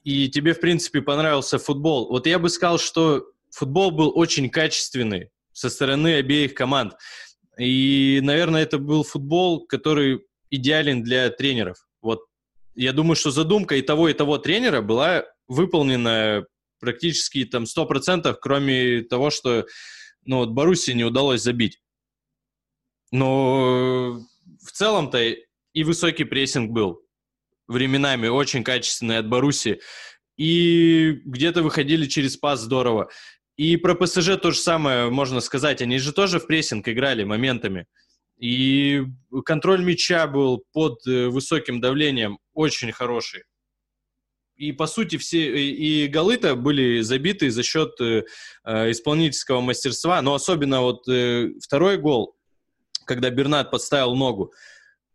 и 0.03 0.29
тебе, 0.29 0.53
в 0.53 0.59
принципе, 0.59 1.01
понравился 1.01 1.57
футбол. 1.57 2.09
Вот 2.09 2.27
я 2.27 2.39
бы 2.39 2.49
сказал, 2.49 2.77
что 2.77 3.25
футбол 3.51 3.91
был 3.91 4.11
очень 4.15 4.49
качественный 4.49 5.29
со 5.53 5.69
стороны 5.69 6.15
обеих 6.15 6.53
команд. 6.53 6.93
И, 7.57 8.19
наверное, 8.23 8.63
это 8.63 8.79
был 8.79 9.03
футбол, 9.03 9.65
который 9.65 10.25
идеален 10.49 11.03
для 11.03 11.29
тренеров. 11.29 11.77
Вот 12.01 12.21
я 12.75 12.91
думаю, 12.91 13.15
что 13.15 13.31
задумка 13.31 13.75
и 13.75 13.81
того, 13.81 14.09
и 14.09 14.13
того 14.13 14.37
тренера 14.37 14.81
была 14.81 15.25
выполнена 15.47 16.45
практически 16.79 17.45
там 17.45 17.63
100%, 17.63 18.35
кроме 18.41 19.03
того, 19.03 19.29
что 19.29 19.65
ну, 20.25 20.37
вот 20.37 20.49
Боруссии 20.49 20.91
не 20.91 21.03
удалось 21.03 21.41
забить. 21.41 21.79
Но 23.11 24.19
в 24.61 24.71
целом-то 24.71 25.19
и 25.73 25.83
высокий 25.83 26.23
прессинг 26.23 26.71
был 26.71 27.02
временами 27.73 28.27
очень 28.27 28.63
качественный 28.63 29.17
от 29.17 29.27
Боруссии. 29.27 29.81
И 30.37 31.19
где-то 31.25 31.61
выходили 31.61 32.05
через 32.05 32.37
пас 32.37 32.61
здорово. 32.61 33.09
И 33.57 33.77
про 33.77 33.93
ПСЖ 33.93 34.37
то 34.41 34.51
же 34.51 34.57
самое 34.57 35.09
можно 35.09 35.41
сказать. 35.41 35.81
Они 35.81 35.99
же 35.99 36.13
тоже 36.13 36.39
в 36.39 36.47
прессинг 36.47 36.87
играли 36.87 37.23
моментами. 37.23 37.85
И 38.39 39.03
контроль 39.45 39.83
мяча 39.83 40.25
был 40.27 40.63
под 40.73 41.05
э, 41.05 41.27
высоким 41.27 41.79
давлением 41.79 42.39
очень 42.53 42.91
хороший. 42.91 43.43
И, 44.55 44.71
по 44.71 44.85
сути, 44.87 45.17
все 45.17 45.71
и 45.73 46.07
голы-то 46.07 46.55
были 46.55 47.01
забиты 47.01 47.49
за 47.49 47.63
счет 47.63 47.99
э, 47.99 48.23
э, 48.65 48.91
исполнительского 48.91 49.61
мастерства, 49.61 50.21
но 50.21 50.35
особенно 50.35 50.81
вот 50.81 51.07
э, 51.07 51.49
второй 51.61 51.97
гол, 51.97 52.35
когда 53.05 53.29
Бернат 53.29 53.71
подставил 53.71 54.15
ногу. 54.15 54.53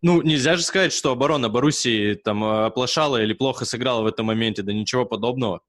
Ну, 0.01 0.23
нельзя 0.23 0.57
же 0.57 0.63
сказать, 0.63 0.93
что 0.93 1.11
оборона 1.11 1.49
Боруссии 1.49 2.15
там 2.15 2.45
оплошала 2.45 3.21
или 3.23 3.33
плохо 3.33 3.65
сыграла 3.65 4.03
в 4.03 4.07
этом 4.07 4.27
моменте, 4.27 4.63
да 4.63 4.73
ничего 4.73 5.05
подобного. 5.05 5.61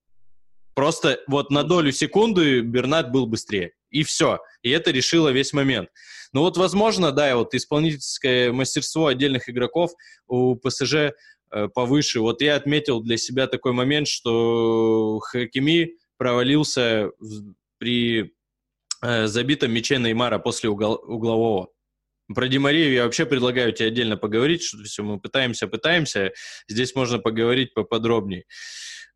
Просто 0.76 1.20
вот 1.28 1.50
на 1.50 1.64
долю 1.64 1.92
секунды 1.92 2.62
Бернат 2.62 3.12
был 3.12 3.26
быстрее. 3.26 3.74
И 3.90 4.04
все. 4.04 4.40
И 4.62 4.70
это 4.70 4.92
решило 4.92 5.30
весь 5.30 5.52
момент. 5.52 5.90
Ну 6.32 6.42
вот, 6.42 6.58
возможно, 6.58 7.12
да, 7.12 7.36
вот 7.36 7.56
исполнительское 7.56 8.52
мастерство 8.52 9.08
отдельных 9.08 9.50
игроков 9.50 9.92
у 10.28 10.56
ПСЖ 10.56 10.94
э, 10.94 11.12
повыше. 11.74 12.20
Вот 12.20 12.42
я 12.42 12.56
отметил 12.56 13.02
для 13.02 13.18
себя 13.18 13.48
такой 13.48 13.74
момент, 13.74 14.08
что 14.08 15.20
Хакими 15.20 15.96
провалился 16.18 17.12
при 17.80 18.36
э, 19.02 19.26
забитом 19.26 19.72
мяче 19.72 19.98
Неймара 19.98 20.38
после 20.38 20.70
угол, 20.70 21.02
углового. 21.04 21.70
Про 22.34 22.48
Демарию 22.48 22.92
я 22.94 23.06
вообще 23.06 23.26
предлагаю 23.26 23.72
тебе 23.74 23.88
отдельно 23.88 24.18
поговорить, 24.18 24.64
что 24.64 24.84
все 24.84 25.04
мы 25.04 25.20
пытаемся, 25.20 25.68
пытаемся. 25.68 26.32
Здесь 26.68 26.94
можно 26.96 27.20
поговорить 27.20 27.74
поподробнее. 27.74 28.46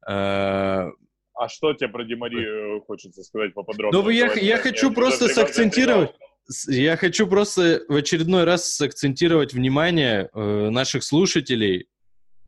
Э, 0.07 0.89
а 1.35 1.49
что 1.49 1.73
тебе 1.73 1.89
про 1.89 2.03
Демарию 2.03 2.81
хочется 2.81 3.23
сказать 3.23 3.53
поподробнее? 3.53 4.03
Ну, 4.03 4.09
я, 4.09 4.33
я 4.33 4.57
хочу 4.57 4.91
просто 4.91 5.27
сакцентировать. 5.27 6.11
Я 6.67 6.97
хочу 6.97 7.27
просто 7.27 7.83
в 7.87 7.95
очередной 7.95 8.43
раз 8.43 8.73
сакцентировать 8.73 9.53
внимание 9.53 10.29
э, 10.33 10.69
наших 10.69 11.03
слушателей, 11.03 11.87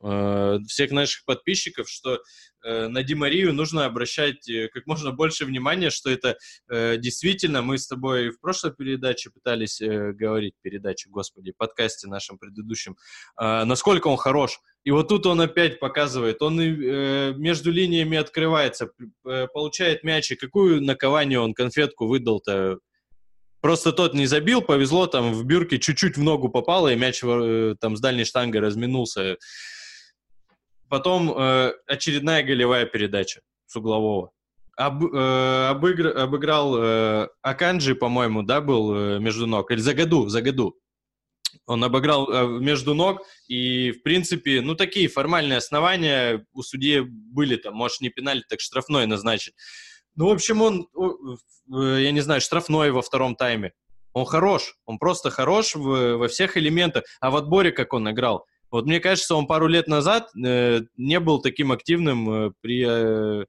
э, 0.05 0.59
всех 0.67 0.91
наших 0.91 1.25
подписчиков, 1.25 1.89
что 1.89 2.19
э, 2.63 2.87
на 2.87 3.03
Димарию 3.03 3.53
нужно 3.53 3.85
обращать 3.85 4.47
э, 4.49 4.69
как 4.69 4.85
можно 4.85 5.11
больше 5.11 5.45
внимания, 5.45 5.89
что 5.89 6.09
это 6.09 6.37
э, 6.69 6.97
действительно, 6.97 7.61
мы 7.61 7.77
с 7.77 7.87
тобой 7.87 8.29
в 8.29 8.39
прошлой 8.39 8.73
передаче 8.73 9.29
пытались 9.29 9.81
э, 9.81 10.13
говорить, 10.13 10.53
передаче, 10.61 11.09
господи, 11.09 11.53
подкасте 11.57 12.07
нашем 12.07 12.37
предыдущем, 12.37 12.95
э, 13.39 13.63
насколько 13.63 14.07
он 14.07 14.17
хорош. 14.17 14.59
И 14.83 14.91
вот 14.91 15.07
тут 15.07 15.25
он 15.25 15.41
опять 15.41 15.79
показывает, 15.79 16.41
он 16.41 16.59
э, 16.59 17.33
между 17.35 17.71
линиями 17.71 18.17
открывается, 18.17 18.91
э, 19.25 19.47
получает 19.53 20.03
мяч, 20.03 20.31
и 20.31 20.35
какую 20.35 20.81
накование 20.83 21.39
он 21.39 21.53
конфетку 21.53 22.07
выдал-то 22.07 22.77
Просто 23.65 23.93
тот 23.93 24.13
не 24.13 24.27
забил, 24.27 24.61
повезло, 24.61 25.07
там 25.07 25.33
в 25.33 25.43
бюрке 25.43 25.79
чуть-чуть 25.79 26.17
в 26.17 26.21
ногу 26.21 26.49
попало, 26.49 26.93
и 26.93 26.95
мяч 26.95 27.23
э, 27.23 27.73
там 27.79 27.97
с 27.97 27.99
дальней 27.99 28.23
штангой 28.23 28.61
разминулся. 28.61 29.37
Потом 30.95 31.37
э, 31.37 31.73
очередная 31.87 32.41
голевая 32.41 32.85
передача 32.85 33.41
с 33.65 33.75
углового. 33.75 34.31
Об, 34.77 35.03
э, 35.03 35.67
обыгр, 35.67 36.17
обыграл 36.17 36.77
э, 36.77 37.27
Аканджи, 37.41 37.95
по-моему, 37.95 38.43
да, 38.43 38.61
был 38.61 38.95
э, 38.95 39.19
между 39.19 39.45
ног. 39.45 39.71
Или 39.71 39.81
за 39.81 39.93
году, 39.93 40.29
за 40.29 40.41
году. 40.41 40.79
Он 41.65 41.83
обыграл 41.83 42.31
э, 42.31 42.47
между 42.61 42.93
ног, 42.93 43.23
и, 43.49 43.91
в 43.91 44.03
принципе, 44.03 44.61
ну, 44.61 44.75
такие 44.75 45.09
формальные 45.09 45.57
основания 45.57 46.45
у 46.53 46.61
судьи 46.61 47.01
были 47.01 47.57
там. 47.57 47.75
Может, 47.75 47.99
не 47.99 48.07
пенальти, 48.07 48.45
так 48.47 48.61
штрафной 48.61 49.05
назначить. 49.05 49.53
Ну, 50.15 50.29
в 50.29 50.31
общем, 50.31 50.61
он, 50.61 50.87
я 51.67 52.11
не 52.13 52.21
знаю, 52.21 52.39
штрафной 52.39 52.91
во 52.91 53.01
втором 53.01 53.35
тайме. 53.35 53.73
Он 54.13 54.23
хорош, 54.23 54.77
он 54.85 54.97
просто 54.97 55.29
хорош 55.29 55.75
в, 55.75 56.15
во 56.15 56.29
всех 56.29 56.55
элементах. 56.55 57.03
А 57.19 57.31
в 57.31 57.35
отборе 57.35 57.73
как 57.73 57.91
он 57.91 58.09
играл? 58.09 58.45
Вот 58.75 58.87
мне 58.87 58.99
кажется, 58.99 59.35
он 59.35 59.47
пару 59.47 59.67
лет 59.67 59.87
назад 59.87 60.31
э, 60.35 60.81
не 60.97 61.21
был 61.21 61.39
таким 61.39 61.71
активным 61.71 62.29
э, 62.29 62.51
при 62.59 62.83
э, 62.85 63.45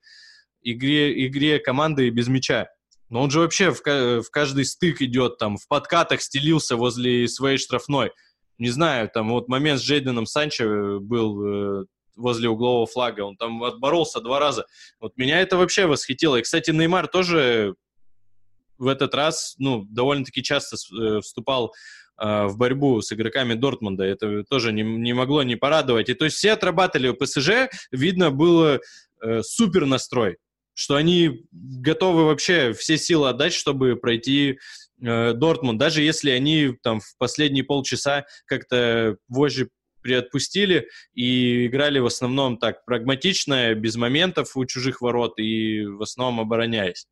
игре, 0.63 1.27
игре 1.27 1.59
команды 1.59 2.09
без 2.11 2.29
мяча. 2.29 2.69
Но 3.09 3.23
он 3.23 3.33
же 3.33 3.41
вообще 3.41 3.73
в, 3.73 3.81
в 3.83 4.31
каждый 4.31 4.65
стык 4.65 5.03
идет, 5.03 5.39
там, 5.39 5.57
в 5.57 5.67
подкатах 5.67 6.23
стелился 6.23 6.77
возле 6.77 7.27
своей 7.27 7.59
штрафной. 7.59 8.13
Не 8.59 8.69
знаю, 8.71 9.11
там 9.13 9.31
вот 9.31 9.49
момент 9.49 9.81
с 9.81 9.83
Джейденом 9.83 10.27
Санчо 10.27 11.01
был 11.01 11.81
э, 11.83 11.85
возле 12.15 12.49
углового 12.49 12.87
флага, 12.87 13.23
он 13.23 13.37
там 13.37 13.65
отборолся 13.65 14.21
два 14.21 14.39
раза. 14.39 14.65
Вот 15.01 15.17
меня 15.17 15.41
это 15.41 15.57
вообще 15.57 15.87
восхитило. 15.87 16.37
И, 16.37 16.43
кстати, 16.43 16.71
Неймар 16.71 17.09
тоже 17.09 17.75
в 18.79 18.87
этот 18.87 19.13
раз, 19.13 19.57
ну, 19.59 19.85
довольно-таки 19.91 20.45
часто 20.45 20.77
э, 20.77 21.21
вступал 21.21 21.67
э, 21.67 21.71
в 22.19 22.57
борьбу 22.57 23.01
с 23.01 23.13
игроками 23.13 23.55
Дортмунда. 23.55 24.05
Это 24.05 24.45
тоже 24.45 24.73
не, 24.73 24.83
не 24.83 25.13
могло 25.13 25.43
не 25.43 25.57
порадовать. 25.57 26.09
И 26.09 26.15
то 26.15 26.25
есть 26.25 26.37
все 26.37 26.53
отрабатывали 26.53 27.09
у 27.09 27.15
ПСЖ, 27.15 27.69
видно 27.91 28.31
было 28.31 28.81
э, 29.23 29.43
супер 29.43 29.87
настрой, 29.87 30.39
что 30.75 30.95
они 30.97 31.47
готовы 31.53 32.25
вообще 32.25 32.73
все 32.73 32.97
силы 32.97 33.29
отдать, 33.29 33.53
чтобы 33.53 33.97
пройти 33.97 34.59
э, 35.03 35.33
Дортмунд, 35.33 35.79
даже 35.79 36.03
если 36.03 36.31
они 36.31 36.73
там 36.83 37.01
в 37.01 37.17
последние 37.19 37.65
полчаса 37.65 38.27
как-то 38.47 39.17
вожжи 39.29 39.69
приотпустили 40.03 40.89
и 41.15 41.67
играли 41.67 41.99
в 41.99 42.07
основном 42.07 42.59
так 42.59 42.85
прагматично, 42.85 43.75
без 43.75 43.97
моментов 43.97 44.57
у 44.57 44.65
чужих 44.65 45.01
ворот 45.01 45.39
и 45.39 45.85
в 45.85 46.01
основном 46.01 46.41
обороняясь. 46.41 47.07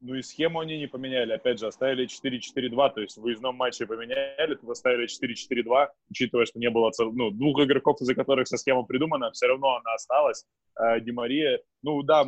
Ну 0.00 0.14
и 0.14 0.22
схему 0.22 0.60
они 0.60 0.78
не 0.78 0.86
поменяли. 0.86 1.32
Опять 1.32 1.58
же, 1.58 1.66
оставили 1.66 2.06
4-4-2, 2.06 2.94
то 2.94 3.00
есть 3.00 3.16
в 3.16 3.22
выездном 3.22 3.56
матче 3.56 3.86
поменяли, 3.86 4.54
тут 4.54 4.68
оставили 4.70 5.06
4-4-2, 5.06 5.88
учитывая, 6.10 6.44
что 6.44 6.58
не 6.58 6.68
было 6.68 6.92
ну, 6.98 7.30
двух 7.30 7.60
игроков, 7.62 8.00
из-за 8.00 8.14
которых 8.14 8.46
со 8.46 8.58
схема 8.58 8.82
придумана, 8.82 9.32
все 9.32 9.46
равно 9.46 9.76
она 9.76 9.94
осталась. 9.94 10.44
А, 10.74 11.00
Ди 11.00 11.12
Мария, 11.12 11.60
ну 11.82 12.02
да, 12.02 12.26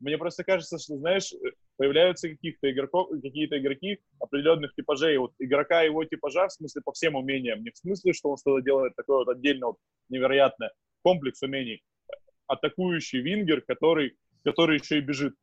мне 0.00 0.18
просто 0.18 0.44
кажется, 0.44 0.78
что, 0.78 0.96
знаешь, 0.96 1.32
появляются 1.76 2.28
каких-то 2.28 2.70
игроков, 2.70 3.08
какие-то 3.22 3.58
игроки 3.58 4.00
определенных 4.20 4.74
типажей. 4.74 5.16
Вот 5.16 5.32
игрока 5.38 5.82
его 5.82 6.04
типажа, 6.04 6.48
в 6.48 6.52
смысле, 6.52 6.82
по 6.84 6.92
всем 6.92 7.14
умениям. 7.14 7.62
Не 7.64 7.70
в 7.70 7.76
смысле, 7.76 8.12
что 8.12 8.30
он 8.30 8.36
что-то 8.36 8.62
делает 8.62 8.94
такое 8.96 9.24
вот 9.24 9.28
отдельно 9.28 9.68
вот 9.68 9.76
невероятное. 10.08 10.72
Комплекс 11.02 11.42
умений. 11.42 11.82
Атакующий 12.46 13.20
вингер, 13.20 13.62
который, 13.62 14.16
который 14.44 14.78
еще 14.78 14.98
и 14.98 15.00
бежит 15.00 15.34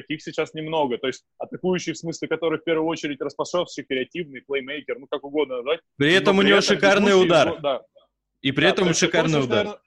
таких 0.00 0.22
сейчас 0.22 0.54
немного. 0.54 0.98
То 0.98 1.06
есть 1.06 1.24
атакующий, 1.38 1.92
в 1.92 1.98
смысле, 1.98 2.28
который 2.28 2.58
в 2.58 2.64
первую 2.64 2.88
очередь 2.88 3.20
распашевский, 3.20 3.84
креативный, 3.84 4.42
плеймейкер, 4.42 4.98
ну 4.98 5.06
как 5.06 5.24
угодно 5.24 5.56
назвать. 5.56 5.80
При 5.96 6.12
этом 6.14 6.38
у 6.38 6.42
него 6.42 6.60
шикарный 6.60 7.20
удар. 7.20 7.48
Его, 7.48 7.58
да. 7.58 7.82
И 8.40 8.52
при 8.52 8.62
да, 8.62 8.70
этом 8.70 8.94
шикарный 8.94 9.40
удар. 9.40 9.64
Наверное, 9.64 9.80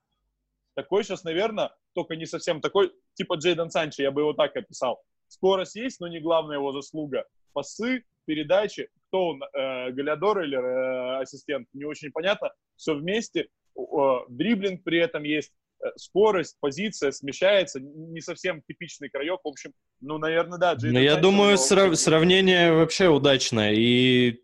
такой 0.75 1.03
сейчас, 1.03 1.23
наверное, 1.23 1.75
только 1.93 2.15
не 2.15 2.25
совсем 2.25 2.61
такой, 2.61 2.91
типа 3.13 3.35
Джейден 3.35 3.69
Санчо, 3.69 4.03
я 4.03 4.11
бы 4.11 4.21
его 4.21 4.33
так 4.33 4.55
описал. 4.55 5.01
Скорость 5.27 5.75
есть, 5.75 5.99
но 5.99 6.07
не 6.07 6.19
главная 6.19 6.57
его 6.57 6.73
заслуга. 6.73 7.25
Пасы, 7.53 8.03
передачи, 8.25 8.89
кто 9.07 9.29
он, 9.29 9.43
э, 9.43 9.91
Галиадор 9.91 10.41
или 10.41 10.57
э, 10.57 11.21
ассистент, 11.21 11.67
не 11.73 11.85
очень 11.85 12.11
понятно. 12.11 12.51
Все 12.75 12.93
вместе, 12.95 13.47
э, 13.77 13.81
дриблинг 14.29 14.83
при 14.83 14.99
этом 14.99 15.23
есть, 15.23 15.53
скорость, 15.95 16.57
позиция 16.59 17.11
смещается, 17.11 17.79
не 17.79 18.21
совсем 18.21 18.61
типичный 18.61 19.09
краек. 19.09 19.39
В 19.43 19.47
общем, 19.47 19.73
ну, 19.99 20.17
наверное, 20.17 20.57
да. 20.57 20.77
Но 20.81 20.99
я 20.99 21.15
думаю, 21.15 21.57
срав- 21.57 21.95
сравнение 21.95 22.73
вообще 22.73 23.07
удачное. 23.07 23.73
И 23.73 24.41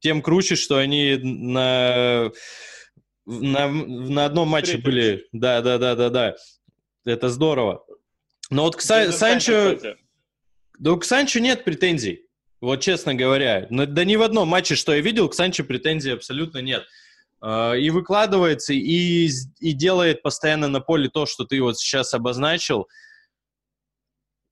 тем 0.00 0.22
круче, 0.22 0.56
что 0.56 0.76
они 0.76 1.16
на, 1.22 2.30
на, 3.26 3.68
на 3.68 4.24
одном 4.24 4.48
матче 4.48 4.78
были. 4.78 5.26
Да, 5.32 5.60
да, 5.62 5.78
да, 5.78 5.94
да, 5.94 6.10
да. 6.10 6.36
Это 7.04 7.28
здорово. 7.28 7.84
Но 8.50 8.62
вот 8.64 8.76
к 8.76 8.80
Са- 8.80 9.12
Санчо... 9.12 9.78
Да 10.78 10.94
к 10.96 11.04
Санчо 11.04 11.40
нет 11.40 11.64
претензий. 11.64 12.26
Вот 12.60 12.80
честно 12.80 13.14
говоря. 13.14 13.66
Но, 13.70 13.86
да 13.86 14.04
ни 14.04 14.16
в 14.16 14.22
одном 14.22 14.48
матче, 14.48 14.74
что 14.74 14.94
я 14.94 15.00
видел, 15.00 15.28
к 15.28 15.34
Санчо 15.34 15.64
претензий 15.64 16.10
абсолютно 16.10 16.58
нет. 16.58 16.84
А, 17.40 17.74
и 17.74 17.90
выкладывается, 17.90 18.72
и, 18.72 19.28
и 19.60 19.72
делает 19.72 20.22
постоянно 20.22 20.68
на 20.68 20.80
поле 20.80 21.08
то, 21.08 21.26
что 21.26 21.44
ты 21.44 21.60
вот 21.60 21.78
сейчас 21.78 22.14
обозначил. 22.14 22.88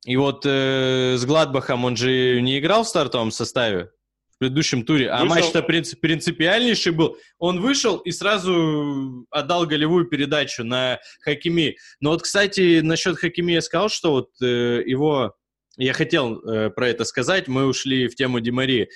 И 0.04 0.16
вот 0.16 0.44
э, 0.44 1.16
с 1.16 1.24
Гладбахом 1.24 1.84
он 1.84 1.96
же 1.96 2.40
не 2.42 2.58
играл 2.58 2.84
в 2.84 2.88
стартовом 2.88 3.30
составе 3.30 3.90
в 4.34 4.38
предыдущем 4.38 4.84
туре, 4.84 5.08
а 5.10 5.24
матч-то 5.24 5.62
принцип, 5.62 6.00
принципиальнейший 6.00 6.92
был. 6.92 7.16
Он 7.38 7.60
вышел 7.60 7.98
и 7.98 8.10
сразу 8.10 9.26
отдал 9.30 9.64
голевую 9.64 10.06
передачу 10.06 10.64
на 10.64 10.98
Хакими. 11.20 11.76
Но 12.00 12.10
вот, 12.10 12.22
кстати, 12.22 12.80
насчет 12.80 13.16
Хакими 13.16 13.52
я 13.52 13.62
сказал, 13.62 13.88
что 13.88 14.10
вот 14.10 14.30
э, 14.42 14.82
его... 14.84 15.34
Я 15.76 15.92
хотел 15.92 16.38
э, 16.40 16.70
про 16.70 16.88
это 16.88 17.04
сказать, 17.04 17.48
мы 17.48 17.66
ушли 17.66 18.08
в 18.08 18.14
тему 18.14 18.40
Димари. 18.40 18.90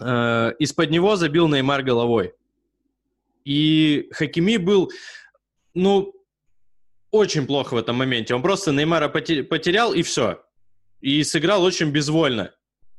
Э, 0.00 0.52
из-под 0.58 0.90
него 0.90 1.16
забил 1.16 1.48
Неймар 1.48 1.82
головой. 1.82 2.34
И 3.44 4.08
Хакими 4.12 4.56
был, 4.56 4.90
ну, 5.74 6.12
очень 7.10 7.46
плохо 7.46 7.74
в 7.74 7.76
этом 7.76 7.96
моменте. 7.96 8.34
Он 8.34 8.42
просто 8.42 8.72
Неймара 8.72 9.08
потерял, 9.08 9.92
и 9.92 10.02
все. 10.02 10.42
И 11.00 11.22
сыграл 11.24 11.62
очень 11.62 11.90
безвольно. 11.90 12.52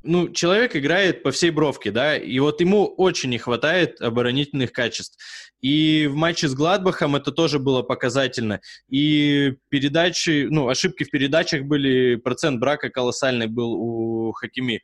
Ну, 0.03 0.29
человек 0.29 0.75
играет 0.75 1.23
по 1.23 1.31
всей 1.31 1.49
бровке, 1.49 1.89
да, 1.89 2.17
и 2.17 2.37
вот 2.39 2.59
ему 2.59 2.85
очень 2.85 3.29
не 3.29 3.37
хватает 3.37 4.01
оборонительных 4.01 4.73
качеств. 4.73 5.17
И 5.61 6.07
в 6.07 6.15
матче 6.15 6.49
с 6.49 6.53
Гладбахом 6.53 7.15
это 7.15 7.31
тоже 7.31 7.57
было 7.57 7.83
показательно. 7.83 8.59
И 8.89 9.53
передачи, 9.69 10.47
ну, 10.49 10.67
ошибки 10.67 11.05
в 11.05 11.09
передачах 11.09 11.63
были, 11.63 12.17
процент 12.17 12.59
брака 12.59 12.89
колоссальный 12.89 13.47
был 13.47 13.71
у 13.71 14.33
Хакими. 14.33 14.83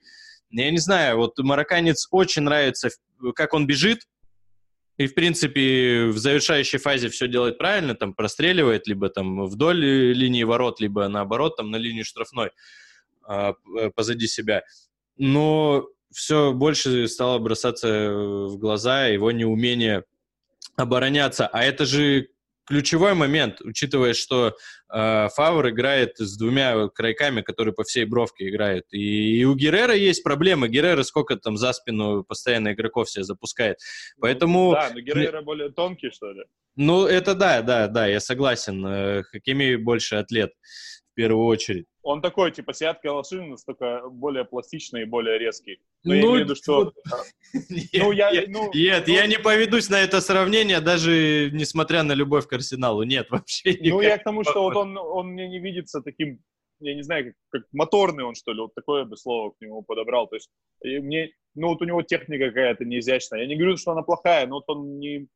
Я 0.52 0.72
не 0.72 0.78
знаю, 0.78 1.18
вот 1.18 1.38
марокканец 1.38 2.08
очень 2.12 2.44
нравится, 2.44 2.90
как 3.36 3.54
он 3.54 3.68
бежит, 3.68 4.08
и, 5.00 5.08
в 5.08 5.16
принципе, 5.16 6.08
в 6.08 6.18
завершающей 6.18 6.78
фазе 6.78 7.08
все 7.08 7.30
делает 7.30 7.58
правильно, 7.58 7.96
там 7.96 8.14
простреливает 8.14 8.86
либо 8.86 9.08
там 9.08 9.46
вдоль 9.46 9.80
линии 9.80 10.44
ворот, 10.44 10.82
либо 10.82 11.08
наоборот, 11.08 11.56
там 11.56 11.72
на 11.72 11.78
линию 11.78 12.04
штрафной 12.04 12.52
а, 13.24 13.54
э, 13.80 13.92
позади 13.92 14.28
себя. 14.28 14.64
Но 15.16 15.88
все 16.12 16.52
больше 16.52 17.08
стало 17.08 17.40
бросаться 17.40 18.12
в 18.12 18.58
глаза 18.58 19.06
его 19.06 19.32
неумение 19.32 20.04
обороняться. 20.76 21.48
А 21.48 21.64
это 21.64 21.86
же 21.86 22.28
ключевой 22.70 23.16
момент, 23.16 23.62
учитывая, 23.62 24.14
что 24.14 24.56
э, 24.94 25.28
Фавор 25.36 25.70
играет 25.70 26.18
с 26.20 26.38
двумя 26.38 26.88
крайками, 26.90 27.42
которые 27.42 27.74
по 27.74 27.84
всей 27.84 28.06
бровке 28.06 28.48
играют. 28.48 28.86
И, 28.92 29.40
и 29.40 29.44
у 29.44 29.56
Геррера 29.56 29.96
есть 29.96 30.24
проблемы. 30.24 30.70
Геррера 30.70 31.02
сколько 31.02 31.36
там 31.36 31.58
за 31.58 31.74
спину 31.74 32.24
постоянно 32.24 32.74
игроков 32.74 33.10
себе 33.10 33.24
запускает. 33.24 33.78
Поэтому... 34.22 34.72
Да, 34.72 34.92
но 34.94 35.00
Геррера 35.00 35.42
более 35.42 35.70
тонкий, 35.70 36.12
что 36.12 36.32
ли? 36.32 36.44
Ну, 36.76 37.08
это 37.08 37.34
да, 37.34 37.64
да, 37.64 37.88
да, 37.88 38.06
я 38.06 38.20
согласен. 38.20 38.86
Э, 38.86 39.24
Хакими 39.24 39.76
больше 39.76 40.16
атлет 40.18 40.52
первую 41.20 41.48
очередь. 41.48 41.86
Он 42.02 42.22
такой, 42.22 42.50
типа, 42.52 42.74
Сиат 42.74 43.02
Калашин, 43.02 43.58
только 43.66 44.10
более 44.10 44.46
пластичный 44.46 45.02
и 45.02 45.06
более 45.06 45.38
резкий. 45.38 45.80
Но 46.06 46.14
ну, 46.14 46.16
я 46.16 46.22
имею 46.22 46.34
в 46.34 46.40
виду, 46.40 46.56
что... 46.56 46.94
Нет, 47.70 47.90
ну, 47.94 48.12
я, 48.14 48.32
нет, 48.32 48.46
ну, 48.48 48.72
нет 48.74 49.04
ну... 49.06 49.14
я 49.14 49.28
не 49.28 49.38
поведусь 49.38 49.90
на 49.90 50.00
это 50.00 50.22
сравнение, 50.22 50.80
даже 50.80 51.50
несмотря 51.52 52.04
на 52.04 52.14
любовь 52.14 52.48
к 52.48 52.54
Арсеналу. 52.54 53.04
Нет, 53.04 53.28
вообще 53.32 53.72
никак. 53.72 53.92
Ну, 53.92 54.02
я 54.02 54.18
к 54.18 54.24
тому, 54.24 54.46
что 54.46 54.64
вот 54.64 54.78
он, 54.78 54.98
он 54.98 55.28
мне 55.32 55.50
не 55.50 55.60
видится 55.60 56.02
таким, 56.02 56.40
я 56.80 56.96
не 56.96 57.04
знаю, 57.04 57.26
как, 57.26 57.34
как 57.50 57.64
моторный 57.74 58.24
он, 58.24 58.36
что 58.36 58.54
ли, 58.54 58.62
вот 58.62 58.74
такое 58.74 59.04
бы 59.04 59.18
слово 59.18 59.52
к 59.52 59.60
нему 59.60 59.82
подобрал. 59.82 60.30
То 60.30 60.38
есть 60.38 60.50
мне, 60.82 61.32
ну, 61.54 61.68
вот 61.68 61.82
у 61.82 61.86
него 61.86 62.02
техника 62.02 62.48
какая-то 62.48 62.86
неизящная. 62.86 63.42
Я 63.42 63.48
не 63.48 63.58
говорю, 63.58 63.76
что 63.76 63.92
она 63.92 64.04
плохая, 64.04 64.48
но 64.48 64.56
вот 64.56 64.70
он 64.70 65.00
не... 65.00 65.28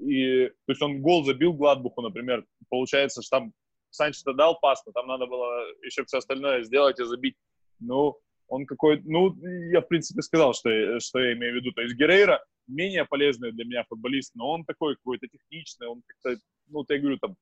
И, 0.00 0.48
то 0.48 0.72
есть 0.72 0.82
он 0.82 1.00
гол 1.00 1.24
забил 1.24 1.52
Гладбуху, 1.52 2.02
например, 2.02 2.44
получается, 2.68 3.22
что 3.22 3.38
там 3.38 3.52
Санчес 3.92 4.24
дал 4.24 4.58
пас, 4.60 4.82
но 4.86 4.92
там 4.92 5.06
надо 5.06 5.26
было 5.26 5.66
еще 5.84 6.04
все 6.04 6.18
остальное 6.18 6.62
сделать 6.62 6.98
и 6.98 7.04
забить. 7.04 7.36
Ну, 7.78 8.16
он 8.48 8.66
какой 8.66 9.00
ну, 9.04 9.34
я, 9.70 9.80
в 9.80 9.88
принципе, 9.88 10.22
сказал, 10.22 10.54
что, 10.54 11.00
что 11.00 11.18
я 11.20 11.34
имею 11.34 11.52
в 11.52 11.56
виду. 11.56 11.72
То 11.72 11.82
есть 11.82 11.94
Герейра 11.96 12.44
менее 12.66 13.04
полезный 13.04 13.52
для 13.52 13.64
меня 13.64 13.84
футболист, 13.88 14.34
но 14.34 14.50
он 14.50 14.64
такой 14.64 14.96
какой-то 14.96 15.26
техничный, 15.28 15.88
он 15.88 16.02
как-то, 16.06 16.40
ну, 16.68 16.84
я 16.88 16.98
говорю, 16.98 17.18
там, 17.18 17.36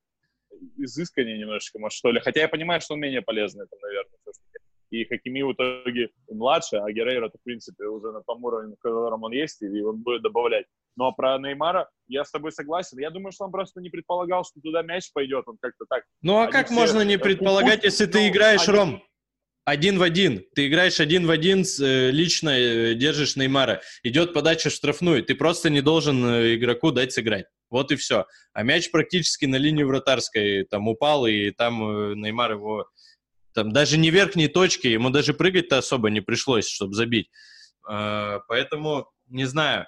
изысканнее 0.76 1.38
немножечко, 1.38 1.78
может, 1.78 1.96
что 1.96 2.11
ли. 2.11 2.20
Хотя 2.20 2.40
я 2.40 2.48
понимаю, 2.48 2.80
что 2.80 2.94
он 2.94 3.01
менее 3.01 3.22
полезный, 3.22 3.66
там, 3.68 3.78
наверное, 3.80 4.18
все-таки. 4.22 4.59
И 4.90 5.05
Хакими 5.05 5.42
в 5.42 5.53
итоге 5.53 6.11
младше, 6.28 6.76
а 6.76 6.90
Герейра, 6.90 7.28
в 7.28 7.42
принципе, 7.44 7.84
уже 7.84 8.11
на 8.11 8.22
том 8.22 8.44
уровне, 8.44 8.70
на 8.70 8.76
котором 8.76 9.22
он 9.22 9.32
есть, 9.32 9.62
и 9.62 9.82
он 9.82 10.03
будет 10.03 10.22
добавлять. 10.22 10.66
Но 10.97 11.12
про 11.12 11.38
Неймара 11.38 11.88
я 12.09 12.24
с 12.24 12.30
тобой 12.30 12.53
согласен. 12.53 12.99
Я 12.99 13.11
думаю, 13.11 13.32
что 13.32 13.45
он 13.45 13.53
просто 13.53 13.80
не 13.80 13.91
предполагал, 13.91 14.45
что 14.45 14.61
туда 14.61 14.82
мяч 14.82 15.11
пойдет. 15.12 15.45
Он 15.47 15.57
как-то 15.61 15.84
так... 15.88 16.05
Ну 16.22 16.41
а 16.41 16.49
как 16.49 16.66
все... 16.66 16.74
можно 16.74 17.03
не 17.03 17.18
предполагать, 17.18 17.84
если 17.84 18.07
ты 18.07 18.28
играешь, 18.28 18.62
один... 18.62 18.74
Ром, 18.74 19.03
один 19.64 19.99
в 19.99 20.03
один. 20.03 20.45
Ты 20.55 20.66
играешь 20.66 21.01
один 21.01 21.26
в 21.26 21.30
один, 21.30 21.64
э, 21.80 22.11
лично 22.11 22.51
э, 22.51 22.95
держишь 22.95 23.36
Неймара. 23.36 23.82
Идет 24.03 24.32
подача 24.32 24.70
в 24.70 24.72
штрафную. 24.72 25.22
Ты 25.22 25.34
просто 25.34 25.70
не 25.70 25.80
должен 25.80 26.24
э, 26.24 26.55
игроку 26.57 26.91
дать 26.91 27.12
сыграть. 27.12 27.47
Вот 27.68 27.93
и 27.93 27.97
все. 27.97 28.26
А 28.53 28.62
мяч 28.62 28.91
практически 28.91 29.47
на 29.47 29.57
линии 29.57 29.84
вратарской 29.84 30.64
там 30.64 30.88
упал, 30.88 31.26
и 31.26 31.51
там 31.51 32.20
Неймар 32.20 32.53
его... 32.53 32.86
Там 33.55 33.72
даже 33.72 33.97
не 33.97 34.11
верхней 34.11 34.49
точки, 34.49 34.86
ему 34.86 35.11
даже 35.11 35.34
прыгать-то 35.34 35.78
особо 35.78 36.11
не 36.11 36.20
пришлось, 36.20 36.68
чтобы 36.68 36.95
забить. 36.95 37.30
А, 37.88 38.41
поэтому, 38.49 39.11
не 39.26 39.45
знаю, 39.45 39.86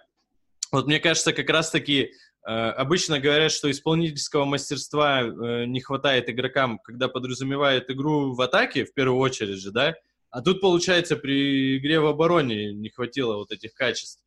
вот 0.73 0.87
мне 0.87 0.99
кажется, 1.01 1.33
как 1.33 1.49
раз-таки 1.51 2.13
обычно 2.45 3.21
говорят, 3.21 3.53
что 3.53 3.71
исполнительского 3.71 4.45
мастерства 4.45 5.23
э, 5.23 5.65
не 5.67 5.81
хватает 5.81 6.29
игрокам, 6.29 6.81
когда 6.81 7.07
подразумевают 7.07 7.89
игру 7.89 8.35
в 8.35 8.41
атаке, 8.41 8.85
в 8.85 8.93
первую 8.95 9.21
очередь 9.21 9.61
же, 9.61 9.71
да? 9.71 9.95
А 10.31 10.41
тут, 10.43 10.61
получается, 10.61 11.17
при 11.17 11.79
игре 11.79 12.01
в 12.01 12.07
обороне 12.07 12.73
не 12.73 12.89
хватило 12.89 13.37
вот 13.37 13.53
этих 13.53 13.75
качеств. 13.75 14.21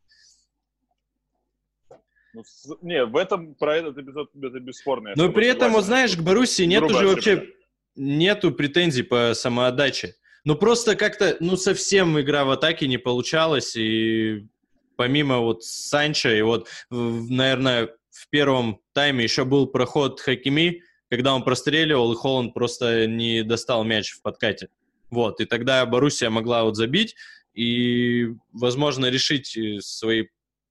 Ну, 2.33 2.43
не, 2.81 3.05
в 3.05 3.15
этом 3.15 3.55
про 3.55 3.77
этот 3.77 3.97
эпизод 3.97 4.29
это 4.35 4.59
бесспорно. 4.59 5.13
Но 5.15 5.31
при 5.31 5.47
этом, 5.47 5.73
вот 5.73 5.85
знаешь, 5.85 6.15
к 6.15 6.21
Боруссии 6.21 6.63
нету 6.63 6.89
же 6.89 7.07
вообще 7.07 7.49
нету 7.95 8.51
претензий 8.51 9.03
по 9.03 9.33
самоотдаче. 9.33 10.15
Ну 10.43 10.55
просто 10.55 10.95
как-то, 10.95 11.37
ну 11.39 11.57
совсем 11.57 12.19
игра 12.19 12.45
в 12.45 12.51
атаке 12.51 12.87
не 12.87 12.97
получалась, 12.97 13.75
и 13.75 14.47
помимо 14.95 15.39
вот 15.39 15.63
Санчо, 15.63 16.29
и 16.29 16.41
вот, 16.41 16.67
наверное, 16.89 17.89
в 18.09 18.29
первом 18.29 18.79
тайме 18.93 19.23
еще 19.23 19.45
был 19.45 19.67
проход 19.67 20.21
Хакими, 20.21 20.81
когда 21.09 21.33
он 21.33 21.43
простреливал, 21.43 22.13
и 22.13 22.15
Холланд 22.15 22.53
просто 22.53 23.07
не 23.07 23.43
достал 23.43 23.83
мяч 23.83 24.11
в 24.11 24.21
подкате. 24.21 24.69
Вот, 25.09 25.39
и 25.39 25.45
тогда 25.45 25.85
Боруссия 25.85 26.29
могла 26.29 26.63
вот 26.63 26.75
забить 26.75 27.15
и, 27.53 28.27
возможно, 28.51 29.05
решить 29.07 29.55
э, 29.55 29.79
свои 29.79 30.25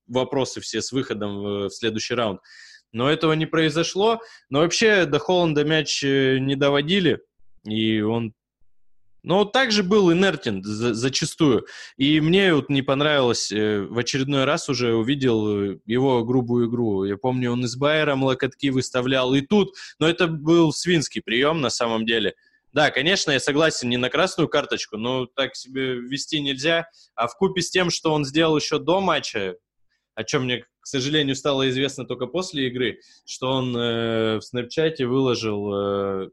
вопросы 0.07 0.61
все 0.61 0.81
с 0.81 0.91
выходом 0.91 1.41
в, 1.41 1.69
следующий 1.69 2.13
раунд. 2.13 2.41
Но 2.91 3.09
этого 3.09 3.33
не 3.33 3.45
произошло. 3.45 4.21
Но 4.49 4.59
вообще 4.59 5.05
до 5.05 5.19
Холланда 5.19 5.63
мяч 5.63 6.03
э, 6.03 6.37
не 6.39 6.55
доводили, 6.55 7.21
и 7.65 8.01
он 8.01 8.33
но 9.25 9.43
также 9.43 9.81
был 9.81 10.13
инертен 10.13 10.63
за, 10.63 10.93
зачастую. 10.93 11.65
И 11.97 12.21
мне 12.21 12.53
вот 12.53 12.69
не 12.69 12.83
понравилось, 12.83 13.51
э, 13.51 13.81
в 13.81 13.97
очередной 13.97 14.45
раз 14.45 14.69
уже 14.69 14.93
увидел 14.93 15.71
э, 15.73 15.79
его 15.85 16.23
грубую 16.23 16.69
игру. 16.69 17.05
Я 17.05 17.17
помню, 17.17 17.51
он 17.51 17.65
из 17.65 17.75
Байером 17.75 18.23
локотки 18.23 18.69
выставлял 18.69 19.33
и 19.33 19.41
тут, 19.41 19.73
но 19.99 20.07
это 20.07 20.27
был 20.27 20.71
свинский 20.71 21.23
прием 21.23 21.59
на 21.59 21.71
самом 21.71 22.05
деле. 22.05 22.35
Да, 22.71 22.91
конечно, 22.91 23.31
я 23.31 23.39
согласен, 23.39 23.89
не 23.89 23.97
на 23.97 24.09
красную 24.09 24.47
карточку, 24.47 24.97
но 24.97 25.25
так 25.25 25.55
себе 25.55 25.95
вести 25.95 26.39
нельзя. 26.39 26.87
А 27.15 27.27
в 27.27 27.35
купе 27.35 27.61
с 27.61 27.71
тем, 27.71 27.89
что 27.89 28.13
он 28.13 28.25
сделал 28.25 28.57
еще 28.57 28.77
до 28.77 29.01
матча, 29.01 29.55
о 30.13 30.23
чем 30.23 30.43
мне, 30.43 30.65
к 30.79 30.85
сожалению, 30.85 31.35
стало 31.35 31.67
известно 31.69 32.05
только 32.05 32.27
после 32.27 32.67
игры, 32.67 32.99
что 33.25 33.47
он 33.47 33.75
э, 33.75 34.37
в 34.37 34.41
Снэпчате 34.41 35.07
выложил 35.07 35.73
э, 35.73 36.29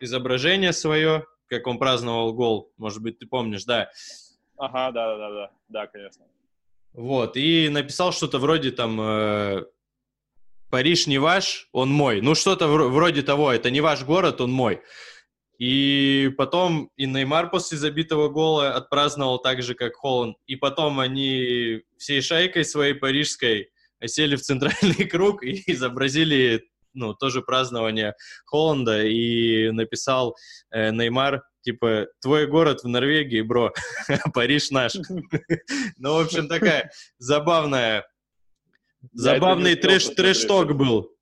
изображение 0.00 0.74
свое, 0.74 1.24
как 1.52 1.66
он 1.66 1.78
праздновал 1.78 2.32
гол, 2.32 2.72
может 2.78 3.02
быть, 3.02 3.18
ты 3.18 3.26
помнишь, 3.26 3.64
да? 3.64 3.90
Ага, 4.56 4.90
да, 4.90 5.16
да, 5.18 5.30
да, 5.30 5.50
да, 5.68 5.86
конечно. 5.86 6.24
Вот, 6.94 7.36
и 7.36 7.68
написал 7.68 8.12
что-то 8.12 8.38
вроде 8.38 8.70
там 8.70 8.98
э, 8.98 9.64
«Париж 10.70 11.06
не 11.06 11.18
ваш, 11.18 11.68
он 11.72 11.90
мой». 11.90 12.22
Ну, 12.22 12.34
что-то 12.34 12.68
вроде 12.68 13.22
того, 13.22 13.52
это 13.52 13.70
не 13.70 13.82
ваш 13.82 14.02
город, 14.02 14.40
он 14.40 14.50
мой. 14.50 14.80
И 15.58 16.30
потом 16.38 16.90
и 16.96 17.04
Неймар 17.04 17.50
после 17.50 17.76
забитого 17.76 18.30
гола 18.30 18.74
отпраздновал 18.74 19.38
так 19.38 19.62
же, 19.62 19.74
как 19.74 19.96
Холланд. 19.96 20.38
И 20.46 20.56
потом 20.56 21.00
они 21.00 21.82
всей 21.98 22.22
шайкой 22.22 22.64
своей 22.64 22.94
парижской 22.94 23.70
сели 24.06 24.36
в 24.36 24.40
центральный 24.40 25.04
круг 25.10 25.44
и 25.44 25.62
изобразили 25.66 26.71
ну, 26.94 27.14
тоже 27.14 27.42
празднование 27.42 28.14
Холланда 28.46 29.04
и 29.04 29.70
написал 29.70 30.36
э, 30.70 30.90
Неймар, 30.90 31.42
типа, 31.62 32.08
твой 32.20 32.46
город 32.46 32.82
в 32.82 32.88
Норвегии, 32.88 33.40
бро, 33.40 33.72
Париж 34.34 34.70
наш. 34.70 34.94
Ну, 35.98 36.14
в 36.14 36.24
общем, 36.24 36.48
такая 36.48 36.90
забавная, 37.18 38.06
забавный 39.12 39.76
трэш-ток 39.76 40.72
был 40.74 41.12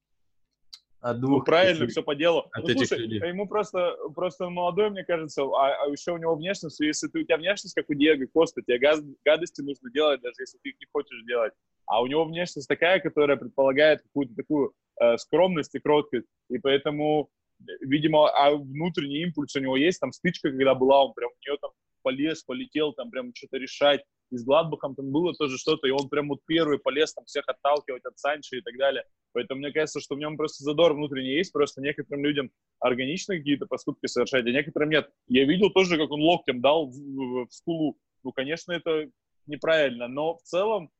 от 1.00 1.16
ну, 1.18 1.26
двух. 1.26 1.38
Ну, 1.38 1.44
правильно, 1.44 1.86
все 1.86 2.02
по 2.02 2.14
делу. 2.14 2.48
От 2.52 2.62
ну, 2.62 2.70
этих 2.70 2.88
слушай, 2.88 2.98
людей. 2.98 3.20
ему 3.26 3.46
просто, 3.46 3.96
просто 4.14 4.48
молодой, 4.50 4.90
мне 4.90 5.04
кажется, 5.04 5.42
а, 5.42 5.84
а 5.84 5.88
еще 5.88 6.12
у 6.12 6.18
него 6.18 6.34
внешность, 6.34 6.78
если 6.80 7.08
ты, 7.08 7.20
у 7.20 7.24
тебя 7.24 7.38
внешность, 7.38 7.74
как 7.74 7.88
у 7.88 7.94
Диего 7.94 8.26
Коста, 8.32 8.62
тебе 8.62 8.78
гад, 8.78 9.00
гадости 9.24 9.62
нужно 9.62 9.90
делать, 9.90 10.20
даже 10.20 10.34
если 10.38 10.58
ты 10.62 10.70
их 10.70 10.74
не 10.78 10.86
хочешь 10.92 11.22
делать. 11.26 11.52
А 11.86 12.02
у 12.02 12.06
него 12.06 12.24
внешность 12.24 12.68
такая, 12.68 13.00
которая 13.00 13.36
предполагает 13.36 14.02
какую-то 14.02 14.34
такую 14.34 14.72
скромность 15.18 15.74
и 15.74 15.80
кроткость. 15.80 16.26
И 16.48 16.58
поэтому, 16.58 17.30
видимо, 17.80 18.28
а 18.30 18.54
внутренний 18.54 19.22
импульс 19.22 19.54
у 19.56 19.60
него 19.60 19.76
есть, 19.76 20.00
там 20.00 20.12
стычка, 20.12 20.50
когда 20.50 20.74
была, 20.74 21.04
он 21.04 21.14
прям 21.14 21.30
в 21.30 21.46
нее 21.46 21.56
там 21.60 21.70
полез, 22.02 22.42
полетел, 22.42 22.92
там 22.92 23.10
прям 23.10 23.34
что-то 23.34 23.58
решать. 23.58 24.02
И 24.30 24.36
с 24.36 24.44
Гладбахом 24.44 24.94
там 24.94 25.10
было 25.10 25.34
тоже 25.34 25.58
что-то, 25.58 25.88
и 25.88 25.90
он 25.90 26.08
прям 26.08 26.28
вот 26.28 26.40
первый 26.46 26.78
полез 26.78 27.12
там 27.12 27.24
всех 27.24 27.44
отталкивать 27.48 28.04
от 28.04 28.18
Санчо 28.18 28.56
и 28.56 28.60
так 28.60 28.76
далее. 28.76 29.04
Поэтому 29.32 29.60
мне 29.60 29.72
кажется, 29.72 30.00
что 30.00 30.14
в 30.14 30.18
нем 30.18 30.36
просто 30.36 30.62
задор 30.62 30.94
внутренний 30.94 31.34
есть, 31.34 31.52
просто 31.52 31.80
некоторым 31.80 32.24
людям 32.24 32.50
органично 32.78 33.36
какие-то 33.36 33.66
поступки 33.66 34.06
совершать, 34.06 34.46
а 34.46 34.50
некоторым 34.50 34.90
нет. 34.90 35.10
Я 35.26 35.44
видел 35.44 35.70
тоже, 35.70 35.98
как 35.98 36.10
он 36.10 36.20
локтем 36.20 36.60
дал 36.60 36.86
в, 36.86 36.94
в, 36.94 37.46
в 37.46 37.52
скулу. 37.52 37.98
Ну, 38.22 38.32
конечно, 38.32 38.72
это 38.72 39.10
неправильно, 39.46 40.06
но 40.06 40.36
в 40.36 40.42
целом, 40.42 40.90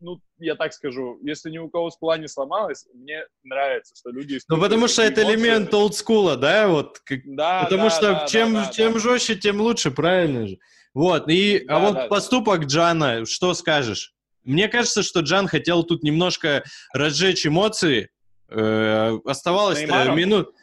ну, 0.00 0.20
я 0.38 0.54
так 0.54 0.72
скажу, 0.72 1.18
если 1.22 1.50
ни 1.50 1.58
у 1.58 1.68
кого 1.68 1.90
скула 1.90 2.18
не 2.18 2.28
сломалась, 2.28 2.86
мне 2.94 3.24
нравится, 3.44 3.94
что 3.96 4.10
люди... 4.10 4.38
Ну, 4.48 4.58
потому 4.60 4.88
что 4.88 5.02
это 5.02 5.22
элемент 5.22 5.72
олдскула, 5.72 6.36
да, 6.36 6.68
вот? 6.68 6.98
Как... 7.04 7.20
Да, 7.24 7.64
Потому 7.64 7.84
да, 7.84 7.90
что 7.90 8.12
да, 8.12 8.26
чем, 8.26 8.54
да, 8.54 8.70
чем 8.72 8.94
да. 8.94 8.98
жестче, 8.98 9.36
тем 9.36 9.60
лучше, 9.60 9.90
правильно 9.90 10.46
же? 10.46 10.58
Вот, 10.94 11.28
и, 11.28 11.58
а 11.58 11.68
да, 11.68 11.76
а 11.76 11.80
вот 11.80 11.94
да, 11.94 12.06
поступок 12.06 12.64
Джана, 12.64 13.24
что 13.26 13.54
скажешь? 13.54 14.14
Мне 14.42 14.68
кажется, 14.68 15.02
что 15.02 15.20
Джан 15.20 15.46
хотел 15.46 15.84
тут 15.84 16.02
немножко 16.02 16.64
разжечь 16.92 17.46
эмоции. 17.46 18.10
Э, 18.48 19.18
оставалось 19.24 19.82
минут... 19.82 20.54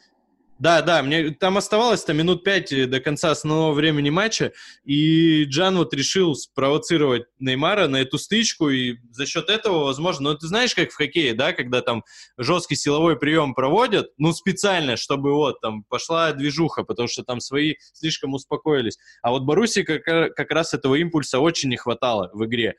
Да, 0.58 0.82
да, 0.82 1.02
мне 1.02 1.30
там 1.30 1.56
оставалось-то 1.56 2.12
минут 2.14 2.42
пять 2.42 2.72
э, 2.72 2.86
до 2.86 2.98
конца 2.98 3.30
основного 3.30 3.72
времени 3.72 4.10
матча, 4.10 4.52
и 4.84 5.44
Джан 5.44 5.76
вот 5.76 5.94
решил 5.94 6.34
спровоцировать 6.34 7.26
Неймара 7.38 7.86
на 7.86 7.98
эту 7.98 8.18
стычку, 8.18 8.68
и 8.68 8.96
за 9.12 9.24
счет 9.24 9.50
этого, 9.50 9.84
возможно, 9.84 10.32
ну 10.32 10.38
ты 10.38 10.48
знаешь, 10.48 10.74
как 10.74 10.90
в 10.90 10.96
хоккее, 10.96 11.34
да, 11.34 11.52
когда 11.52 11.80
там 11.80 12.02
жесткий 12.36 12.74
силовой 12.74 13.16
прием 13.16 13.54
проводят, 13.54 14.10
ну 14.18 14.32
специально, 14.32 14.96
чтобы 14.96 15.32
вот 15.32 15.60
там 15.60 15.84
пошла 15.84 16.32
движуха, 16.32 16.82
потому 16.82 17.06
что 17.06 17.22
там 17.22 17.38
свои 17.38 17.74
слишком 17.92 18.34
успокоились. 18.34 18.98
А 19.22 19.30
вот 19.30 19.44
Баруси 19.44 19.84
как, 19.84 20.02
как 20.02 20.50
раз 20.50 20.74
этого 20.74 20.96
импульса 20.96 21.38
очень 21.38 21.68
не 21.68 21.76
хватало 21.76 22.30
в 22.32 22.44
игре. 22.44 22.74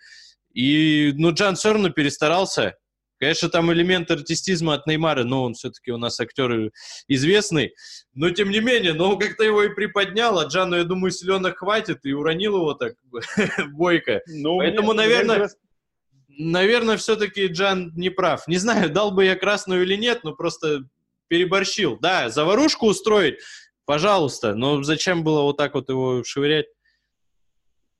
И, 0.54 1.14
ну, 1.16 1.32
Джан 1.32 1.56
все 1.56 1.74
равно 1.74 1.90
перестарался. 1.90 2.76
Конечно, 3.20 3.50
там 3.50 3.72
элемент 3.74 4.10
артистизма 4.10 4.76
от 4.76 4.88
Неймара, 4.88 5.26
но 5.26 5.44
он 5.44 5.54
все-таки 5.54 5.92
у 5.92 5.98
нас 5.98 6.20
актер 6.22 6.72
известный. 7.10 7.74
Но, 8.14 8.30
тем 8.30 8.50
не 8.50 8.62
менее, 8.62 8.94
но 8.94 9.12
он 9.12 9.20
как-то 9.20 9.44
его 9.44 9.64
и 9.64 9.74
приподнял, 9.74 10.40
а 10.40 10.46
Джану, 10.46 10.78
я 10.78 10.86
думаю, 10.86 11.12
силенок 11.12 11.58
хватит, 11.58 12.00
и 12.06 12.14
уронил 12.14 12.56
его 12.56 12.74
так 12.76 12.94
бойко. 13.74 14.22
Ну, 14.28 14.58
Поэтому, 14.60 14.94
мне, 14.94 15.02
наверное, 15.02 15.38
мне... 15.38 16.52
наверное, 16.52 16.96
все-таки 16.96 17.48
Джан 17.48 17.92
не 17.96 18.10
прав. 18.10 18.48
Не 18.48 18.58
знаю, 18.58 18.90
дал 18.90 19.12
бы 19.12 19.26
я 19.26 19.36
красную 19.36 19.84
или 19.84 19.96
нет, 19.96 20.24
но 20.24 20.34
просто 20.34 20.86
переборщил. 21.28 21.98
Да, 22.00 22.30
заварушку 22.30 22.88
устроить, 22.88 23.40
пожалуйста, 23.86 24.56
но 24.56 24.82
зачем 24.82 25.26
было 25.26 25.42
вот 25.42 25.58
так 25.58 25.74
вот 25.74 25.90
его 25.90 26.24
швырять? 26.24 26.68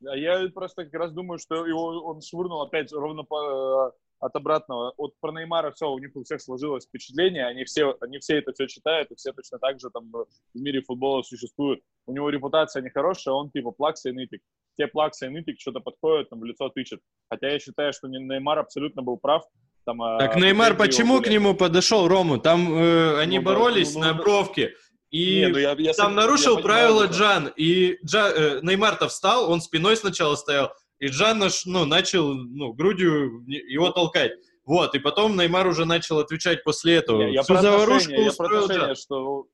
А 0.08 0.16
я 0.16 0.48
просто 0.54 0.86
как 0.86 0.94
раз 0.94 1.12
думаю, 1.12 1.40
что 1.40 1.66
его 1.66 2.06
он 2.06 2.22
швырнул 2.22 2.62
опять 2.62 2.90
ровно 2.94 3.24
по, 3.24 3.94
от 4.20 4.36
обратного. 4.36 4.94
Вот 4.98 5.14
про 5.20 5.32
Неймара 5.32 5.72
все, 5.72 5.90
у 5.90 5.98
них 6.00 6.12
у 6.16 6.24
всех 6.24 6.42
сложилось 6.42 6.86
впечатление, 6.86 7.46
они 7.46 7.64
все, 7.64 7.96
они 8.02 8.20
все 8.20 8.38
это 8.38 8.54
все 8.54 8.68
читают, 8.68 9.12
и 9.12 9.16
все 9.16 9.32
точно 9.32 9.60
так 9.60 9.80
же 9.80 9.90
там 9.90 10.12
в 10.12 10.28
мире 10.54 10.82
футбола 10.82 11.22
существуют. 11.24 11.82
У 12.06 12.14
него 12.14 12.30
репутация 12.30 12.82
нехорошая, 12.82 13.34
он 13.34 13.50
типа 13.52 13.72
плакса 13.72 14.10
и 14.10 14.12
нытик. 14.12 14.42
Те 14.78 14.88
плакса 14.88 15.28
и 15.28 15.30
нытик 15.30 15.60
что-то 15.60 15.80
подходят, 15.80 16.30
там 16.30 16.40
в 16.40 16.46
лицо 16.46 16.70
тычет. 16.70 17.00
Хотя 17.30 17.50
я 17.50 17.60
считаю, 17.60 17.94
что 17.94 18.08
Неймар 18.08 18.60
абсолютно 18.60 19.02
был 19.02 19.18
прав. 19.18 19.44
Там, 19.86 20.02
а, 20.02 20.20
так 20.20 20.36
Неймар 20.36 20.76
почему 20.76 21.22
к 21.22 21.28
нему 21.28 21.56
подошел, 21.56 22.08
Рому? 22.08 22.38
Там 22.38 22.74
э, 22.78 23.20
они 23.20 23.40
ну, 23.40 23.46
боролись 23.46 23.96
ну, 23.96 24.02
на 24.02 24.14
ну, 24.14 24.22
бровке. 24.22 24.74
И 25.12 25.40
не, 25.40 25.48
ну 25.48 25.58
я, 25.58 25.76
я 25.78 25.94
там 25.94 26.14
нарушил 26.14 26.58
я 26.58 26.64
правила 26.64 27.08
понимаю, 27.08 27.14
Джан. 27.14 27.54
И 27.56 27.98
Джан, 28.06 28.32
э, 28.36 28.60
Неймар-то 28.62 29.08
встал, 29.08 29.50
он 29.50 29.62
спиной 29.62 29.98
сначала 29.98 30.36
стоял, 30.36 30.72
и 31.00 31.08
Джан 31.08 31.40
наш, 31.40 31.66
ну, 31.66 31.86
начал 31.86 32.34
ну, 32.34 32.74
грудью 32.74 33.44
его 33.48 33.92
толкать. 33.92 34.34
Вот, 34.66 34.94
и 34.94 35.00
потом 35.00 35.36
Неймар 35.36 35.66
уже 35.66 35.86
начал 35.86 36.20
отвечать 36.20 36.64
после 36.64 36.98
этого. 36.98 37.22
Я, 37.24 37.30
я 37.30 37.42
Всю 37.42 37.56
заварушку 37.56 38.12
я 38.12 38.32
про 38.32 38.60
отношение, 38.60 38.96
что, 38.96 39.48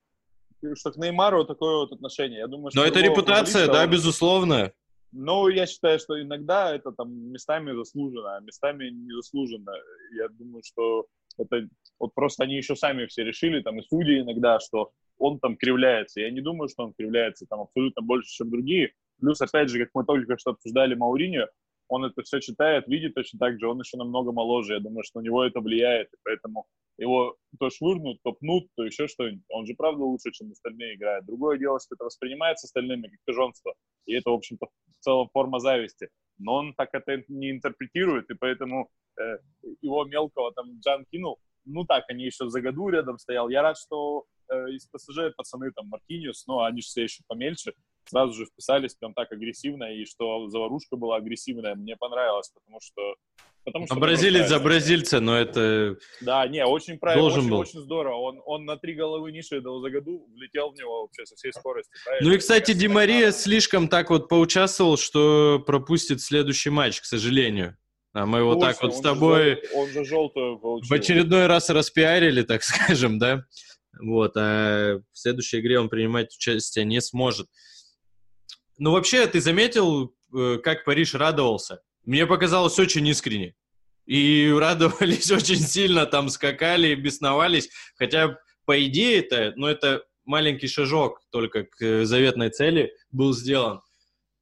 что 0.74 0.92
к 0.92 0.96
Неймару 0.96 1.44
такое 1.44 1.76
вот 1.76 1.92
отношение. 1.92 2.40
Я 2.40 2.48
думаю, 2.48 2.70
что 2.70 2.80
Но 2.80 2.86
это 2.86 3.00
репутация, 3.00 3.66
да, 3.66 3.86
безусловно. 3.86 4.72
Ну, 5.12 5.48
я 5.48 5.66
считаю, 5.66 5.98
что 5.98 6.20
иногда 6.20 6.74
это 6.74 6.92
там 6.92 7.10
местами 7.32 7.74
заслуженно, 7.74 8.36
а 8.36 8.40
местами 8.40 8.90
незаслуженно. 8.90 9.72
Я 10.18 10.28
думаю, 10.28 10.62
что 10.62 11.06
это 11.38 11.66
вот 11.98 12.12
просто 12.14 12.44
они 12.44 12.56
еще 12.56 12.76
сами 12.76 13.06
все 13.06 13.24
решили, 13.24 13.62
там 13.62 13.78
и 13.78 13.82
судьи 13.82 14.20
иногда, 14.20 14.60
что 14.60 14.90
он 15.18 15.38
там 15.38 15.56
кривляется. 15.56 16.20
Я 16.20 16.30
не 16.30 16.42
думаю, 16.42 16.68
что 16.68 16.84
он 16.84 16.92
кривляется 16.92 17.46
там 17.48 17.60
абсолютно 17.60 18.02
больше, 18.02 18.28
чем 18.28 18.50
другие. 18.50 18.92
Плюс, 19.20 19.40
опять 19.40 19.68
же, 19.68 19.78
как 19.78 19.90
мы 19.94 20.04
только 20.04 20.36
что 20.38 20.50
обсуждали 20.50 20.96
Мауринio, 20.96 21.46
он 21.88 22.04
это 22.04 22.22
все 22.22 22.40
читает, 22.40 22.88
видит 22.88 23.14
точно 23.14 23.38
так 23.38 23.58
же, 23.58 23.68
он 23.68 23.78
еще 23.78 23.96
намного 23.96 24.32
моложе, 24.32 24.74
я 24.74 24.80
думаю, 24.80 25.04
что 25.04 25.20
на 25.20 25.24
него 25.24 25.44
это 25.44 25.60
влияет, 25.60 26.12
и 26.12 26.16
поэтому 26.24 26.66
его 26.98 27.36
то 27.58 27.70
швырнут, 27.70 28.18
то 28.22 28.32
пнут, 28.32 28.68
то 28.74 28.84
еще 28.84 29.06
что-нибудь. 29.06 29.44
Он 29.50 29.66
же 29.66 29.74
правда 29.74 30.02
лучше, 30.02 30.32
чем 30.32 30.50
остальные 30.50 30.96
играет. 30.96 31.26
Другое 31.26 31.58
дело, 31.58 31.78
что 31.78 31.94
это 31.94 32.04
воспринимается 32.04 32.66
остальными 32.66 33.08
как 33.08 33.18
пижонство, 33.24 33.74
и 34.06 34.14
это, 34.14 34.30
в 34.30 34.34
общем-то, 34.34 34.66
целая 35.00 35.28
форма 35.32 35.60
зависти. 35.60 36.08
Но 36.38 36.54
он 36.54 36.74
так 36.74 36.90
это 36.92 37.22
не 37.28 37.50
интерпретирует, 37.50 38.30
и 38.30 38.34
поэтому 38.34 38.90
э, 39.20 39.38
его 39.80 40.04
мелкого 40.04 40.52
там 40.52 40.78
Джан 40.80 41.04
кинул. 41.10 41.38
Ну 41.64 41.84
так, 41.84 42.04
они 42.08 42.24
еще 42.24 42.48
за 42.48 42.60
году 42.60 42.88
рядом 42.88 43.18
стоял. 43.18 43.48
Я 43.48 43.62
рад, 43.62 43.76
что 43.78 44.24
э, 44.48 44.70
из 44.70 44.86
ПСЖ 44.86 45.34
пацаны 45.36 45.72
там 45.72 45.88
Маркиниус, 45.88 46.46
но 46.46 46.64
они 46.64 46.80
же 46.80 46.86
все 46.86 47.02
еще 47.04 47.22
помельче, 47.26 47.72
сразу 48.08 48.32
же 48.32 48.46
вписались 48.46 48.94
прям 48.94 49.14
так 49.14 49.30
агрессивно, 49.32 49.84
и 49.84 50.04
что 50.04 50.48
заварушка 50.48 50.96
была 50.96 51.16
агрессивная, 51.16 51.74
мне 51.74 51.96
понравилось, 51.96 52.50
потому 52.54 52.80
что... 52.80 53.14
Потому 53.64 53.86
что 53.86 53.96
бразилец 53.96 54.48
за 54.48 54.60
бразильца, 54.60 55.18
но 55.18 55.36
это... 55.36 55.96
Да, 56.20 56.46
не, 56.46 56.64
очень 56.64 56.98
правильно, 56.98 57.26
очень, 57.26 57.50
был. 57.50 57.58
очень 57.58 57.80
здорово. 57.80 58.14
Он, 58.14 58.40
он 58.44 58.64
на 58.64 58.76
три 58.76 58.94
головы 58.94 59.32
ниже 59.32 59.60
дал 59.60 59.80
за 59.80 59.90
году, 59.90 60.28
влетел 60.36 60.70
в 60.70 60.76
него 60.76 61.02
вообще 61.02 61.26
со 61.26 61.34
всей 61.34 61.52
скорости. 61.52 61.90
Правильно? 62.04 62.28
Ну 62.28 62.34
и, 62.36 62.38
кстати, 62.38 62.74
Ди 62.74 62.86
Мария 62.86 63.32
слишком 63.32 63.88
так 63.88 64.10
вот 64.10 64.28
поучаствовал, 64.28 64.96
что 64.96 65.60
пропустит 65.66 66.20
следующий 66.20 66.70
матч, 66.70 67.00
к 67.00 67.04
сожалению. 67.04 67.76
А 68.16 68.24
мы 68.24 68.44
вот 68.44 68.60
так 68.60 68.80
вот 68.82 68.96
с 68.96 69.00
тобой... 69.00 69.44
Же, 69.44 69.62
он 69.74 69.88
же 69.88 70.04
желтую 70.04 70.58
получил. 70.58 70.88
В 70.88 70.92
очередной 70.92 71.46
раз 71.46 71.68
распиарили, 71.68 72.42
так 72.42 72.62
скажем, 72.62 73.18
да? 73.18 73.44
Вот, 74.00 74.32
а 74.36 75.00
в 75.12 75.18
следующей 75.18 75.60
игре 75.60 75.78
он 75.78 75.88
принимать 75.88 76.34
участие 76.34 76.84
не 76.84 77.00
сможет. 77.00 77.46
Ну, 78.78 78.92
вообще, 78.92 79.26
ты 79.26 79.40
заметил, 79.40 80.14
э, 80.36 80.58
как 80.62 80.84
Париж 80.84 81.14
радовался? 81.14 81.80
Мне 82.04 82.26
показалось 82.26 82.78
очень 82.78 83.06
искренне. 83.06 83.54
И 84.04 84.52
радовались 84.56 85.30
очень 85.32 85.60
сильно, 85.60 86.06
там 86.06 86.28
скакали, 86.28 86.94
бесновались. 86.94 87.70
Хотя, 87.96 88.38
по 88.64 88.84
идее, 88.84 89.18
это, 89.20 89.52
ну, 89.56 89.66
это 89.66 90.04
маленький 90.24 90.68
шажок 90.68 91.20
только 91.30 91.64
к 91.64 91.82
э, 91.82 92.04
заветной 92.04 92.50
цели 92.50 92.92
был 93.10 93.32
сделан. 93.32 93.80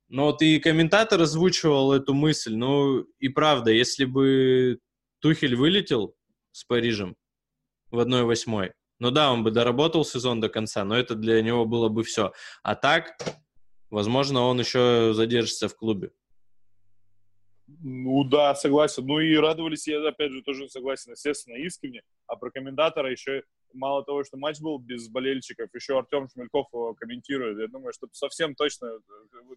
Но 0.08 0.26
вот 0.26 0.42
и 0.42 0.58
комментатор 0.58 1.20
озвучивал 1.20 1.92
эту 1.92 2.14
мысль. 2.14 2.54
Ну, 2.54 3.00
и 3.18 3.28
правда, 3.28 3.70
если 3.70 4.04
бы 4.04 4.78
Тухель 5.20 5.56
вылетел 5.56 6.14
с 6.52 6.64
Парижем 6.64 7.16
в 7.90 8.00
1-8, 8.00 8.72
ну 9.00 9.10
да, 9.10 9.32
он 9.32 9.42
бы 9.42 9.50
доработал 9.50 10.04
сезон 10.04 10.40
до 10.40 10.48
конца, 10.48 10.84
но 10.84 10.96
это 10.96 11.14
для 11.14 11.42
него 11.42 11.64
было 11.64 11.88
бы 11.88 12.04
все. 12.04 12.32
А 12.62 12.74
так, 12.74 13.16
Возможно, 13.94 14.40
он 14.40 14.58
еще 14.58 15.12
задержится 15.14 15.68
в 15.68 15.76
клубе. 15.76 16.10
Ну 17.68 18.24
да, 18.24 18.52
согласен. 18.56 19.06
Ну 19.06 19.20
и 19.20 19.36
радовались, 19.36 19.86
я 19.86 20.04
опять 20.08 20.32
же 20.32 20.42
тоже 20.42 20.68
согласен, 20.68 21.12
естественно, 21.12 21.54
искренне. 21.58 22.02
А 22.26 22.34
про 22.34 22.50
комментатора 22.50 23.12
еще 23.12 23.44
мало 23.74 24.04
того, 24.04 24.24
что 24.24 24.36
матч 24.36 24.60
был 24.60 24.78
без 24.78 25.08
болельщиков, 25.08 25.68
еще 25.74 25.98
Артем 25.98 26.28
Шмельков 26.28 26.68
его 26.72 26.94
комментирует. 26.94 27.58
Я 27.58 27.68
думаю, 27.68 27.92
что 27.92 28.06
совсем 28.12 28.54
точно, 28.54 28.98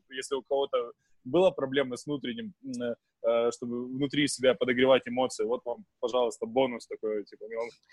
если 0.10 0.36
у 0.36 0.42
кого-то 0.42 0.92
была 1.24 1.52
проблема 1.52 1.98
с 1.98 2.06
внутренним, 2.06 2.54
э, 3.24 3.52
чтобы 3.52 3.88
внутри 3.88 4.28
себя 4.28 4.54
подогревать 4.54 5.04
эмоции, 5.06 5.44
вот 5.44 5.62
вам, 5.66 5.86
пожалуйста, 6.00 6.46
бонус 6.46 6.88
такой, 6.88 7.26
типа, 7.26 7.46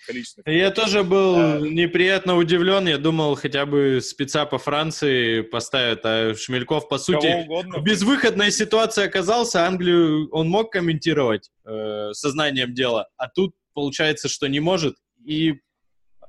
количественный. 0.06 0.56
Я 0.56 0.70
тоже 0.70 1.02
был 1.02 1.36
а... 1.36 1.58
неприятно 1.60 2.36
удивлен, 2.36 2.86
я 2.86 2.98
думал, 2.98 3.34
хотя 3.34 3.66
бы 3.66 4.00
спеца 4.00 4.46
по 4.46 4.58
Франции 4.58 5.42
поставят, 5.42 6.00
а 6.04 6.34
Шмельков, 6.34 6.88
по 6.88 6.98
сути, 6.98 7.44
угодно, 7.44 7.78
в 7.78 7.82
безвыходной 7.82 8.50
ситуации 8.50 9.04
оказался, 9.04 9.66
Англию 9.66 10.28
он 10.30 10.48
мог 10.48 10.70
комментировать 10.70 11.50
э, 11.64 12.12
сознанием 12.12 12.72
дела, 12.72 13.08
а 13.16 13.28
тут 13.28 13.54
получается, 13.74 14.28
что 14.28 14.46
не 14.46 14.60
может, 14.60 14.96
и 15.24 15.60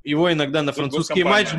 его 0.05 0.31
иногда 0.31 0.61
на 0.61 0.71
французские 0.71 1.25
матч, 1.25 1.49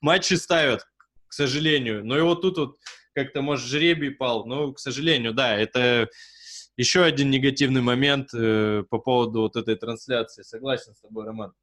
матчи 0.00 0.34
ставят, 0.34 0.86
к 1.26 1.32
сожалению. 1.32 2.04
Но 2.04 2.16
его 2.16 2.34
тут 2.34 2.58
вот 2.58 2.76
как-то, 3.14 3.42
может, 3.42 3.66
жребий 3.66 4.10
пал. 4.10 4.44
Но, 4.46 4.72
к 4.72 4.78
сожалению, 4.78 5.32
да, 5.32 5.56
это 5.56 6.08
еще 6.76 7.02
один 7.02 7.30
негативный 7.30 7.80
момент 7.80 8.28
э, 8.34 8.84
по 8.90 8.98
поводу 8.98 9.40
вот 9.40 9.56
этой 9.56 9.76
трансляции. 9.76 10.42
Согласен 10.42 10.94
с 10.94 11.00
тобой, 11.00 11.24
Роман. 11.24 11.54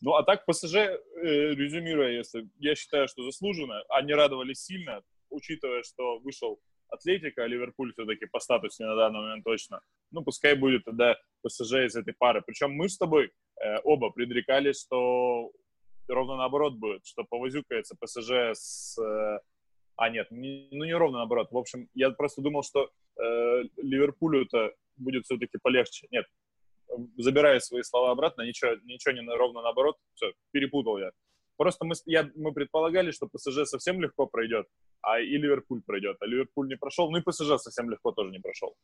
Ну, 0.00 0.14
а 0.14 0.22
так, 0.22 0.46
ПСЖ, 0.46 0.74
э, 0.74 0.98
резюмируя, 1.22 2.10
если 2.10 2.48
я 2.58 2.74
считаю, 2.74 3.06
что 3.08 3.22
заслуженно, 3.22 3.82
они 3.90 4.14
радовались 4.14 4.64
сильно, 4.64 5.02
учитывая, 5.30 5.82
что 5.82 6.18
вышел 6.20 6.60
Атлетика, 6.94 7.44
а 7.44 7.46
Ливерпуль 7.46 7.92
все-таки 7.92 8.26
по 8.26 8.40
статусу 8.40 8.84
на 8.84 8.96
данный 8.96 9.20
момент 9.20 9.44
точно. 9.44 9.80
Ну, 10.10 10.22
пускай 10.22 10.54
будет 10.54 10.84
тогда 10.84 11.16
ПСЖ 11.42 11.86
из 11.86 11.96
этой 11.96 12.14
пары. 12.14 12.42
Причем 12.46 12.72
мы 12.72 12.88
с 12.88 12.96
тобой 12.96 13.30
э, 13.60 13.78
оба 13.84 14.10
предрекали, 14.10 14.72
что 14.72 15.52
ровно 16.08 16.36
наоборот 16.36 16.74
будет, 16.74 17.06
что 17.06 17.24
повозюкается 17.24 17.96
ПСЖ 18.00 18.30
с... 18.54 18.98
Э, 18.98 19.40
а, 19.96 20.10
нет, 20.10 20.30
не, 20.30 20.68
ну 20.72 20.84
не 20.84 20.94
ровно 20.94 21.18
наоборот. 21.18 21.52
В 21.52 21.56
общем, 21.56 21.88
я 21.94 22.10
просто 22.10 22.42
думал, 22.42 22.62
что 22.62 22.90
э, 23.16 23.62
Ливерпулю-то 23.76 24.72
будет 24.96 25.24
все-таки 25.24 25.58
полегче. 25.62 26.08
Нет, 26.10 26.26
забирая 27.16 27.60
свои 27.60 27.82
слова 27.82 28.10
обратно, 28.10 28.42
ничего, 28.42 28.72
ничего 28.84 29.14
не 29.14 29.36
ровно 29.36 29.62
наоборот. 29.62 29.96
Все, 30.14 30.32
перепутал 30.52 30.98
я. 30.98 31.10
Просто 31.56 31.84
мы, 31.84 31.94
я, 32.06 32.28
мы 32.34 32.52
предполагали, 32.52 33.10
что 33.10 33.28
ПСЖ 33.28 33.64
совсем 33.64 34.00
легко 34.00 34.26
пройдет, 34.26 34.66
а 35.02 35.20
и 35.20 35.36
Ливерпуль 35.36 35.82
пройдет. 35.86 36.16
А 36.20 36.26
Ливерпуль 36.26 36.68
не 36.68 36.76
прошел, 36.76 37.10
ну 37.10 37.18
и 37.18 37.22
ПСЖ 37.22 37.58
совсем 37.58 37.90
легко 37.90 38.12
тоже 38.12 38.30
не 38.30 38.40
прошел. 38.40 38.74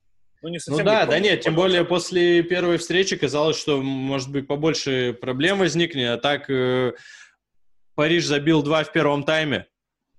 Ну, 0.43 0.49
не 0.49 0.59
совсем 0.59 0.85
ну 0.85 0.91
да, 0.91 1.07
да 1.07 1.19
нет, 1.19 1.41
тем 1.43 1.55
более 1.55 1.85
после 1.85 2.43
первой 2.43 2.79
встречи 2.79 3.17
казалось, 3.17 3.59
что, 3.59 3.83
может 3.83 4.31
быть, 4.31 4.47
побольше 4.47 5.17
проблем 5.21 5.59
возникнет, 5.59 6.11
а 6.11 6.17
так 6.17 6.49
э, 6.49 6.95
Париж 7.95 8.25
забил 8.25 8.63
два 8.63 8.85
в 8.85 8.93
первом 8.93 9.25
тайме 9.25 9.67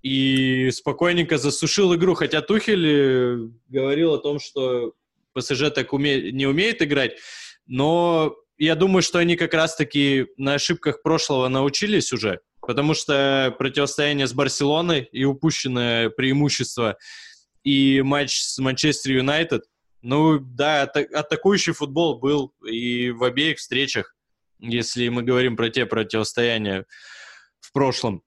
и 0.04 0.70
спокойненько 0.72 1.38
засушил 1.38 1.96
игру, 1.96 2.14
хотя 2.14 2.42
Тухель 2.42 2.88
э, 2.88 3.38
говорил 3.70 4.14
о 4.14 4.20
том, 4.20 4.40
что 4.40 4.94
ПСЖ 5.34 5.72
так 5.74 5.94
уме... 5.94 6.32
не 6.32 6.46
умеет 6.46 6.82
играть, 6.82 7.18
но 7.66 8.36
я 8.66 8.76
думаю, 8.76 9.02
что 9.02 9.18
они 9.18 9.36
как 9.36 9.56
раз-таки 9.56 10.28
на 10.38 10.54
ошибках 10.54 11.02
прошлого 11.02 11.48
научились 11.48 12.14
уже, 12.14 12.42
потому 12.62 12.94
что 12.94 13.56
противостояние 13.58 14.28
с 14.28 14.34
Барселоной 14.34 15.10
и 15.12 15.24
упущенное 15.24 16.12
преимущество 16.12 16.98
и 17.64 18.04
матч 18.04 18.40
с 18.40 18.60
Манчестер 18.60 19.14
Юнайтед, 19.14 19.64
ну 20.04 20.38
да, 20.40 20.84
атакующий 20.84 21.74
футбол 21.74 22.20
был 22.20 22.54
и 22.64 23.10
в 23.10 23.24
обеих 23.24 23.58
встречах, 23.58 24.16
если 24.60 25.10
мы 25.10 25.24
говорим 25.24 25.56
про 25.58 25.72
те 25.72 25.88
противостояния 25.88 26.86
в 27.62 27.72
прошлом. 27.72 28.22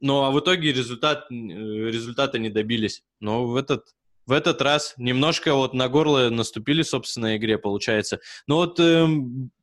Ну 0.00 0.22
а 0.22 0.30
в 0.30 0.38
итоге 0.38 0.72
результат, 0.72 1.26
э, 1.30 1.34
результата 1.34 2.38
не 2.38 2.48
добились. 2.48 3.02
Но 3.18 3.48
в 3.48 3.56
этот 3.56 3.88
в 4.28 4.32
этот 4.32 4.60
раз 4.60 4.92
немножко 4.98 5.54
вот 5.54 5.72
на 5.72 5.88
горло 5.88 6.28
наступили, 6.28 6.82
собственно, 6.82 7.38
игре, 7.38 7.56
получается. 7.56 8.20
Но 8.46 8.56
вот 8.56 8.78
э, 8.78 9.06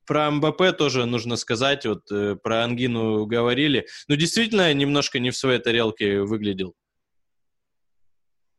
про 0.07 0.31
МБП 0.31 0.75
тоже 0.75 1.05
нужно 1.05 1.35
сказать, 1.35 1.85
вот 1.85 2.11
э, 2.11 2.35
про 2.35 2.63
Ангину 2.63 3.27
говорили. 3.27 3.85
Ну, 4.07 4.15
действительно, 4.15 4.73
немножко 4.73 5.19
не 5.19 5.29
в 5.29 5.37
своей 5.37 5.59
тарелке 5.59 6.21
выглядел. 6.21 6.73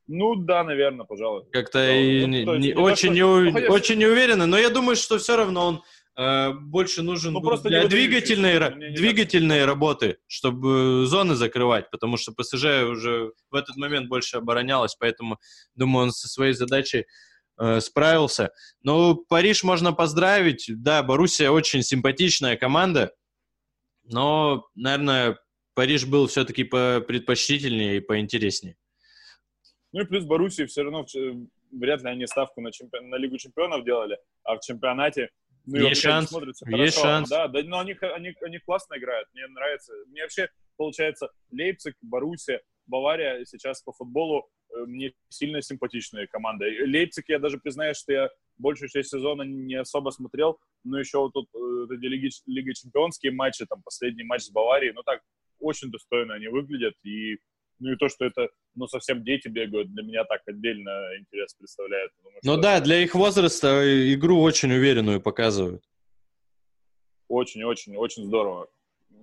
Ну 0.07 0.37
да, 0.37 0.63
наверное, 0.63 1.05
пожалуй. 1.05 1.43
Как-то 1.51 1.81
ну, 1.81 1.93
не, 2.29 2.45
не, 2.45 2.57
не 2.59 2.75
очень, 2.75 3.13
не, 3.13 3.23
ну, 3.23 3.73
очень 3.73 3.99
неуверенно, 3.99 4.47
но 4.47 4.57
я 4.57 4.71
думаю, 4.71 4.95
что 4.95 5.19
все 5.19 5.37
равно 5.37 5.67
он 5.67 5.83
Э, 6.17 6.53
больше 6.53 7.03
нужен 7.03 7.35
ну, 7.35 7.43
просто 7.43 7.69
для 7.69 7.87
двигательной, 7.87 8.95
двигательной 8.95 9.67
работы, 9.67 10.19
чтобы 10.27 11.05
зоны 11.07 11.35
закрывать, 11.35 11.91
потому 11.91 12.17
что 12.17 12.33
ПСЖ 12.33 12.85
уже 12.89 13.33
в 13.51 13.55
этот 13.55 13.77
момент 13.77 14.09
больше 14.09 14.39
оборонялась, 14.39 14.95
поэтому, 14.95 15.39
думаю, 15.75 16.07
он 16.07 16.13
со 16.13 16.27
своей 16.29 16.55
задачей 16.55 17.05
э, 17.59 17.81
справился. 17.81 18.53
Но 18.83 19.15
Париж 19.15 19.63
можно 19.63 19.93
поздравить. 19.93 20.65
Да, 20.69 21.03
Боруссия 21.03 21.51
очень 21.51 21.83
симпатичная 21.83 22.57
команда, 22.57 23.13
но, 24.05 24.65
наверное, 24.75 25.39
Париж 25.75 26.07
был 26.07 26.29
все-таки 26.29 26.65
предпочтительнее 26.65 27.99
и 27.99 28.01
поинтереснее. 28.01 28.77
Ну 29.93 30.01
и 30.01 30.07
плюс 30.07 30.25
Боруссии 30.25 30.65
все 30.65 30.83
равно 30.83 31.05
вряд 31.73 32.03
ли 32.03 32.09
они 32.09 32.27
ставку 32.27 32.63
на, 32.63 32.73
чемпион, 32.73 33.11
на 33.11 33.17
Лигу 33.17 33.37
чемпионов 33.37 33.85
делали, 33.85 34.19
а 34.45 34.57
в 34.57 34.61
чемпионате 34.61 35.31
ну, 35.67 35.89
есть 35.89 36.01
шанс. 36.01 36.33
Есть 36.67 36.99
шанс. 36.99 37.29
Да, 37.29 37.49
да, 37.49 37.63
но 37.65 37.81
они, 37.81 37.97
они, 38.01 38.35
они 38.43 38.59
классно 38.59 38.97
играют. 38.97 39.29
Мне 39.33 39.47
нравится. 39.49 39.93
Мне 40.07 40.23
вообще, 40.23 40.49
получается, 40.77 41.31
Лейпциг, 41.51 41.95
Боруссия, 42.01 42.63
Бавария 42.87 43.45
сейчас 43.45 43.83
по 43.83 43.93
футболу 43.93 44.49
э, 44.71 44.85
мне 44.87 45.13
сильно 45.29 45.61
симпатичные 45.61 46.29
команды. 46.29 46.67
Лейпциг, 46.87 47.29
я 47.29 47.39
даже 47.39 47.59
признаю, 47.59 47.95
что 47.95 48.13
я 48.13 48.31
большую 48.59 48.89
часть 48.89 49.11
сезона 49.11 49.43
не 49.43 49.75
особо 49.75 50.11
смотрел, 50.11 50.59
но 50.85 50.99
еще 50.99 51.19
вот 51.19 51.33
тут 51.33 51.49
э, 51.55 51.95
эти 51.95 52.07
Лиги, 52.07 52.31
Лига 52.47 52.73
Чемпионские 52.75 53.33
матчи, 53.33 53.67
там 53.67 53.83
последний 53.83 54.25
матч 54.25 54.43
с 54.43 54.51
Баварией, 54.51 54.93
ну 54.93 55.03
так, 55.03 55.21
очень 55.59 55.91
достойно 55.91 56.35
они 56.35 56.49
выглядят, 56.49 56.95
и 57.03 57.39
Ну 57.79 57.93
и 57.93 57.97
то, 57.97 58.09
что 58.09 58.25
это, 58.25 58.49
ну, 58.75 58.87
совсем 58.87 59.23
дети 59.23 59.49
бегают, 59.49 59.93
для 59.93 60.03
меня 60.03 60.25
так 60.25 60.43
отдельно 60.47 60.91
интерес 61.19 61.55
представляет. 61.55 62.11
Ну 62.43 62.55
что... 62.55 62.57
да, 62.57 62.81
для 62.81 63.03
их 63.03 63.15
возраста 63.15 63.83
игру 64.15 64.41
очень 64.41 64.73
уверенную 64.73 65.21
показывают. 65.21 65.83
Очень-очень, 67.29 67.97
очень 67.97 68.25
здорово. 68.25 68.69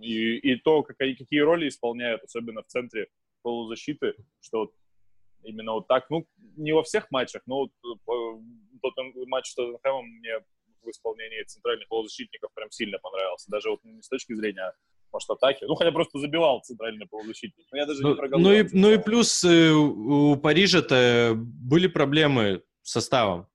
И, 0.01 0.35
и 0.37 0.55
то, 0.57 0.83
какие, 0.83 1.15
какие 1.15 1.39
роли 1.39 1.67
исполняют, 1.67 2.23
особенно 2.23 2.61
в 2.61 2.67
центре 2.67 3.07
полузащиты, 3.41 4.13
что 4.41 4.59
вот 4.59 4.73
именно 5.43 5.73
вот 5.73 5.87
так, 5.87 6.09
ну, 6.09 6.27
не 6.57 6.73
во 6.73 6.83
всех 6.83 7.09
матчах, 7.11 7.41
но 7.45 7.61
вот 7.61 7.71
э, 7.83 8.41
тот 8.81 8.93
матч 9.27 9.49
с 9.49 9.55
Тоттенхэмом 9.55 10.05
мне 10.05 10.39
в 10.81 10.89
исполнении 10.89 11.43
центральных 11.43 11.87
полузащитников 11.87 12.51
прям 12.53 12.69
сильно 12.71 12.99
понравился. 12.99 13.49
Даже 13.49 13.69
вот 13.69 13.83
не 13.83 14.01
с 14.01 14.09
точки 14.09 14.33
зрения 14.33 14.73
может, 15.13 15.29
атаки. 15.29 15.63
Ну, 15.65 15.75
хотя 15.75 15.91
просто 15.91 16.19
забивал 16.19 16.61
центральный 16.61 17.07
полузащитник. 17.07 17.65
Но 17.71 17.77
я 17.77 17.85
даже 17.85 18.01
ну, 18.01 18.09
не 18.09 18.15
проголосовал. 18.15 18.57
Ну 18.57 18.59
и, 18.59 18.69
ну 18.73 18.91
и 18.91 18.97
плюс 18.97 19.43
э, 19.43 19.71
у 19.71 20.35
Парижа-то 20.35 21.33
были 21.35 21.87
проблемы 21.87 22.63
с 22.81 22.91
составом. 22.91 23.47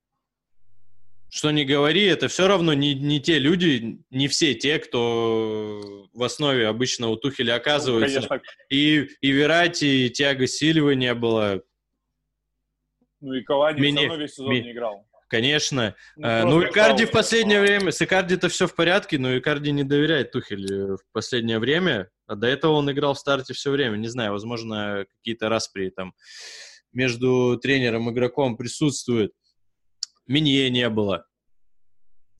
Что 1.31 1.51
не 1.51 1.63
говори, 1.63 2.05
это 2.05 2.27
все 2.27 2.47
равно 2.47 2.73
не, 2.73 2.95
не 2.95 3.19
те 3.19 3.37
люди, 3.37 3.99
не 4.09 4.27
все 4.27 4.55
те, 4.55 4.79
кто 4.79 6.09
в 6.11 6.23
основе 6.23 6.67
обычно 6.67 7.09
у 7.09 7.17
Тухеля 7.17 7.53
ну, 7.53 7.57
оказывается. 7.59 8.21
Ну, 8.21 8.27
конечно. 8.27 8.49
И, 8.69 9.09
и 9.21 9.31
Верати, 9.31 9.85
и 9.85 10.09
Тиаго 10.09 10.47
Сильва 10.47 10.95
не 10.95 11.13
было. 11.13 11.61
Ну 13.21 13.33
и 13.33 13.43
Кавани 13.43 13.79
Мне... 13.79 13.91
все 13.91 14.07
равно 14.07 14.15
весь 14.15 14.33
сезон 14.33 14.49
Ми... 14.49 14.61
не 14.61 14.71
играл. 14.71 15.05
Конечно. 15.29 15.95
Ну, 16.15 16.27
а, 16.27 16.43
ну 16.43 16.63
Икарди 16.63 17.05
в 17.05 17.11
последнее 17.11 17.61
время, 17.61 17.91
с 17.91 18.01
Икарди-то 18.01 18.49
все 18.49 18.67
в 18.67 18.73
порядке, 18.73 19.19
но 19.19 19.37
Икарди 19.37 19.71
не 19.71 19.83
доверяет 19.83 20.31
Тухель 20.31 20.95
в 20.95 21.03
последнее 21.13 21.59
время, 21.59 22.09
а 22.25 22.35
до 22.35 22.47
этого 22.47 22.73
он 22.73 22.91
играл 22.91 23.13
в 23.13 23.19
старте 23.19 23.53
все 23.53 23.69
время. 23.69 23.95
Не 23.97 24.07
знаю, 24.07 24.31
возможно, 24.31 25.05
какие-то 25.17 25.47
распри 25.47 25.91
там 25.91 26.15
между 26.91 27.59
тренером 27.61 28.09
и 28.09 28.13
игроком 28.13 28.57
присутствуют. 28.57 29.31
Минье 30.25 30.69
не 30.71 30.89
было. 30.89 31.25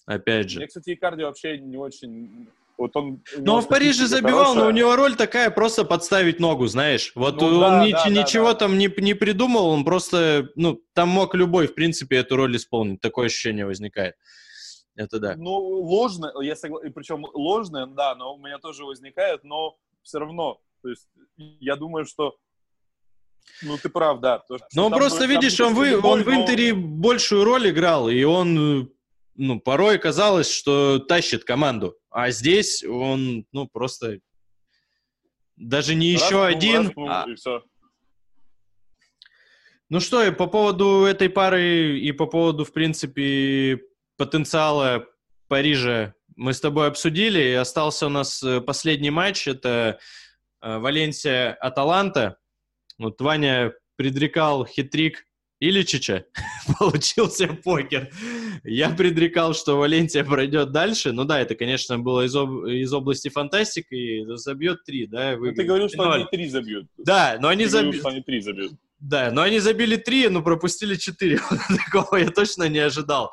Опять 0.07 0.49
же. 0.49 0.57
Мне, 0.57 0.67
кстати, 0.67 0.95
Икарди 0.95 1.23
вообще 1.23 1.59
не 1.59 1.77
очень... 1.77 2.49
Вот 2.79 2.95
он, 2.95 3.21
ну, 3.37 3.55
он 3.55 3.61
в 3.61 3.67
Париже 3.67 4.07
забивал, 4.07 4.53
хорошая. 4.53 4.63
но 4.63 4.69
у 4.69 4.71
него 4.71 4.95
роль 4.95 5.15
такая, 5.17 5.51
просто 5.51 5.83
подставить 5.83 6.39
ногу, 6.39 6.65
знаешь. 6.67 7.11
Вот 7.13 7.41
ну, 7.41 7.47
он 7.47 7.59
да, 7.59 7.85
ни, 7.85 7.91
да, 7.91 8.09
ничего 8.09 8.53
да, 8.53 8.55
там 8.55 8.77
не, 8.77 8.89
не 8.97 9.13
придумал, 9.13 9.67
он 9.67 9.83
просто, 9.83 10.49
ну, 10.55 10.81
там 10.93 11.09
мог 11.09 11.35
любой, 11.35 11.67
в 11.67 11.75
принципе, 11.75 12.15
эту 12.15 12.37
роль 12.37 12.55
исполнить. 12.55 13.01
Такое 13.01 13.25
ощущение 13.25 13.65
возникает. 13.65 14.15
Это 14.95 15.19
да. 15.19 15.35
Ну, 15.35 15.51
ложно, 15.51 16.31
я 16.41 16.55
согласен, 16.55 16.93
причем 16.93 17.25
ложное, 17.33 17.85
да, 17.85 18.15
но 18.15 18.33
у 18.33 18.37
меня 18.37 18.59
тоже 18.59 18.85
возникает, 18.85 19.43
но 19.43 19.75
все 20.01 20.19
равно, 20.19 20.59
то 20.81 20.89
есть 20.89 21.09
я 21.59 21.75
думаю, 21.75 22.05
что 22.05 22.37
ну, 23.61 23.77
ты 23.77 23.89
прав, 23.89 24.21
да. 24.21 24.39
То, 24.39 24.57
но 24.73 24.85
он 24.85 24.93
просто, 24.93 25.25
будет, 25.25 25.29
видишь, 25.31 25.59
он, 25.59 25.73
вы, 25.73 25.99
он 25.99 26.23
в 26.23 26.33
Интере 26.33 26.73
но... 26.73 26.81
большую 26.81 27.43
роль 27.43 27.69
играл, 27.69 28.09
и 28.09 28.23
он, 28.23 28.89
ну, 29.39 29.57
порой 29.57 29.97
казалось, 29.97 30.51
что 30.51 30.99
тащит 30.99 31.45
команду. 31.45 31.97
А 32.11 32.29
здесь 32.29 32.83
он, 32.83 33.45
ну, 33.53 33.67
просто 33.67 34.19
даже 35.55 35.95
не 35.95 36.15
раз, 36.15 36.23
еще 36.25 36.45
один. 36.45 36.87
Раз, 36.95 37.25
а... 37.25 37.29
и 37.29 37.35
все. 37.35 37.63
Ну 39.87 40.01
что, 40.01 40.23
и 40.23 40.31
по 40.31 40.47
поводу 40.47 41.05
этой 41.05 41.29
пары, 41.29 41.97
и 41.97 42.11
по 42.11 42.25
поводу, 42.25 42.65
в 42.65 42.73
принципе, 42.73 43.79
потенциала 44.17 45.07
Парижа 45.47 46.13
мы 46.35 46.53
с 46.53 46.59
тобой 46.59 46.87
обсудили, 46.87 47.39
и 47.39 47.53
остался 47.53 48.07
у 48.07 48.09
нас 48.09 48.43
э, 48.43 48.59
последний 48.59 49.09
матч, 49.09 49.47
это 49.47 49.99
э, 50.61 50.77
Валенсия-Аталанта. 50.77 52.35
Вот 52.97 53.19
Ваня 53.21 53.73
предрекал 53.95 54.65
хитрик 54.65 55.25
Иличича, 55.59 56.25
получился 56.79 57.47
покер. 57.47 58.09
Я 58.63 58.89
предрекал, 58.89 59.53
что 59.53 59.77
Валенсия 59.77 60.23
пройдет 60.23 60.71
дальше. 60.71 61.11
Ну 61.11 61.25
да, 61.25 61.41
это, 61.41 61.55
конечно, 61.55 61.99
было 61.99 62.25
из, 62.25 62.35
об... 62.35 62.65
из 62.65 62.93
области 62.93 63.27
фантастики, 63.29 63.93
и 63.93 64.25
забьет 64.37 64.83
три, 64.85 65.05
да? 65.05 65.35
Вы... 65.35 65.51
Ты 65.51 65.63
говорил, 65.63 65.89
что 65.89 66.11
они 66.11 66.25
три 66.31 66.47
забьют. 66.47 66.87
Да, 66.97 67.37
но 67.41 67.49
они 67.49 67.65
забили... 67.65 67.99
что 67.99 68.09
они 68.09 68.21
три 68.21 68.39
забьют. 68.39 68.73
Да, 68.99 69.31
но 69.31 69.41
они 69.41 69.59
забили 69.59 69.97
три, 69.97 70.29
но 70.29 70.41
пропустили 70.41 70.95
четыре. 70.95 71.39
Такого 71.85 72.17
я 72.17 72.29
точно 72.29 72.69
не 72.69 72.79
ожидал. 72.79 73.31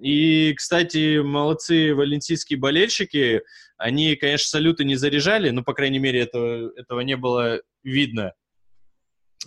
И, 0.00 0.54
кстати, 0.54 1.18
молодцы 1.18 1.92
валенсийские 1.92 2.58
болельщики. 2.58 3.42
Они, 3.76 4.14
конечно, 4.14 4.48
салюты 4.48 4.84
не 4.84 4.94
заряжали, 4.94 5.50
но, 5.50 5.64
по 5.64 5.74
крайней 5.74 5.98
мере, 5.98 6.20
этого, 6.20 6.72
этого 6.76 7.00
не 7.00 7.16
было 7.16 7.60
видно. 7.82 8.32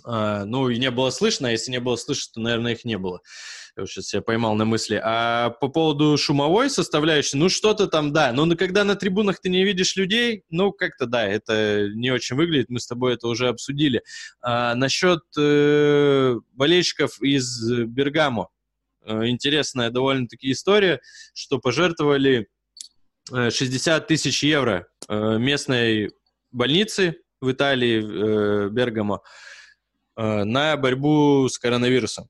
А, 0.04 0.44
ну, 0.44 0.68
и 0.68 0.78
не 0.78 0.90
было 0.90 1.10
слышно, 1.10 1.48
а 1.48 1.50
если 1.50 1.70
не 1.70 1.80
было 1.80 1.96
слышно, 1.96 2.32
то, 2.34 2.40
наверное, 2.40 2.72
их 2.72 2.84
не 2.84 2.98
было. 2.98 3.20
Я 3.76 3.86
сейчас 3.86 4.12
я 4.12 4.20
поймал 4.20 4.54
на 4.54 4.64
мысли. 4.64 5.00
А 5.02 5.50
по 5.50 5.68
поводу 5.68 6.16
шумовой 6.18 6.68
составляющей, 6.68 7.36
ну, 7.36 7.48
что-то 7.48 7.86
там, 7.86 8.12
да. 8.12 8.32
Но 8.32 8.54
когда 8.56 8.84
на 8.84 8.96
трибунах 8.96 9.40
ты 9.40 9.48
не 9.48 9.64
видишь 9.64 9.96
людей, 9.96 10.44
ну, 10.50 10.72
как-то, 10.72 11.06
да, 11.06 11.26
это 11.26 11.88
не 11.94 12.10
очень 12.10 12.36
выглядит. 12.36 12.68
Мы 12.68 12.80
с 12.80 12.86
тобой 12.86 13.14
это 13.14 13.28
уже 13.28 13.48
обсудили. 13.48 14.02
А, 14.42 14.74
насчет 14.74 15.20
э, 15.38 16.36
болельщиков 16.52 17.20
из 17.22 17.70
Бергамо. 17.86 18.48
Э, 19.04 19.26
интересная 19.26 19.90
довольно-таки 19.90 20.52
история, 20.52 21.00
что 21.32 21.58
пожертвовали 21.58 22.48
60 23.30 24.02
э, 24.02 24.06
тысяч 24.06 24.42
евро 24.42 24.86
э, 25.08 25.38
местной 25.38 26.10
больницы 26.50 27.22
в 27.40 27.50
Италии, 27.50 28.66
э, 28.66 28.68
Бергамо, 28.68 29.16
Э, 29.16 29.26
на 30.16 30.76
борьбу 30.76 31.48
с 31.48 31.58
коронавирусом. 31.58 32.28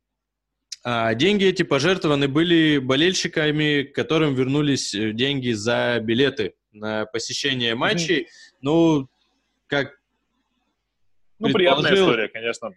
А 0.85 1.15
деньги 1.15 1.45
эти 1.45 1.63
пожертвованы 1.63 2.27
были 2.27 2.79
болельщиками, 2.79 3.85
которым 3.85 4.35
вернулись 4.35 4.95
э, 4.95 5.13
деньги 5.13 5.53
за 5.53 6.01
билеты 6.03 6.55
на 6.73 7.07
посещение 7.07 7.77
матчей. 7.77 8.23
Mm-hmm. 8.23 8.57
Ну, 8.63 9.09
как 9.69 9.93
Ну, 11.39 11.53
приятная 11.53 11.95
история, 11.95 12.29
конечно. 12.29 12.73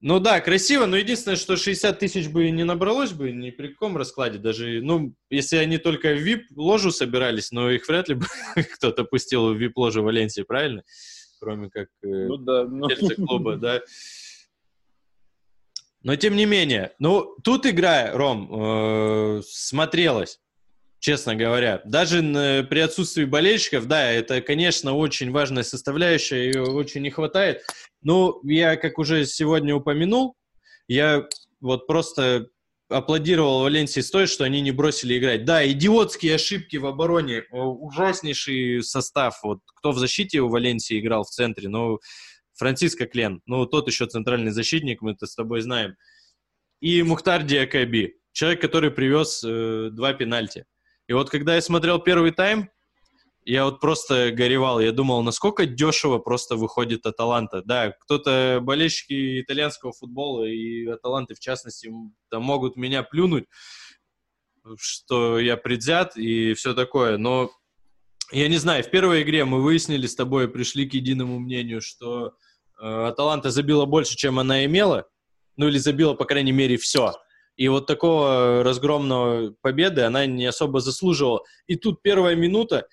Ну 0.00 0.20
да, 0.20 0.40
красиво, 0.40 0.86
но 0.86 0.96
единственное, 0.96 1.36
что 1.36 1.56
60 1.56 1.98
тысяч 1.98 2.28
бы 2.28 2.48
не 2.50 2.62
набралось 2.62 3.10
бы 3.10 3.32
ни 3.32 3.50
при 3.50 3.68
каком 3.68 3.96
раскладе. 3.96 4.38
Даже, 4.38 4.80
ну, 4.80 5.12
если 5.28 5.56
они 5.56 5.78
только 5.78 6.14
в 6.14 6.24
VIP-ложу 6.24 6.92
собирались, 6.92 7.50
но 7.50 7.72
их 7.72 7.88
вряд 7.88 8.08
ли 8.08 8.14
бы 8.14 8.26
кто-то 8.74 9.02
пустил 9.02 9.52
в 9.52 9.60
VIP-ложу 9.60 10.04
Валенсии, 10.04 10.42
правильно? 10.42 10.84
Кроме 11.40 11.70
как 11.70 11.88
э, 12.04 12.06
ну, 12.06 12.36
да, 12.36 12.64
ну... 12.64 12.88
клуба, 13.26 13.56
да. 13.56 13.82
Но 16.02 16.16
тем 16.16 16.36
не 16.36 16.46
менее, 16.46 16.92
ну, 16.98 17.36
тут 17.42 17.66
игра, 17.66 18.12
Ром, 18.12 18.48
э, 18.50 19.42
смотрелась, 19.48 20.38
честно 21.00 21.34
говоря. 21.34 21.82
Даже 21.84 22.20
при 22.70 22.78
отсутствии 22.80 23.24
болельщиков, 23.24 23.86
да, 23.86 24.10
это, 24.10 24.40
конечно, 24.40 24.94
очень 24.94 25.32
важная 25.32 25.64
составляющая, 25.64 26.44
ее 26.44 26.62
очень 26.62 27.02
не 27.02 27.10
хватает. 27.10 27.62
Ну, 28.02 28.40
я, 28.44 28.76
как 28.76 28.98
уже 28.98 29.26
сегодня 29.26 29.74
упомянул, 29.74 30.36
я 30.86 31.26
вот 31.60 31.86
просто 31.86 32.48
аплодировал 32.88 33.62
Валенсии 33.62 34.00
с 34.00 34.10
той, 34.10 34.26
что 34.26 34.44
они 34.44 34.60
не 34.62 34.70
бросили 34.70 35.18
играть. 35.18 35.44
Да, 35.44 35.68
идиотские 35.68 36.36
ошибки 36.36 36.78
в 36.78 36.86
обороне, 36.86 37.42
ужаснейший 37.50 38.82
состав. 38.82 39.40
Вот 39.42 39.58
кто 39.76 39.90
в 39.90 39.98
защите 39.98 40.40
у 40.40 40.48
Валенсии 40.48 40.98
играл 40.98 41.24
в 41.24 41.28
центре, 41.30 41.68
ну, 41.68 41.98
Франциско 42.58 43.06
Клен, 43.06 43.40
ну, 43.46 43.64
тот 43.66 43.88
еще 43.88 44.06
центральный 44.06 44.50
защитник, 44.50 45.00
мы 45.00 45.12
это 45.12 45.26
с 45.26 45.34
тобой 45.34 45.60
знаем. 45.62 45.96
И 46.80 47.02
Мухтар 47.02 47.42
Диакаби, 47.44 48.16
человек, 48.32 48.60
который 48.60 48.90
привез 48.90 49.42
э, 49.44 49.90
два 49.92 50.12
пенальти. 50.12 50.64
И 51.06 51.12
вот 51.12 51.30
когда 51.30 51.54
я 51.54 51.62
смотрел 51.62 52.00
первый 52.00 52.32
тайм, 52.32 52.68
я 53.44 53.64
вот 53.64 53.80
просто 53.80 54.30
горевал. 54.30 54.78
Я 54.78 54.92
думал, 54.92 55.22
насколько 55.22 55.64
дешево 55.64 56.18
просто 56.18 56.56
выходит 56.56 57.06
Аталанта. 57.06 57.62
Да, 57.62 57.92
кто-то, 57.92 58.58
болельщики 58.60 59.40
итальянского 59.40 59.92
футбола 59.92 60.44
и 60.44 60.86
Аталанты, 60.86 61.34
в 61.34 61.40
частности, 61.40 61.90
там 62.30 62.42
могут 62.42 62.76
меня 62.76 63.02
плюнуть, 63.02 63.46
что 64.78 65.38
я 65.38 65.56
предвзят 65.56 66.16
и 66.16 66.52
все 66.54 66.74
такое. 66.74 67.16
Но 67.16 67.50
я 68.32 68.48
не 68.48 68.58
знаю, 68.58 68.84
в 68.84 68.90
первой 68.90 69.22
игре 69.22 69.46
мы 69.46 69.62
выяснили 69.62 70.06
с 70.06 70.14
тобой, 70.14 70.48
пришли 70.48 70.86
к 70.86 70.92
единому 70.92 71.38
мнению, 71.38 71.80
что 71.80 72.34
Аталанта 72.78 73.50
забила 73.50 73.84
больше, 73.84 74.16
чем 74.16 74.38
она 74.38 74.64
имела, 74.64 75.08
ну 75.56 75.68
или 75.68 75.78
забила, 75.78 76.14
по 76.14 76.24
крайней 76.24 76.52
мере, 76.52 76.76
все. 76.76 77.14
И 77.56 77.66
вот 77.68 77.86
такого 77.86 78.62
разгромного 78.62 79.52
победы 79.60 80.02
она 80.02 80.26
не 80.26 80.46
особо 80.46 80.80
заслуживала. 80.80 81.42
И 81.66 81.74
тут 81.74 82.02
первая 82.02 82.36
минута, 82.36 82.86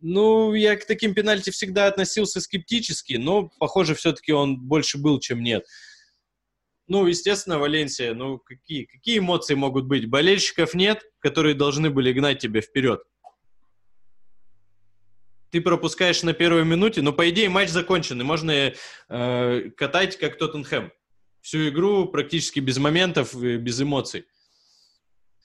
ну, 0.00 0.52
я 0.52 0.76
к 0.76 0.86
таким 0.86 1.14
пенальти 1.14 1.50
всегда 1.50 1.86
относился 1.86 2.40
скептически, 2.40 3.14
но, 3.14 3.50
похоже, 3.58 3.94
все-таки 3.94 4.32
он 4.32 4.60
больше 4.60 4.98
был, 4.98 5.20
чем 5.20 5.42
нет. 5.42 5.64
Ну, 6.86 7.06
естественно, 7.06 7.58
Валенсия, 7.58 8.14
ну, 8.14 8.38
какие, 8.38 8.84
какие 8.84 9.20
эмоции 9.20 9.54
могут 9.54 9.86
быть? 9.86 10.06
Болельщиков 10.06 10.74
нет, 10.74 11.02
которые 11.20 11.54
должны 11.54 11.88
были 11.88 12.12
гнать 12.12 12.40
тебя 12.40 12.60
вперед. 12.60 13.00
Ты 15.50 15.60
пропускаешь 15.60 16.22
на 16.22 16.32
первой 16.32 16.64
минуте, 16.64 17.02
но 17.02 17.12
по 17.12 17.28
идее 17.28 17.48
матч 17.48 17.70
закончен, 17.70 18.20
и 18.20 18.24
можно 18.24 18.72
э, 19.08 19.70
катать 19.76 20.16
как 20.16 20.38
Тоттенхэм. 20.38 20.92
Всю 21.40 21.68
игру 21.68 22.06
практически 22.06 22.60
без 22.60 22.78
моментов, 22.78 23.34
без 23.34 23.80
эмоций. 23.80 24.26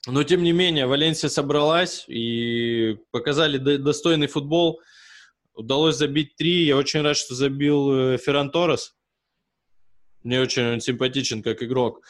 Но, 0.06 0.22
тем 0.22 0.42
не 0.42 0.52
менее, 0.52 0.86
Валенсия 0.86 1.28
собралась 1.28 2.04
и 2.06 2.98
показали 3.10 3.58
достойный 3.58 4.28
футбол. 4.28 4.80
Удалось 5.54 5.96
забить 5.96 6.36
три. 6.36 6.64
Я 6.64 6.76
очень 6.76 7.00
рад, 7.00 7.16
что 7.16 7.34
забил 7.34 7.92
э, 7.92 8.18
Ферран 8.18 8.50
Торрес. 8.50 8.94
Мне 10.22 10.40
очень 10.40 10.64
он 10.64 10.80
симпатичен 10.80 11.42
как 11.42 11.62
игрок. 11.62 12.02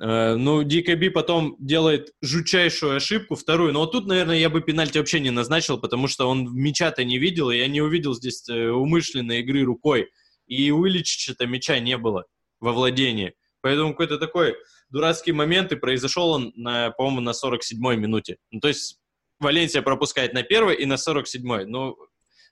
Э, 0.00 0.34
ну, 0.34 0.62
ДКБ 0.62 1.12
потом 1.12 1.56
делает 1.58 2.14
жутчайшую 2.22 2.96
ошибку, 2.96 3.34
вторую. 3.34 3.72
Но 3.72 3.80
вот 3.80 3.92
тут, 3.92 4.06
наверное, 4.06 4.38
я 4.38 4.48
бы 4.48 4.62
пенальти 4.62 4.98
вообще 4.98 5.20
не 5.20 5.30
назначил, 5.30 5.78
потому 5.78 6.08
что 6.08 6.28
он 6.28 6.52
мяча-то 6.54 7.04
не 7.04 7.18
видел, 7.18 7.50
и 7.50 7.58
я 7.58 7.68
не 7.68 7.82
увидел 7.82 8.14
здесь 8.14 8.48
э, 8.48 8.70
умышленной 8.70 9.40
игры 9.40 9.62
рукой. 9.62 10.10
И 10.46 10.70
у 10.70 10.86
Ильичича-то 10.86 11.46
мяча 11.46 11.78
не 11.78 11.98
было 11.98 12.24
во 12.60 12.72
владении. 12.72 13.34
Поэтому 13.60 13.90
какой-то 13.90 14.18
такой 14.18 14.56
дурацкий 14.88 15.32
момент, 15.32 15.70
и 15.72 15.76
произошел 15.76 16.30
он, 16.30 16.52
на, 16.56 16.90
по-моему, 16.92 17.20
на 17.20 17.30
47-й 17.30 17.96
минуте. 17.96 18.38
Ну, 18.50 18.60
то 18.60 18.68
есть 18.68 18.98
Валенсия 19.38 19.82
пропускает 19.82 20.32
на 20.32 20.42
первой 20.42 20.76
и 20.76 20.86
на 20.86 20.94
47-й. 20.94 21.66
Ну, 21.66 21.96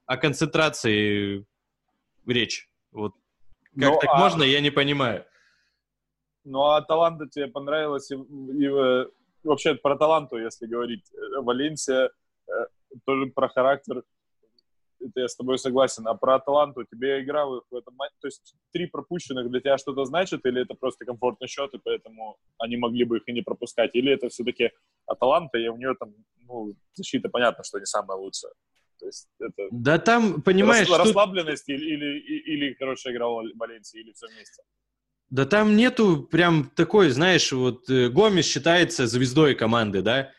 о 0.04 0.16
концентрации 0.18 1.46
речь. 2.26 2.68
Вот 2.92 3.14
как 3.78 3.90
ну, 3.90 3.98
так 4.00 4.10
а... 4.12 4.18
можно, 4.18 4.42
я 4.42 4.60
не 4.60 4.70
понимаю. 4.70 5.24
Ну, 6.44 6.62
а 6.62 6.82
Таланта 6.82 7.26
тебе 7.26 7.48
понравилось? 7.48 8.10
И, 8.10 8.14
и, 8.14 8.66
э, 8.66 9.06
вообще 9.44 9.74
про 9.74 9.96
Таланту, 9.96 10.38
если 10.38 10.66
говорить. 10.66 11.04
Э, 11.12 11.40
Валенсия, 11.40 12.10
э, 12.48 12.66
тоже 13.04 13.26
про 13.26 13.48
характер. 13.48 14.02
Это 15.00 15.20
я 15.20 15.28
с 15.28 15.36
тобой 15.36 15.58
согласен. 15.58 16.06
А 16.08 16.14
про 16.14 16.36
Аталанту 16.36 16.84
тебе 16.84 17.22
игра 17.22 17.46
в 17.46 17.62
этом 17.70 17.94
матче, 17.94 18.16
то 18.20 18.26
есть 18.26 18.56
три 18.72 18.86
пропущенных 18.86 19.48
для 19.48 19.60
тебя 19.60 19.78
что-то 19.78 20.04
значит, 20.04 20.44
или 20.44 20.62
это 20.62 20.74
просто 20.74 21.04
комфортный 21.04 21.46
счет, 21.46 21.72
и 21.74 21.78
поэтому 21.78 22.36
они 22.58 22.76
могли 22.76 23.04
бы 23.04 23.18
их 23.18 23.28
и 23.28 23.32
не 23.32 23.42
пропускать? 23.42 23.94
Или 23.94 24.12
это 24.12 24.28
все-таки 24.28 24.72
Аталанта, 25.06 25.58
и 25.58 25.68
у 25.68 25.76
нее 25.76 25.94
там, 25.94 26.14
ну, 26.48 26.74
защита, 26.94 27.28
понятно, 27.28 27.62
что 27.62 27.78
не 27.78 27.86
самая 27.86 28.18
лучшая. 28.18 28.52
То 28.98 29.06
есть 29.06 29.28
это... 29.38 29.68
Да 29.70 29.98
там, 29.98 30.42
понимаешь... 30.42 30.90
Рас, 30.90 30.98
расслабленность 30.98 31.66
тут... 31.66 31.76
или, 31.76 32.18
или, 32.18 32.38
или 32.54 32.74
хорошая 32.74 33.14
игра 33.14 33.28
Валенсии, 33.28 34.00
или 34.00 34.12
все 34.12 34.26
вместе? 34.26 34.62
Да 35.30 35.44
там 35.44 35.76
нету 35.76 36.22
прям 36.22 36.70
такой, 36.74 37.10
знаешь, 37.10 37.52
вот 37.52 37.88
э, 37.90 38.08
Гомес 38.08 38.46
считается 38.46 39.06
звездой 39.06 39.54
команды, 39.54 40.00
да? 40.00 40.30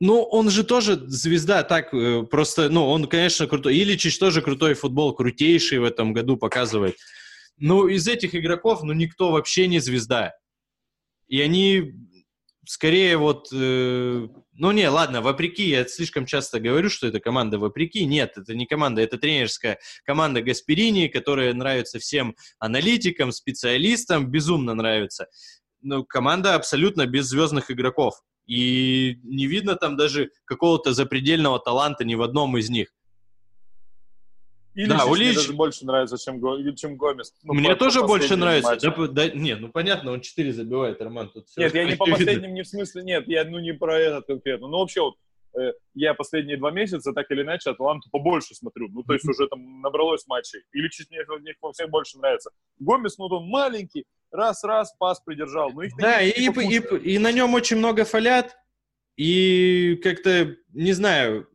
Ну, 0.00 0.22
он 0.22 0.48
же 0.48 0.64
тоже 0.64 0.96
звезда, 1.08 1.62
так, 1.64 1.92
э, 1.92 2.22
просто, 2.22 2.70
ну, 2.70 2.88
он, 2.88 3.06
конечно, 3.06 3.46
крутой. 3.46 3.76
Иличич 3.76 4.18
тоже 4.18 4.40
крутой 4.40 4.74
футбол, 4.74 5.14
крутейший 5.14 5.80
в 5.80 5.84
этом 5.84 6.12
году 6.14 6.36
показывает. 6.36 6.96
Ну, 7.58 7.88
из 7.88 8.08
этих 8.08 8.34
игроков, 8.34 8.82
ну, 8.82 8.92
никто 8.92 9.32
вообще 9.32 9.66
не 9.66 9.80
звезда. 9.80 10.32
И 11.26 11.40
они 11.40 11.94
скорее 12.64 13.16
вот... 13.16 13.48
Э, 13.52 14.28
ну, 14.58 14.72
не, 14.72 14.88
ладно, 14.88 15.22
вопреки, 15.22 15.68
я 15.68 15.86
слишком 15.86 16.26
часто 16.26 16.58
говорю, 16.58 16.90
что 16.90 17.06
это 17.06 17.20
команда 17.20 17.58
вопреки. 17.58 18.04
Нет, 18.04 18.36
это 18.36 18.54
не 18.56 18.66
команда, 18.66 19.00
это 19.00 19.16
тренерская 19.16 19.78
команда 20.04 20.42
Гасперини, 20.42 21.06
которая 21.06 21.54
нравится 21.54 22.00
всем 22.00 22.34
аналитикам, 22.58 23.30
специалистам, 23.30 24.26
безумно 24.26 24.74
нравится. 24.74 25.28
Но 25.80 26.02
команда 26.02 26.56
абсолютно 26.56 27.06
без 27.06 27.26
звездных 27.26 27.70
игроков. 27.70 28.20
И 28.46 29.20
не 29.22 29.46
видно 29.46 29.76
там 29.76 29.96
даже 29.96 30.30
какого-то 30.44 30.92
запредельного 30.92 31.60
таланта 31.60 32.04
ни 32.04 32.16
в 32.16 32.22
одном 32.22 32.58
из 32.58 32.68
них. 32.68 32.88
Или 34.78 34.90
да, 34.90 35.06
Улич... 35.06 35.26
мне 35.26 35.34
даже 35.34 35.52
больше 35.54 35.84
нравится, 35.86 36.16
чем, 36.18 36.40
чем 36.76 36.96
Гомес. 36.96 37.34
Ну, 37.42 37.52
мне 37.52 37.70
по, 37.70 37.74
тоже 37.74 38.00
по 38.02 38.06
больше 38.06 38.36
нравится. 38.36 38.78
Да, 38.80 39.08
да, 39.08 39.28
не, 39.28 39.56
ну 39.56 39.70
понятно, 39.70 40.12
он 40.12 40.20
4 40.20 40.52
забивает, 40.52 41.02
Роман. 41.02 41.30
Тут 41.30 41.46
нет, 41.56 41.74
я 41.74 41.84
не 41.84 41.96
по 41.96 42.06
последним, 42.06 42.54
не 42.54 42.62
в 42.62 42.68
смысле, 42.68 43.02
нет, 43.02 43.26
я 43.26 43.44
ну 43.44 43.58
не 43.58 43.72
про 43.72 43.98
этот 43.98 44.26
конкретно. 44.26 44.68
Ну 44.68 44.78
вообще 44.78 45.00
вот, 45.00 45.14
э, 45.60 45.72
я 45.94 46.14
последние 46.14 46.58
два 46.58 46.70
месяца 46.70 47.12
так 47.12 47.28
или 47.32 47.42
иначе 47.42 47.70
Атланту 47.70 48.08
побольше 48.12 48.54
смотрю. 48.54 48.86
Ну 48.88 49.02
то 49.02 49.14
есть 49.14 49.28
уже 49.28 49.48
там 49.48 49.80
набралось 49.80 50.24
матчей. 50.28 50.60
Или 50.72 50.88
чуть 50.90 51.10
не 51.10 51.18
мне 51.40 51.54
всем 51.72 51.90
больше 51.90 52.16
нравится. 52.18 52.52
Гомес, 52.78 53.18
ну 53.18 53.24
он 53.24 53.48
маленький, 53.48 54.04
раз-раз 54.30 54.94
пас 54.96 55.20
придержал. 55.20 55.72
Ну, 55.72 55.82
их 55.82 55.96
да, 55.98 56.20
и, 56.20 56.30
и, 56.30 56.46
и, 56.46 57.14
и 57.14 57.18
на 57.18 57.32
нем 57.32 57.52
очень 57.54 57.78
много 57.78 58.04
фалят, 58.04 58.56
и 59.16 59.98
как-то, 60.04 60.54
не 60.72 60.92
знаю, 60.92 61.48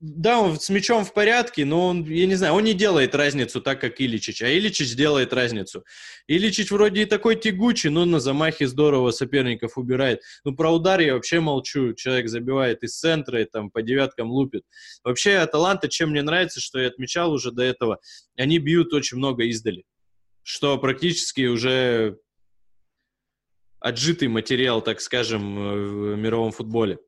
да, 0.00 0.40
он 0.40 0.58
с 0.58 0.70
мячом 0.70 1.04
в 1.04 1.12
порядке, 1.12 1.64
но 1.64 1.88
он, 1.88 2.04
я 2.04 2.26
не 2.26 2.34
знаю, 2.34 2.54
он 2.54 2.64
не 2.64 2.74
делает 2.74 3.14
разницу 3.14 3.60
так, 3.60 3.80
как 3.80 4.00
Иличич, 4.00 4.42
а 4.42 4.48
Иличич 4.50 4.94
делает 4.94 5.32
разницу. 5.32 5.84
Иличич 6.26 6.70
вроде 6.70 7.02
и 7.02 7.04
такой 7.04 7.36
тягучий, 7.36 7.90
но 7.90 8.04
на 8.06 8.18
замахе 8.18 8.66
здорово 8.66 9.10
соперников 9.10 9.76
убирает. 9.76 10.22
Ну, 10.44 10.54
про 10.56 10.70
удар 10.70 11.00
я 11.00 11.14
вообще 11.14 11.40
молчу. 11.40 11.92
Человек 11.94 12.28
забивает 12.28 12.82
из 12.82 12.98
центра 12.98 13.42
и 13.42 13.44
там 13.44 13.70
по 13.70 13.82
девяткам 13.82 14.30
лупит. 14.30 14.62
Вообще, 15.04 15.36
Аталанта, 15.36 15.88
чем 15.88 16.10
мне 16.10 16.22
нравится, 16.22 16.60
что 16.60 16.80
я 16.80 16.88
отмечал 16.88 17.32
уже 17.32 17.52
до 17.52 17.62
этого, 17.62 17.98
они 18.36 18.58
бьют 18.58 18.92
очень 18.94 19.18
много 19.18 19.44
издали 19.44 19.84
что 20.42 20.78
практически 20.78 21.46
уже 21.46 22.18
отжитый 23.78 24.28
материал, 24.28 24.82
так 24.82 25.00
скажем, 25.00 25.54
в 25.54 26.16
мировом 26.16 26.52
футболе. 26.52 26.98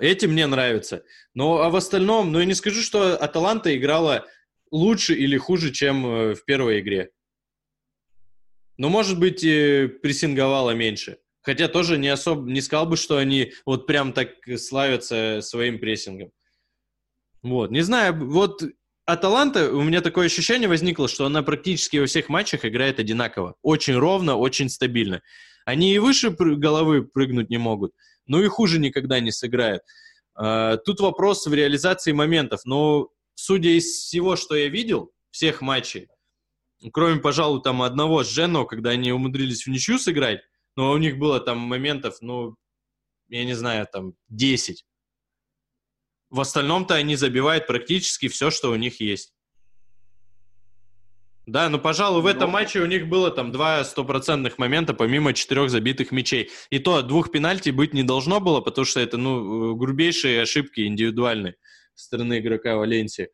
Эти 0.00 0.26
мне 0.26 0.46
нравятся. 0.46 1.04
Но 1.34 1.62
а 1.62 1.70
в 1.70 1.76
остальном, 1.76 2.32
ну 2.32 2.38
я 2.38 2.44
не 2.44 2.54
скажу, 2.54 2.80
что 2.80 3.16
Аталанта 3.16 3.76
играла 3.76 4.26
лучше 4.70 5.14
или 5.14 5.36
хуже, 5.36 5.72
чем 5.72 6.06
э, 6.06 6.34
в 6.34 6.44
первой 6.44 6.80
игре. 6.80 7.10
Но, 8.76 8.88
может 8.88 9.18
быть, 9.20 9.42
прессинговала 9.42 10.72
меньше. 10.72 11.18
Хотя 11.42 11.68
тоже 11.68 11.98
не 11.98 12.08
особо, 12.08 12.50
не 12.50 12.60
сказал 12.60 12.86
бы, 12.86 12.96
что 12.96 13.18
они 13.18 13.52
вот 13.66 13.86
прям 13.86 14.12
так 14.12 14.30
славятся 14.58 15.40
своим 15.42 15.78
прессингом. 15.78 16.32
Вот, 17.42 17.70
не 17.70 17.82
знаю, 17.82 18.28
вот 18.30 18.62
Аталанта, 19.04 19.70
у 19.70 19.82
меня 19.82 20.00
такое 20.00 20.26
ощущение 20.26 20.66
возникло, 20.66 21.06
что 21.08 21.26
она 21.26 21.42
практически 21.42 21.98
во 21.98 22.06
всех 22.06 22.30
матчах 22.30 22.64
играет 22.64 22.98
одинаково. 22.98 23.54
Очень 23.60 23.96
ровно, 23.96 24.36
очень 24.36 24.70
стабильно. 24.70 25.20
Они 25.66 25.94
и 25.94 25.98
выше 25.98 26.30
головы 26.30 27.04
прыгнуть 27.04 27.50
не 27.50 27.58
могут, 27.58 27.92
но 28.26 28.42
и 28.42 28.48
хуже 28.48 28.78
никогда 28.78 29.20
не 29.20 29.32
сыграют. 29.32 29.82
А, 30.34 30.76
тут 30.78 31.00
вопрос 31.00 31.46
в 31.46 31.54
реализации 31.54 32.12
моментов. 32.12 32.60
Но 32.64 33.10
судя 33.34 33.70
из 33.70 33.84
всего, 33.84 34.36
что 34.36 34.54
я 34.54 34.68
видел, 34.68 35.12
всех 35.30 35.60
матчей, 35.60 36.08
кроме, 36.92 37.20
пожалуй, 37.20 37.62
там 37.62 37.82
одного 37.82 38.22
с 38.24 38.28
Дженно, 38.28 38.64
когда 38.64 38.90
они 38.90 39.12
умудрились 39.12 39.66
в 39.66 39.70
ничью 39.70 39.98
сыграть, 39.98 40.40
но 40.76 40.92
у 40.92 40.98
них 40.98 41.18
было 41.18 41.40
там 41.40 41.58
моментов, 41.58 42.18
ну, 42.20 42.56
я 43.28 43.44
не 43.44 43.54
знаю, 43.54 43.86
там 43.90 44.14
10 44.28 44.84
в 46.34 46.40
остальном-то 46.40 46.94
они 46.94 47.14
забивают 47.14 47.68
практически 47.68 48.26
все, 48.26 48.50
что 48.50 48.72
у 48.72 48.74
них 48.74 49.00
есть. 49.00 49.32
Да, 51.46 51.68
ну, 51.68 51.78
пожалуй, 51.78 52.22
в 52.22 52.26
этом 52.26 52.46
ну, 52.46 52.52
матче 52.52 52.80
у 52.80 52.86
них 52.86 53.06
было 53.06 53.30
там 53.30 53.52
два 53.52 53.84
стопроцентных 53.84 54.56
момента, 54.56 54.94
помимо 54.94 55.34
четырех 55.34 55.68
забитых 55.68 56.10
мячей. 56.10 56.50
И 56.70 56.78
то 56.78 57.02
двух 57.02 57.30
пенальти 57.30 57.68
быть 57.68 57.92
не 57.92 58.02
должно 58.02 58.40
было, 58.40 58.62
потому 58.62 58.86
что 58.86 59.00
это, 59.00 59.18
ну, 59.18 59.74
грубейшие 59.76 60.40
ошибки 60.40 60.86
индивидуальные 60.86 61.56
стороны 61.94 62.38
игрока 62.38 62.76
Валенсии. 62.76 63.28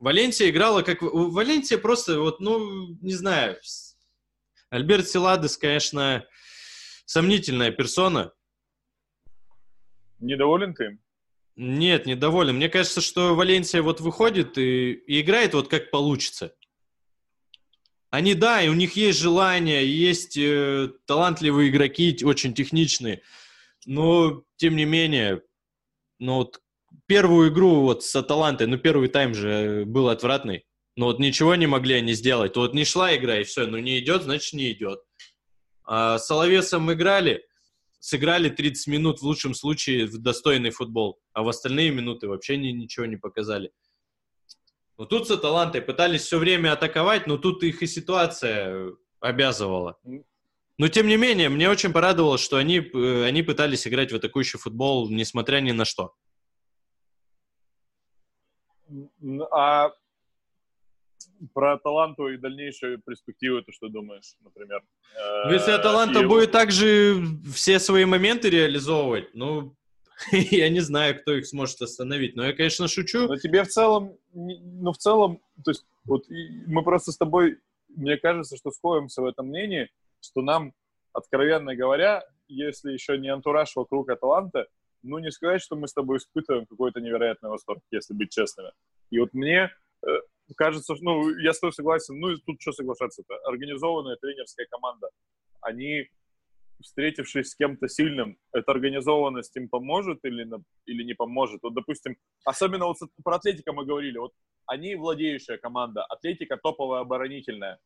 Валенсия 0.00 0.48
играла 0.48 0.82
как... 0.82 1.02
Валенсия 1.02 1.76
просто, 1.76 2.18
вот, 2.18 2.40
ну, 2.40 2.96
не 3.02 3.12
знаю. 3.12 3.58
Альберт 4.70 5.06
Силадес, 5.06 5.58
конечно, 5.58 6.26
сомнительная 7.04 7.72
персона. 7.72 8.32
Недоволен 10.18 10.74
ты 10.74 10.84
им? 10.84 11.00
Нет, 11.60 12.06
недоволен. 12.06 12.54
Мне 12.54 12.68
кажется, 12.68 13.00
что 13.00 13.34
Валенсия 13.34 13.82
вот 13.82 14.00
выходит 14.00 14.56
и, 14.58 14.92
и 14.92 15.20
играет 15.20 15.54
вот 15.54 15.66
как 15.66 15.90
получится. 15.90 16.54
Они, 18.10 18.34
да, 18.34 18.62
и 18.62 18.68
у 18.68 18.74
них 18.74 18.92
есть 18.94 19.18
желание, 19.18 19.84
есть 19.84 20.38
э, 20.38 20.88
талантливые 21.04 21.68
игроки, 21.68 22.16
очень 22.22 22.54
техничные, 22.54 23.22
но, 23.86 24.44
тем 24.56 24.76
не 24.76 24.84
менее, 24.84 25.42
ну 26.20 26.36
вот 26.36 26.60
первую 27.06 27.50
игру 27.50 27.80
вот 27.80 28.04
с 28.04 28.14
Аталантой, 28.14 28.68
ну 28.68 28.78
первый 28.78 29.08
тайм 29.08 29.34
же 29.34 29.84
был 29.84 30.10
отвратный, 30.10 30.64
но 30.94 31.06
вот 31.06 31.18
ничего 31.18 31.56
не 31.56 31.66
могли 31.66 31.96
они 31.96 32.12
сделать. 32.12 32.54
Вот 32.54 32.72
не 32.72 32.84
шла 32.84 33.16
игра, 33.16 33.40
и 33.40 33.44
все, 33.44 33.66
ну 33.66 33.78
не 33.78 33.98
идет, 33.98 34.22
значит 34.22 34.52
не 34.52 34.70
идет. 34.70 35.00
А 35.84 36.18
с 36.18 36.26
Соловесом 36.28 36.92
играли, 36.92 37.47
сыграли 37.98 38.48
30 38.48 38.86
минут 38.88 39.20
в 39.20 39.22
лучшем 39.22 39.54
случае 39.54 40.06
в 40.06 40.18
достойный 40.18 40.70
футбол, 40.70 41.20
а 41.32 41.42
в 41.42 41.48
остальные 41.48 41.90
минуты 41.90 42.28
вообще 42.28 42.56
ни, 42.56 42.68
ничего 42.68 43.06
не 43.06 43.16
показали. 43.16 43.72
Но 44.96 45.04
тут 45.04 45.28
с 45.28 45.30
Аталантой 45.30 45.80
пытались 45.80 46.22
все 46.22 46.38
время 46.38 46.72
атаковать, 46.72 47.26
но 47.26 47.38
тут 47.38 47.62
их 47.62 47.82
и 47.82 47.86
ситуация 47.86 48.92
обязывала. 49.20 49.98
Но 50.78 50.88
тем 50.88 51.08
не 51.08 51.16
менее, 51.16 51.48
мне 51.48 51.68
очень 51.68 51.92
порадовало, 51.92 52.38
что 52.38 52.56
они, 52.56 52.78
э, 52.78 53.24
они 53.24 53.42
пытались 53.42 53.86
играть 53.86 54.12
в 54.12 54.16
атакующий 54.16 54.58
футбол, 54.58 55.10
несмотря 55.10 55.60
ни 55.60 55.72
на 55.72 55.84
что. 55.84 56.14
А 59.50 59.90
про 61.54 61.74
Аталанту 61.74 62.28
и 62.28 62.36
дальнейшие 62.36 62.98
перспективы, 62.98 63.62
ты 63.62 63.72
что 63.72 63.88
думаешь, 63.88 64.34
например? 64.40 64.82
Ну, 65.44 65.52
если 65.52 65.72
Аталанта 65.72 66.20
его... 66.20 66.34
будет 66.34 66.52
также 66.52 67.22
все 67.54 67.78
свои 67.78 68.04
моменты 68.04 68.50
реализовывать, 68.50 69.34
ну, 69.34 69.74
я 70.32 70.68
не 70.68 70.80
знаю, 70.80 71.20
кто 71.20 71.34
их 71.34 71.46
сможет 71.46 71.80
остановить. 71.82 72.36
Но 72.36 72.44
я, 72.44 72.52
конечно, 72.52 72.88
шучу. 72.88 73.26
Но 73.26 73.36
тебе 73.36 73.64
в 73.64 73.68
целом, 73.68 74.16
ну, 74.32 74.92
в 74.92 74.98
целом, 74.98 75.40
то 75.64 75.70
есть, 75.70 75.86
вот 76.04 76.24
мы 76.28 76.82
просто 76.82 77.12
с 77.12 77.16
тобой, 77.16 77.58
мне 77.88 78.16
кажется, 78.16 78.56
что 78.56 78.70
сходимся 78.70 79.22
в 79.22 79.26
этом 79.26 79.48
мнении, 79.48 79.90
что 80.20 80.42
нам, 80.42 80.72
откровенно 81.12 81.74
говоря, 81.74 82.24
если 82.48 82.92
еще 82.92 83.18
не 83.18 83.28
антураж 83.28 83.76
вокруг 83.76 84.10
Аталанта, 84.10 84.66
ну, 85.02 85.18
не 85.18 85.30
сказать, 85.30 85.62
что 85.62 85.76
мы 85.76 85.86
с 85.86 85.92
тобой 85.92 86.18
испытываем 86.18 86.66
какой-то 86.66 87.00
невероятный 87.00 87.50
восторг, 87.50 87.82
если 87.90 88.14
быть 88.14 88.30
честными. 88.30 88.72
И 89.10 89.18
вот 89.18 89.32
мне 89.32 89.70
э, 90.06 90.08
кажется, 90.54 90.94
ну, 91.00 91.36
я 91.38 91.52
с 91.52 91.60
тобой 91.60 91.72
согласен, 91.72 92.18
ну, 92.18 92.30
и 92.30 92.36
тут 92.44 92.60
что 92.60 92.72
соглашаться-то? 92.72 93.34
Организованная 93.44 94.16
тренерская 94.16 94.66
команда, 94.70 95.08
они, 95.60 96.08
встретившись 96.82 97.50
с 97.50 97.56
кем-то 97.56 97.88
сильным, 97.88 98.38
эта 98.52 98.72
организованность 98.72 99.56
им 99.56 99.68
поможет 99.68 100.18
или, 100.24 100.48
или 100.86 101.02
не 101.04 101.14
поможет? 101.14 101.62
Вот, 101.62 101.74
допустим, 101.74 102.16
особенно 102.44 102.86
вот 102.86 102.96
про 103.22 103.36
Атлетика 103.36 103.72
мы 103.72 103.84
говорили, 103.84 104.18
вот 104.18 104.32
они 104.66 104.94
владеющая 104.94 105.58
команда, 105.58 106.04
Атлетика 106.04 106.56
топовая 106.56 107.00
оборонительная. 107.00 107.78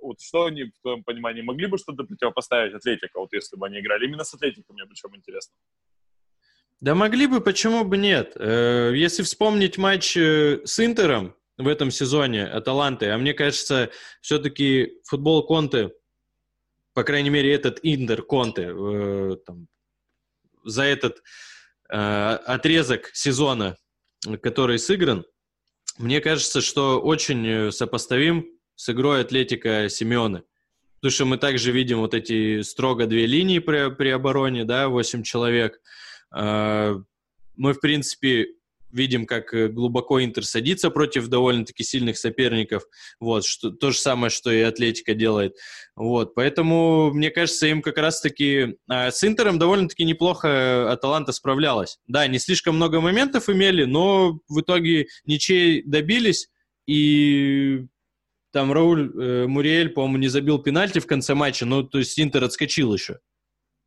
Вот 0.00 0.20
что 0.20 0.44
они, 0.44 0.64
в 0.64 0.80
твоем 0.82 1.02
понимании, 1.04 1.42
могли 1.42 1.66
бы 1.66 1.78
что-то 1.78 2.04
противопоставить 2.04 2.74
Атлетика, 2.74 3.18
вот 3.18 3.32
если 3.32 3.56
бы 3.56 3.66
они 3.66 3.80
играли? 3.80 4.06
Именно 4.06 4.24
с 4.24 4.34
Атлетиком 4.34 4.74
мне 4.76 4.84
причем 4.86 5.16
интересно. 5.16 5.54
Да 6.80 6.94
могли 6.94 7.26
бы, 7.26 7.40
почему 7.40 7.84
бы 7.84 7.96
нет? 7.96 8.36
Э, 8.36 8.92
если 8.94 9.22
вспомнить 9.22 9.78
матч 9.78 10.14
э, 10.16 10.60
с 10.66 10.78
Интером, 10.78 11.34
в 11.58 11.68
этом 11.68 11.90
сезоне 11.90 12.44
Аталанты. 12.44 13.06
А 13.10 13.18
мне 13.18 13.34
кажется, 13.34 13.90
все-таки 14.20 15.00
футбол 15.04 15.46
Конте, 15.46 15.92
по 16.92 17.04
крайней 17.04 17.30
мере, 17.30 17.52
этот 17.52 17.80
Индер 17.82 18.22
Конте, 18.22 18.72
э, 18.72 19.36
там, 19.44 19.68
за 20.64 20.84
этот 20.84 21.22
э, 21.90 21.96
отрезок 21.96 23.10
сезона, 23.14 23.76
который 24.42 24.78
сыгран, 24.78 25.24
мне 25.98 26.20
кажется, 26.20 26.60
что 26.60 27.00
очень 27.00 27.72
сопоставим 27.72 28.46
с 28.74 28.90
игрой 28.90 29.22
Атлетика 29.22 29.88
Симеоне. 29.88 30.42
Потому 30.96 31.10
что 31.10 31.24
мы 31.24 31.38
также 31.38 31.72
видим 31.72 32.00
вот 32.00 32.14
эти 32.14 32.62
строго 32.62 33.06
две 33.06 33.26
линии 33.26 33.60
при, 33.60 33.94
при 33.94 34.08
обороне, 34.08 34.64
да, 34.64 34.88
8 34.88 35.22
человек. 35.22 35.80
Э, 36.34 36.96
мы, 37.56 37.72
в 37.72 37.80
принципе, 37.80 38.48
видим, 38.90 39.26
как 39.26 39.52
э, 39.54 39.68
глубоко 39.68 40.22
Интер 40.22 40.44
садится 40.44 40.90
против 40.90 41.28
довольно-таки 41.28 41.84
сильных 41.84 42.18
соперников. 42.18 42.84
Вот, 43.20 43.44
что, 43.44 43.70
то 43.70 43.90
же 43.90 43.98
самое, 43.98 44.30
что 44.30 44.50
и 44.50 44.60
Атлетика 44.60 45.14
делает. 45.14 45.56
Вот, 45.94 46.34
поэтому, 46.34 47.10
мне 47.12 47.30
кажется, 47.30 47.66
им 47.66 47.82
как 47.82 47.98
раз-таки... 47.98 48.76
А 48.88 49.10
с 49.10 49.22
Интером 49.24 49.58
довольно-таки 49.58 50.04
неплохо 50.04 50.90
Аталанта 50.90 51.32
справлялась. 51.32 51.98
Да, 52.06 52.26
не 52.26 52.38
слишком 52.38 52.76
много 52.76 53.00
моментов 53.00 53.48
имели, 53.48 53.84
но 53.84 54.40
в 54.48 54.60
итоге 54.60 55.06
ничей 55.24 55.82
добились, 55.84 56.48
и 56.86 57.84
там 58.52 58.72
Рауль 58.72 59.12
э, 59.14 59.46
Муриэль, 59.46 59.90
по-моему, 59.90 60.18
не 60.18 60.28
забил 60.28 60.58
пенальти 60.58 60.98
в 60.98 61.06
конце 61.06 61.34
матча, 61.34 61.66
но 61.66 61.82
то 61.82 61.98
есть 61.98 62.18
Интер 62.18 62.44
отскочил 62.44 62.94
еще. 62.94 63.14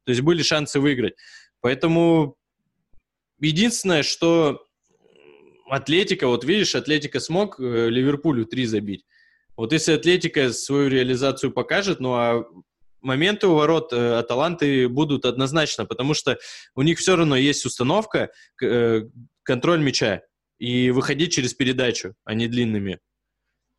То 0.06 0.12
есть 0.12 0.22
были 0.22 0.44
шансы 0.44 0.80
выиграть. 0.80 1.16
Поэтому 1.62 2.36
единственное, 3.40 4.04
что 4.04 4.66
Атлетика, 5.70 6.28
вот 6.28 6.44
видишь, 6.44 6.76
Атлетика 6.76 7.20
смог 7.20 7.60
э, 7.60 7.90
Ливерпулю 7.90 8.46
3 8.46 8.66
забить. 8.66 9.06
Вот 9.56 9.74
если 9.74 9.94
Атлетика 9.94 10.52
свою 10.54 10.90
реализацию 10.90 11.52
покажет, 11.52 12.00
ну 12.00 12.14
а 12.14 12.46
моменты 13.02 13.48
у 13.48 13.56
ворот 13.56 13.94
э, 13.94 14.18
Аталанты 14.18 14.88
будут 14.88 15.26
однозначно, 15.26 15.86
потому 15.86 16.14
что 16.14 16.38
у 16.76 16.82
них 16.82 17.00
все 17.00 17.16
равно 17.16 17.36
есть 17.36 17.66
установка, 17.66 18.32
э, 18.62 19.02
контроль 19.44 19.82
мяча 19.82 20.22
и 20.60 20.92
выходить 20.92 21.34
через 21.34 21.54
передачу, 21.54 22.16
а 22.24 22.34
не 22.34 22.48
длинными 22.48 23.00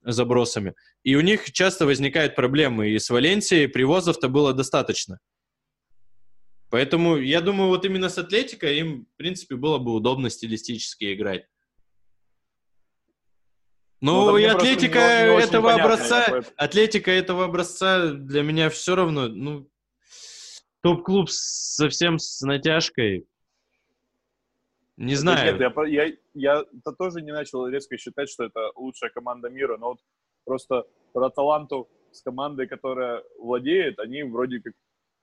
забросами. 0.02 0.74
И 1.02 1.14
у 1.14 1.20
них 1.20 1.52
часто 1.52 1.86
возникают 1.86 2.34
проблемы, 2.34 2.90
и 2.90 2.98
с 2.98 3.10
Валенсией 3.10 3.68
привозов-то 3.68 4.28
было 4.28 4.52
достаточно. 4.52 5.18
Поэтому 6.70 7.16
я 7.16 7.40
думаю, 7.40 7.68
вот 7.68 7.84
именно 7.84 8.08
с 8.08 8.16
Атлетикой 8.16 8.78
им, 8.78 9.06
в 9.14 9.16
принципе, 9.16 9.56
было 9.56 9.78
бы 9.78 9.92
удобно 9.92 10.30
стилистически 10.30 11.12
играть. 11.14 11.46
Ну, 14.00 14.30
ну 14.30 14.36
и 14.38 14.44
Атлетика 14.44 14.98
не, 14.98 15.36
не 15.36 15.42
этого 15.42 15.74
образца, 15.74 16.24
поэтому... 16.26 16.54
Атлетика 16.56 17.10
этого 17.10 17.44
образца 17.44 18.12
для 18.12 18.42
меня 18.42 18.70
все 18.70 18.94
равно, 18.94 19.28
ну, 19.28 19.68
топ-клуб 20.82 21.28
совсем 21.28 22.18
с 22.18 22.40
натяжкой. 22.40 23.26
Не 24.96 25.14
знаю. 25.14 25.58
Нет, 25.58 25.60
я, 25.60 25.86
я, 25.86 26.12
я 26.34 26.60
-то 26.60 26.92
тоже 26.98 27.22
не 27.22 27.32
начал 27.32 27.66
резко 27.66 27.96
считать, 27.98 28.28
что 28.30 28.44
это 28.44 28.70
лучшая 28.74 29.10
команда 29.10 29.48
мира, 29.48 29.76
но 29.78 29.90
вот 29.90 29.98
просто 30.44 30.84
про 31.12 31.30
таланту 31.30 31.88
с 32.12 32.22
командой, 32.22 32.66
которая 32.66 33.22
владеет, 33.38 33.98
они 33.98 34.22
вроде 34.22 34.60
как 34.60 34.74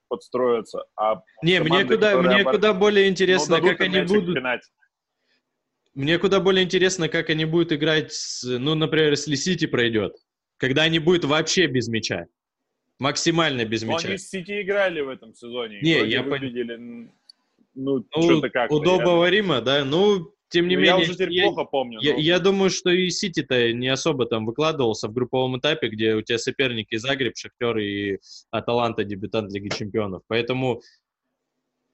подстроятся. 0.08 0.84
А 0.96 1.22
не, 1.42 1.58
команды, 1.58 1.84
мне 1.84 1.96
куда, 1.96 2.22
мне 2.22 2.40
обор... 2.40 2.54
куда 2.54 2.74
более 2.74 3.08
интересно, 3.08 3.58
ну, 3.58 3.68
как 3.68 3.80
они 3.80 4.02
будут. 4.02 4.34
Пинать. 4.34 4.62
Мне 5.98 6.16
куда 6.20 6.38
более 6.38 6.64
интересно, 6.64 7.08
как 7.08 7.28
они 7.28 7.44
будут 7.44 7.72
играть, 7.72 8.12
с, 8.12 8.44
ну, 8.44 8.76
например, 8.76 9.10
если 9.10 9.34
Сити 9.34 9.66
пройдет. 9.66 10.14
Когда 10.56 10.82
они 10.82 11.00
будут 11.00 11.24
вообще 11.24 11.66
без 11.66 11.88
мяча. 11.88 12.26
Максимально 13.00 13.64
без 13.64 13.82
мяча. 13.82 14.02
Но 14.04 14.08
они 14.10 14.18
с 14.18 14.28
Сити 14.28 14.62
играли 14.62 15.00
в 15.00 15.08
этом 15.08 15.34
сезоне. 15.34 15.80
Не, 15.82 16.06
я 16.06 16.22
выглядели, 16.22 16.76
ну, 17.74 18.06
ну 18.14 18.22
что-то 18.22 18.48
как 18.48 18.70
Удобного 18.70 19.28
Рима, 19.28 19.60
да, 19.60 19.84
ну, 19.84 20.32
тем 20.50 20.68
не 20.68 20.76
ну, 20.76 20.82
менее... 20.82 20.98
Я 20.98 21.02
уже 21.02 21.14
теперь 21.14 21.32
я, 21.32 21.46
плохо 21.46 21.64
помню. 21.64 21.98
Я, 22.00 22.12
но... 22.12 22.20
я 22.20 22.38
думаю, 22.38 22.70
что 22.70 22.90
и 22.90 23.10
Сити-то 23.10 23.72
не 23.72 23.88
особо 23.88 24.26
там 24.26 24.46
выкладывался 24.46 25.08
в 25.08 25.12
групповом 25.12 25.58
этапе, 25.58 25.88
где 25.88 26.14
у 26.14 26.22
тебя 26.22 26.38
соперники 26.38 26.94
Загреб, 26.94 27.36
Шахтер 27.36 27.76
и 27.78 28.18
Аталанта, 28.52 29.02
дебютант 29.02 29.52
Лиги 29.52 29.70
Чемпионов. 29.76 30.22
Поэтому 30.28 30.80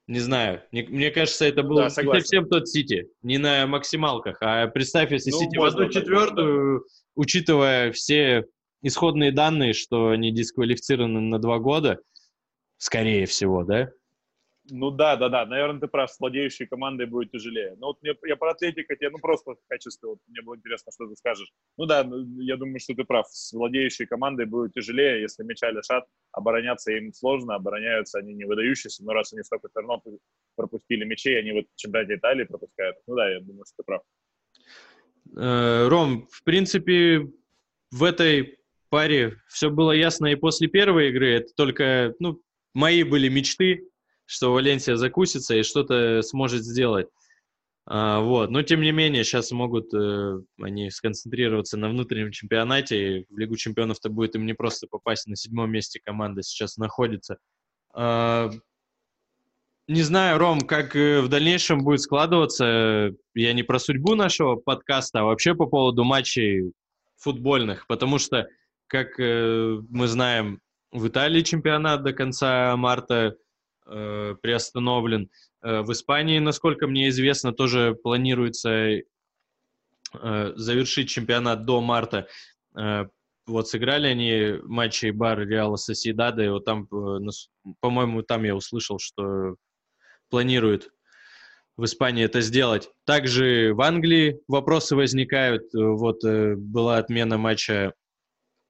не 0.07 0.19
знаю. 0.19 0.61
Мне, 0.71 0.85
мне 0.87 1.11
кажется, 1.11 1.45
это 1.45 1.63
был 1.63 1.77
да, 1.77 1.85
не 1.85 1.89
совсем 1.89 2.47
тот 2.47 2.67
Сити. 2.67 3.07
Не 3.23 3.37
на 3.37 3.65
максималках. 3.65 4.37
А 4.41 4.67
представь, 4.67 5.11
если 5.11 5.31
ну, 5.31 5.39
Сити 5.39 5.57
в 5.57 5.63
одну 5.63 5.89
четвертую, 5.89 6.85
учитывая 7.15 7.91
все 7.91 8.45
исходные 8.81 9.31
данные, 9.31 9.73
что 9.73 10.09
они 10.09 10.31
дисквалифицированы 10.31 11.21
на 11.21 11.39
два 11.39 11.57
года, 11.57 11.99
скорее 12.77 13.25
всего, 13.25 13.63
да? 13.63 13.89
Ну 14.71 14.89
да, 14.89 15.15
да, 15.15 15.29
да. 15.29 15.45
Наверное, 15.45 15.79
ты 15.79 15.87
прав, 15.87 16.11
с 16.11 16.19
владеющей 16.19 16.65
командой 16.65 17.05
будет 17.05 17.31
тяжелее. 17.31 17.75
Но 17.77 17.87
вот 17.87 18.01
мне, 18.01 18.15
я 18.25 18.35
про 18.35 18.51
Атлетика 18.51 18.95
тебе, 18.95 19.11
ну 19.11 19.19
просто 19.19 19.51
в 19.51 19.67
качестве, 19.67 20.09
вот, 20.09 20.19
мне 20.27 20.41
было 20.41 20.55
интересно, 20.55 20.91
что 20.91 21.07
ты 21.07 21.15
скажешь. 21.15 21.51
Ну 21.77 21.85
да, 21.85 22.03
ну, 22.03 22.41
я 22.41 22.57
думаю, 22.57 22.79
что 22.79 22.95
ты 22.95 23.03
прав. 23.03 23.27
С 23.29 23.53
владеющей 23.53 24.07
командой 24.07 24.45
будет 24.45 24.73
тяжелее, 24.73 25.21
если 25.21 25.43
мяча 25.43 25.69
лишат. 25.69 26.05
Обороняться 26.31 26.91
им 26.91 27.13
сложно, 27.13 27.55
обороняются 27.55 28.19
они 28.19 28.33
не 28.33 28.45
выдающиеся, 28.45 29.03
но 29.03 29.13
раз 29.13 29.33
они 29.33 29.43
столько 29.43 29.69
равно 29.75 30.01
пропустили 30.55 31.05
мячей, 31.05 31.39
они 31.39 31.51
вот 31.51 31.65
в 31.73 31.79
чемпионате 31.79 32.15
Италии 32.15 32.45
пропускают. 32.45 32.97
Ну 33.07 33.15
да, 33.15 33.29
я 33.29 33.41
думаю, 33.41 33.65
что 33.65 33.75
ты 33.77 33.83
прав. 33.85 34.01
Э, 35.37 35.87
Ром, 35.87 36.27
в 36.31 36.43
принципе, 36.43 37.27
в 37.91 38.03
этой 38.03 38.57
паре 38.89 39.37
все 39.47 39.69
было 39.69 39.91
ясно 39.91 40.27
и 40.27 40.35
после 40.35 40.67
первой 40.67 41.09
игры. 41.09 41.35
Это 41.35 41.53
только, 41.55 42.15
ну, 42.19 42.41
мои 42.73 43.03
были 43.03 43.29
мечты, 43.29 43.89
что 44.25 44.53
Валенсия 44.53 44.95
закусится 44.95 45.55
и 45.55 45.63
что-то 45.63 46.21
сможет 46.21 46.63
сделать. 46.63 47.07
А, 47.87 48.19
вот. 48.21 48.49
Но, 48.49 48.63
тем 48.63 48.81
не 48.81 48.91
менее, 48.91 49.23
сейчас 49.23 49.51
могут 49.51 49.93
э, 49.93 50.39
они 50.59 50.89
сконцентрироваться 50.89 51.77
на 51.77 51.89
внутреннем 51.89 52.31
чемпионате. 52.31 53.19
И 53.19 53.25
в 53.29 53.37
Лигу 53.37 53.55
чемпионов-то 53.55 54.09
будет 54.09 54.35
им 54.35 54.45
не 54.45 54.53
просто 54.53 54.87
попасть 54.87 55.27
на 55.27 55.35
седьмом 55.35 55.71
месте 55.71 55.99
команда 56.03 56.41
сейчас 56.41 56.77
находится. 56.77 57.37
А, 57.93 58.49
не 59.87 60.01
знаю, 60.01 60.39
Ром, 60.39 60.61
как 60.61 60.95
э, 60.95 61.21
в 61.21 61.27
дальнейшем 61.27 61.83
будет 61.83 62.01
складываться. 62.01 63.11
Я 63.35 63.53
не 63.53 63.61
про 63.61 63.77
судьбу 63.77 64.15
нашего 64.15 64.55
подкаста, 64.55 65.19
а 65.19 65.23
вообще 65.25 65.53
по 65.53 65.67
поводу 65.67 66.03
матчей 66.03 66.71
футбольных. 67.17 67.85
Потому 67.85 68.17
что, 68.17 68.47
как 68.87 69.19
э, 69.19 69.77
мы 69.89 70.07
знаем, 70.07 70.59
в 70.91 71.07
Италии 71.07 71.41
чемпионат 71.41 72.01
до 72.01 72.13
конца 72.13 72.75
марта 72.77 73.35
э, 73.85 74.35
приостановлен. 74.41 75.29
Э, 75.61 75.81
в 75.81 75.91
Испании, 75.91 76.39
насколько 76.39 76.87
мне 76.87 77.09
известно, 77.09 77.53
тоже 77.53 77.95
планируется 78.01 78.69
э, 78.69 79.03
завершить 80.55 81.09
чемпионат 81.09 81.65
до 81.65 81.81
марта. 81.81 82.27
Э, 82.77 83.05
вот 83.47 83.69
сыграли 83.69 84.07
они 84.07 84.59
матчи 84.63 85.11
Бар 85.11 85.47
Реала 85.47 85.75
Соседада, 85.75 86.43
и 86.43 86.49
вот 86.49 86.65
там, 86.65 86.87
э, 86.91 87.29
по-моему, 87.79 88.23
там 88.23 88.43
я 88.43 88.55
услышал, 88.55 88.99
что 88.99 89.55
планируют 90.29 90.89
в 91.77 91.85
Испании 91.85 92.23
это 92.23 92.41
сделать. 92.41 92.89
Также 93.05 93.73
в 93.73 93.81
Англии 93.81 94.39
вопросы 94.47 94.95
возникают. 94.95 95.63
Вот 95.73 96.23
э, 96.23 96.55
была 96.55 96.97
отмена 96.97 97.37
матча 97.37 97.93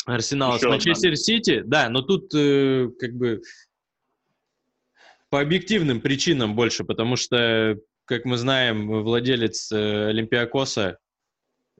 Арсенала 0.06 0.56
Еще 0.56 0.68
с 0.68 0.70
Манчестер 0.70 1.16
Сити. 1.16 1.64
Да, 1.66 1.90
но 1.90 2.02
тут 2.02 2.34
э, 2.36 2.90
как 3.00 3.14
бы 3.14 3.42
по 5.30 5.42
объективным 5.42 6.02
причинам 6.02 6.56
больше, 6.56 6.84
потому 6.84 7.16
что, 7.16 7.78
как 8.06 8.26
мы 8.26 8.38
знаем, 8.38 8.88
владелец 9.04 9.72
э, 9.72 10.10
Олимпиакоса, 10.10 10.98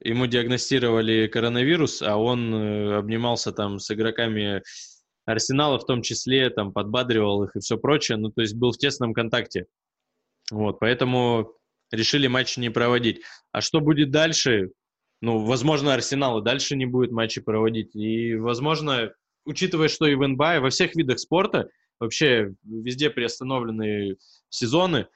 ему 0.02 0.26
диагностировали 0.26 1.26
коронавирус, 1.26 2.02
а 2.02 2.16
он 2.16 2.54
э, 2.54 2.96
обнимался 2.96 3.52
там 3.52 3.78
с 3.78 3.90
игроками 3.90 4.62
Арсенала 5.24 5.78
в 5.78 5.86
том 5.86 6.02
числе, 6.02 6.50
там 6.50 6.72
подбадривал 6.72 7.44
их 7.44 7.56
и 7.56 7.60
все 7.60 7.76
прочее, 7.76 8.18
ну 8.18 8.30
то 8.30 8.42
есть 8.42 8.54
был 8.54 8.72
в 8.72 8.78
тесном 8.78 9.12
контакте. 9.12 9.66
Вот, 10.50 10.78
поэтому 10.78 11.52
решили 11.90 12.26
матч 12.26 12.56
не 12.56 12.70
проводить. 12.70 13.22
А 13.52 13.60
что 13.60 13.80
будет 13.80 14.10
дальше? 14.10 14.70
Ну, 15.20 15.44
возможно, 15.44 15.94
Арсенал 15.94 16.38
и 16.38 16.44
дальше 16.44 16.76
не 16.76 16.86
будет 16.86 17.10
матчи 17.10 17.40
проводить. 17.40 17.94
И, 17.96 18.36
возможно, 18.36 19.12
учитывая, 19.44 19.88
что 19.88 20.06
и 20.06 20.14
в 20.14 20.26
НБА, 20.26 20.56
и 20.56 20.60
во 20.60 20.70
всех 20.70 20.94
видах 20.94 21.18
спорта, 21.18 21.68
вообще 21.98 22.54
везде 22.64 23.10
приостановлены 23.10 24.16
сезоны, 24.48 25.08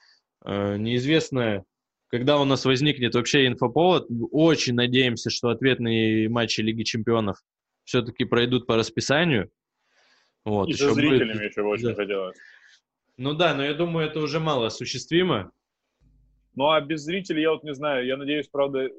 э, 0.45 0.77
неизвестно, 0.77 1.65
когда 2.09 2.41
у 2.41 2.45
нас 2.45 2.65
возникнет 2.65 3.15
вообще 3.15 3.47
инфоповод. 3.47 4.09
Очень 4.31 4.75
надеемся, 4.75 5.31
что 5.31 5.49
ответные 5.51 6.29
матчи 6.29 6.61
Лиги 6.61 6.83
Чемпионов 6.83 7.39
все-таки 7.85 8.25
пройдут 8.25 8.67
по 8.67 8.77
расписанию. 8.77 9.51
Вот, 10.45 10.69
и 10.69 10.73
со 10.73 10.93
зрителями 10.93 11.33
будет... 11.35 11.51
еще 11.51 11.63
очень 11.63 11.89
да. 11.89 11.95
хотелось. 11.95 12.37
Ну 13.17 13.35
да, 13.35 13.55
но 13.55 13.65
я 13.65 13.75
думаю, 13.75 14.07
это 14.07 14.21
уже 14.21 14.41
мало 14.41 14.69
осуществимо. 14.69 15.53
Ну 16.55 16.71
а 16.71 16.81
без 16.81 17.03
зрителей 17.03 17.43
я 17.43 17.53
вот 17.53 17.63
не 17.63 17.75
знаю. 17.75 18.07
Я 18.07 18.17
надеюсь, 18.17 18.49
правда, 18.49 18.81
э, 18.81 18.91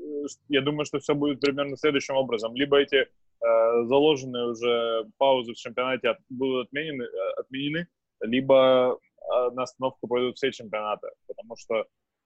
я 0.48 0.62
думаю, 0.62 0.86
что 0.86 1.00
все 1.00 1.16
будет 1.16 1.42
примерно 1.42 1.76
следующим 1.76 2.16
образом. 2.16 2.56
Либо 2.56 2.80
эти 2.80 3.08
заложенные 3.42 4.52
уже 4.52 5.06
паузы 5.18 5.54
в 5.54 5.58
чемпионате 5.58 6.18
будут 6.30 6.68
отменены, 6.68 7.04
э, 7.04 7.32
отменены, 7.38 7.88
либо 8.22 8.98
э, 8.98 9.52
на 9.52 9.64
остановку 9.64 10.08
пойдут 10.08 10.38
все 10.38 10.52
чемпионаты. 10.52 11.08
Потому 11.28 11.56
что 11.58 11.86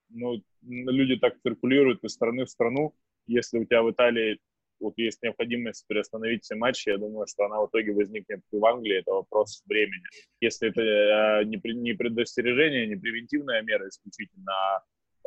ну, 0.09 0.41
люди 0.61 1.15
так 1.17 1.39
циркулируют 1.41 2.03
из 2.03 2.13
страны 2.13 2.45
в 2.45 2.49
страну. 2.49 2.93
Если 3.27 3.59
у 3.59 3.65
тебя 3.65 3.81
в 3.81 3.91
Италии 3.91 4.39
вот 4.79 4.93
есть 4.97 5.23
необходимость 5.23 5.87
приостановить 5.87 6.43
все 6.43 6.55
матчи, 6.55 6.89
я 6.89 6.97
думаю, 6.97 7.27
что 7.27 7.45
она 7.45 7.61
в 7.61 7.67
итоге 7.67 7.93
возникнет 7.93 8.41
и 8.51 8.57
в 8.57 8.65
Англии, 8.65 8.99
это 8.99 9.11
вопрос 9.11 9.63
времени. 9.65 10.03
Если 10.41 10.69
это 10.69 10.81
э, 10.81 11.45
не, 11.45 11.93
предостережение, 11.93 12.87
не 12.87 12.95
превентивная 12.95 13.61
мера 13.61 13.87
исключительно, 13.87 14.51
а 14.53 14.83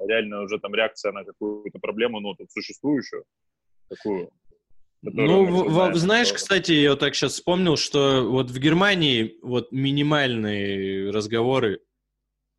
реально 0.06 0.42
уже 0.42 0.58
там 0.58 0.74
реакция 0.74 1.12
на 1.12 1.24
какую-то 1.24 1.78
проблему, 1.78 2.20
ну, 2.20 2.34
тут 2.34 2.50
существующую, 2.52 3.24
такую, 3.88 4.30
ну, 5.02 5.44
в, 5.44 5.72
знаем, 5.72 5.94
знаешь, 5.94 6.28
что... 6.28 6.36
кстати, 6.36 6.72
я 6.72 6.90
вот 6.90 7.00
так 7.00 7.14
сейчас 7.14 7.34
вспомнил, 7.34 7.76
что 7.76 8.28
вот 8.28 8.50
в 8.50 8.58
Германии 8.58 9.36
вот 9.42 9.70
минимальные 9.70 11.10
разговоры 11.10 11.80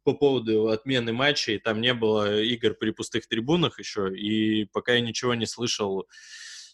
по 0.04 0.14
поводу 0.14 0.70
отмены 0.70 1.12
матчей, 1.14 1.60
там 1.60 1.82
не 1.82 1.94
было 1.94 2.42
игр 2.42 2.74
при 2.74 2.92
пустых 2.92 3.28
трибунах 3.28 3.80
еще, 3.80 4.16
и 4.16 4.66
пока 4.66 4.94
я 4.94 5.02
ничего 5.02 5.36
не 5.36 5.46
слышал 5.46 6.08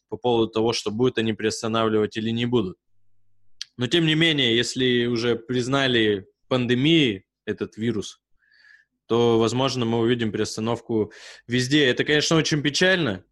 по 0.08 0.18
поводу 0.18 0.52
того, 0.52 0.74
что 0.74 0.92
будут 0.92 1.18
они 1.18 1.34
приостанавливать 1.34 2.16
или 2.18 2.30
не 2.30 2.46
будут. 2.46 2.78
Но 3.78 3.88
тем 3.88 4.06
не 4.06 4.16
менее, 4.16 4.56
если 4.56 5.06
уже 5.08 5.36
признали 5.36 6.28
пандемией 6.48 7.26
этот 7.46 7.76
вирус, 7.76 8.22
то, 9.08 9.40
возможно, 9.40 9.86
мы 9.86 10.00
увидим 10.00 10.32
приостановку 10.32 11.12
везде. 11.48 11.86
Это, 11.86 12.04
конечно, 12.04 12.38
очень 12.38 12.62
печально, 12.62 13.24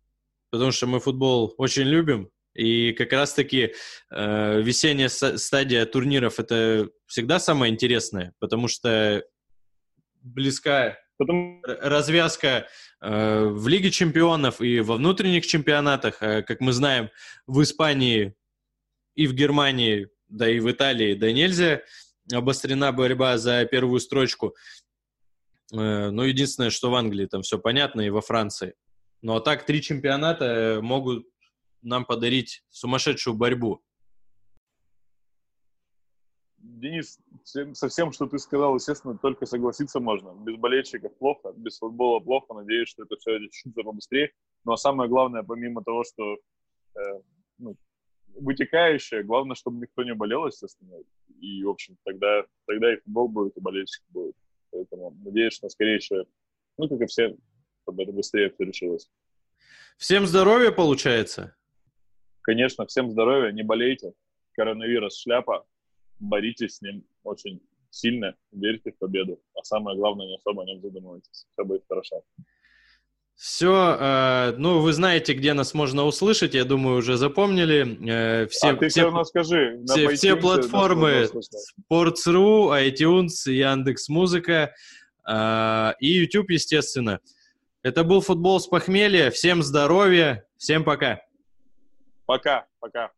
потому 0.54 0.72
что 0.72 0.86
мы 0.86 1.00
футбол 1.00 1.56
очень 1.58 1.86
любим, 1.86 2.30
и 2.54 2.94
как 2.94 3.12
раз-таки 3.12 3.74
э, 4.12 4.62
весенняя 4.62 5.10
стадия 5.10 5.84
турниров 5.88 6.40
это 6.40 6.90
всегда 7.08 7.40
самое 7.40 7.74
интересное, 7.74 8.36
потому 8.38 8.68
что 8.68 9.24
близка 10.22 11.00
Потом... 11.18 11.60
развязка 11.66 12.68
э, 13.02 13.46
в 13.48 13.68
Лиге 13.68 13.90
чемпионов 13.90 14.62
и 14.62 14.82
во 14.82 14.98
внутренних 14.98 15.48
чемпионатах. 15.48 16.22
Э, 16.22 16.44
как 16.44 16.60
мы 16.60 16.72
знаем, 16.72 17.10
в 17.48 17.64
Испании 17.64 18.36
и 19.16 19.26
в 19.26 19.34
Германии, 19.34 20.10
да 20.28 20.48
и 20.48 20.60
в 20.60 20.70
Италии, 20.70 21.16
да 21.16 21.32
нельзя 21.32 21.82
обострена 22.32 22.92
борьба 22.92 23.40
за 23.40 23.66
первую 23.66 24.00
строчку. 24.00 24.56
Э, 25.74 26.12
но 26.12 26.26
единственное, 26.26 26.70
что 26.70 26.92
в 26.92 26.96
Англии 26.96 27.26
там 27.26 27.42
все 27.42 27.58
понятно 27.58 28.02
и 28.02 28.12
во 28.12 28.22
Франции. 28.22 28.76
Ну 29.24 29.36
а 29.36 29.40
так 29.40 29.66
три 29.66 29.82
чемпионата 29.82 30.46
э, 30.46 30.82
могут 30.82 31.26
нам 31.82 32.04
подарить 32.04 32.62
сумасшедшую 32.70 33.38
борьбу. 33.38 33.82
Денис, 36.58 37.20
со 37.46 37.88
всем, 37.88 38.12
что 38.12 38.26
ты 38.28 38.38
сказал, 38.38 38.76
естественно, 38.76 39.18
только 39.18 39.46
согласиться 39.46 40.02
можно. 40.02 40.34
Без 40.44 40.58
болельщиков 40.58 41.18
плохо, 41.18 41.54
без 41.56 41.78
футбола 41.78 42.20
плохо. 42.20 42.54
Надеюсь, 42.54 42.90
что 42.90 43.04
это 43.04 43.16
все 43.16 43.38
решится 43.38 43.82
побыстрее. 43.82 44.32
Ну 44.66 44.74
а 44.74 44.78
самое 44.78 45.10
главное, 45.10 45.44
помимо 45.44 45.82
того, 45.86 46.04
что 46.04 46.34
э, 46.96 47.22
ну, 47.60 47.78
вытекающее, 48.36 49.24
главное, 49.24 49.56
чтобы 49.56 49.80
никто 49.80 50.04
не 50.04 50.14
болел, 50.14 50.48
естественно. 50.48 50.98
И, 51.40 51.64
в 51.64 51.70
общем, 51.70 51.96
тогда, 52.04 52.44
тогда 52.66 52.94
и 52.94 52.98
футбол 52.98 53.30
будет, 53.30 53.56
и 53.56 53.62
болельщик 53.62 54.04
будет. 54.10 54.36
Поэтому 54.72 55.16
надеюсь 55.24 55.62
на 55.62 55.70
скорейшее, 55.70 56.26
ну, 56.78 56.90
как 56.90 57.00
и 57.00 57.06
все, 57.06 57.38
чтобы 57.84 58.04
это 58.04 58.12
быстрее 58.12 58.50
все 58.50 58.64
решилось. 58.66 59.10
Всем 59.98 60.26
здоровья, 60.26 60.72
получается? 60.72 61.56
Конечно, 62.42 62.86
всем 62.86 63.12
здоровья, 63.12 63.52
не 63.52 63.64
болейте. 63.64 64.14
Коронавирус 64.54 65.20
шляпа, 65.22 65.66
боритесь 66.20 66.78
с 66.78 66.82
ним 66.82 67.06
очень 67.24 67.62
сильно, 67.90 68.36
верьте 68.52 68.92
в 68.92 68.98
победу. 68.98 69.40
А 69.56 69.64
самое 69.64 69.98
главное, 69.98 70.28
не 70.28 70.36
особо 70.36 70.64
о 70.64 70.66
нем 70.66 70.82
задумывайтесь. 70.82 71.46
Все 71.52 71.66
будет 71.66 71.84
хорошо. 71.88 72.24
Все, 73.36 73.98
э, 74.00 74.54
ну, 74.58 74.80
вы 74.80 74.94
знаете, 74.94 75.34
где 75.34 75.54
нас 75.54 75.74
можно 75.74 76.04
услышать, 76.04 76.54
я 76.54 76.66
думаю, 76.66 76.98
уже 76.98 77.18
запомнили. 77.18 77.98
Э, 78.08 78.48
все, 78.48 78.70
а 78.70 78.76
ты 78.76 78.90
все 78.90 79.04
равно 79.04 79.24
скажи. 79.24 79.82
Все, 79.86 80.10
все 80.10 80.36
платформы 80.36 81.28
Sports.ru, 81.92 82.70
iTunes, 82.88 83.52
Яндекс 83.52 84.08
Музыка 84.10 84.74
э, 85.28 85.94
и 86.00 86.08
YouTube, 86.08 86.52
естественно. 86.52 87.20
Это 87.84 88.06
был 88.06 88.22
футбол 88.22 88.62
с 88.62 88.68
похмелья. 88.68 89.30
Всем 89.30 89.62
здоровья, 89.62 90.46
всем 90.58 90.86
пока. 90.86 91.22
Пока, 92.26 92.66
пока. 92.80 93.12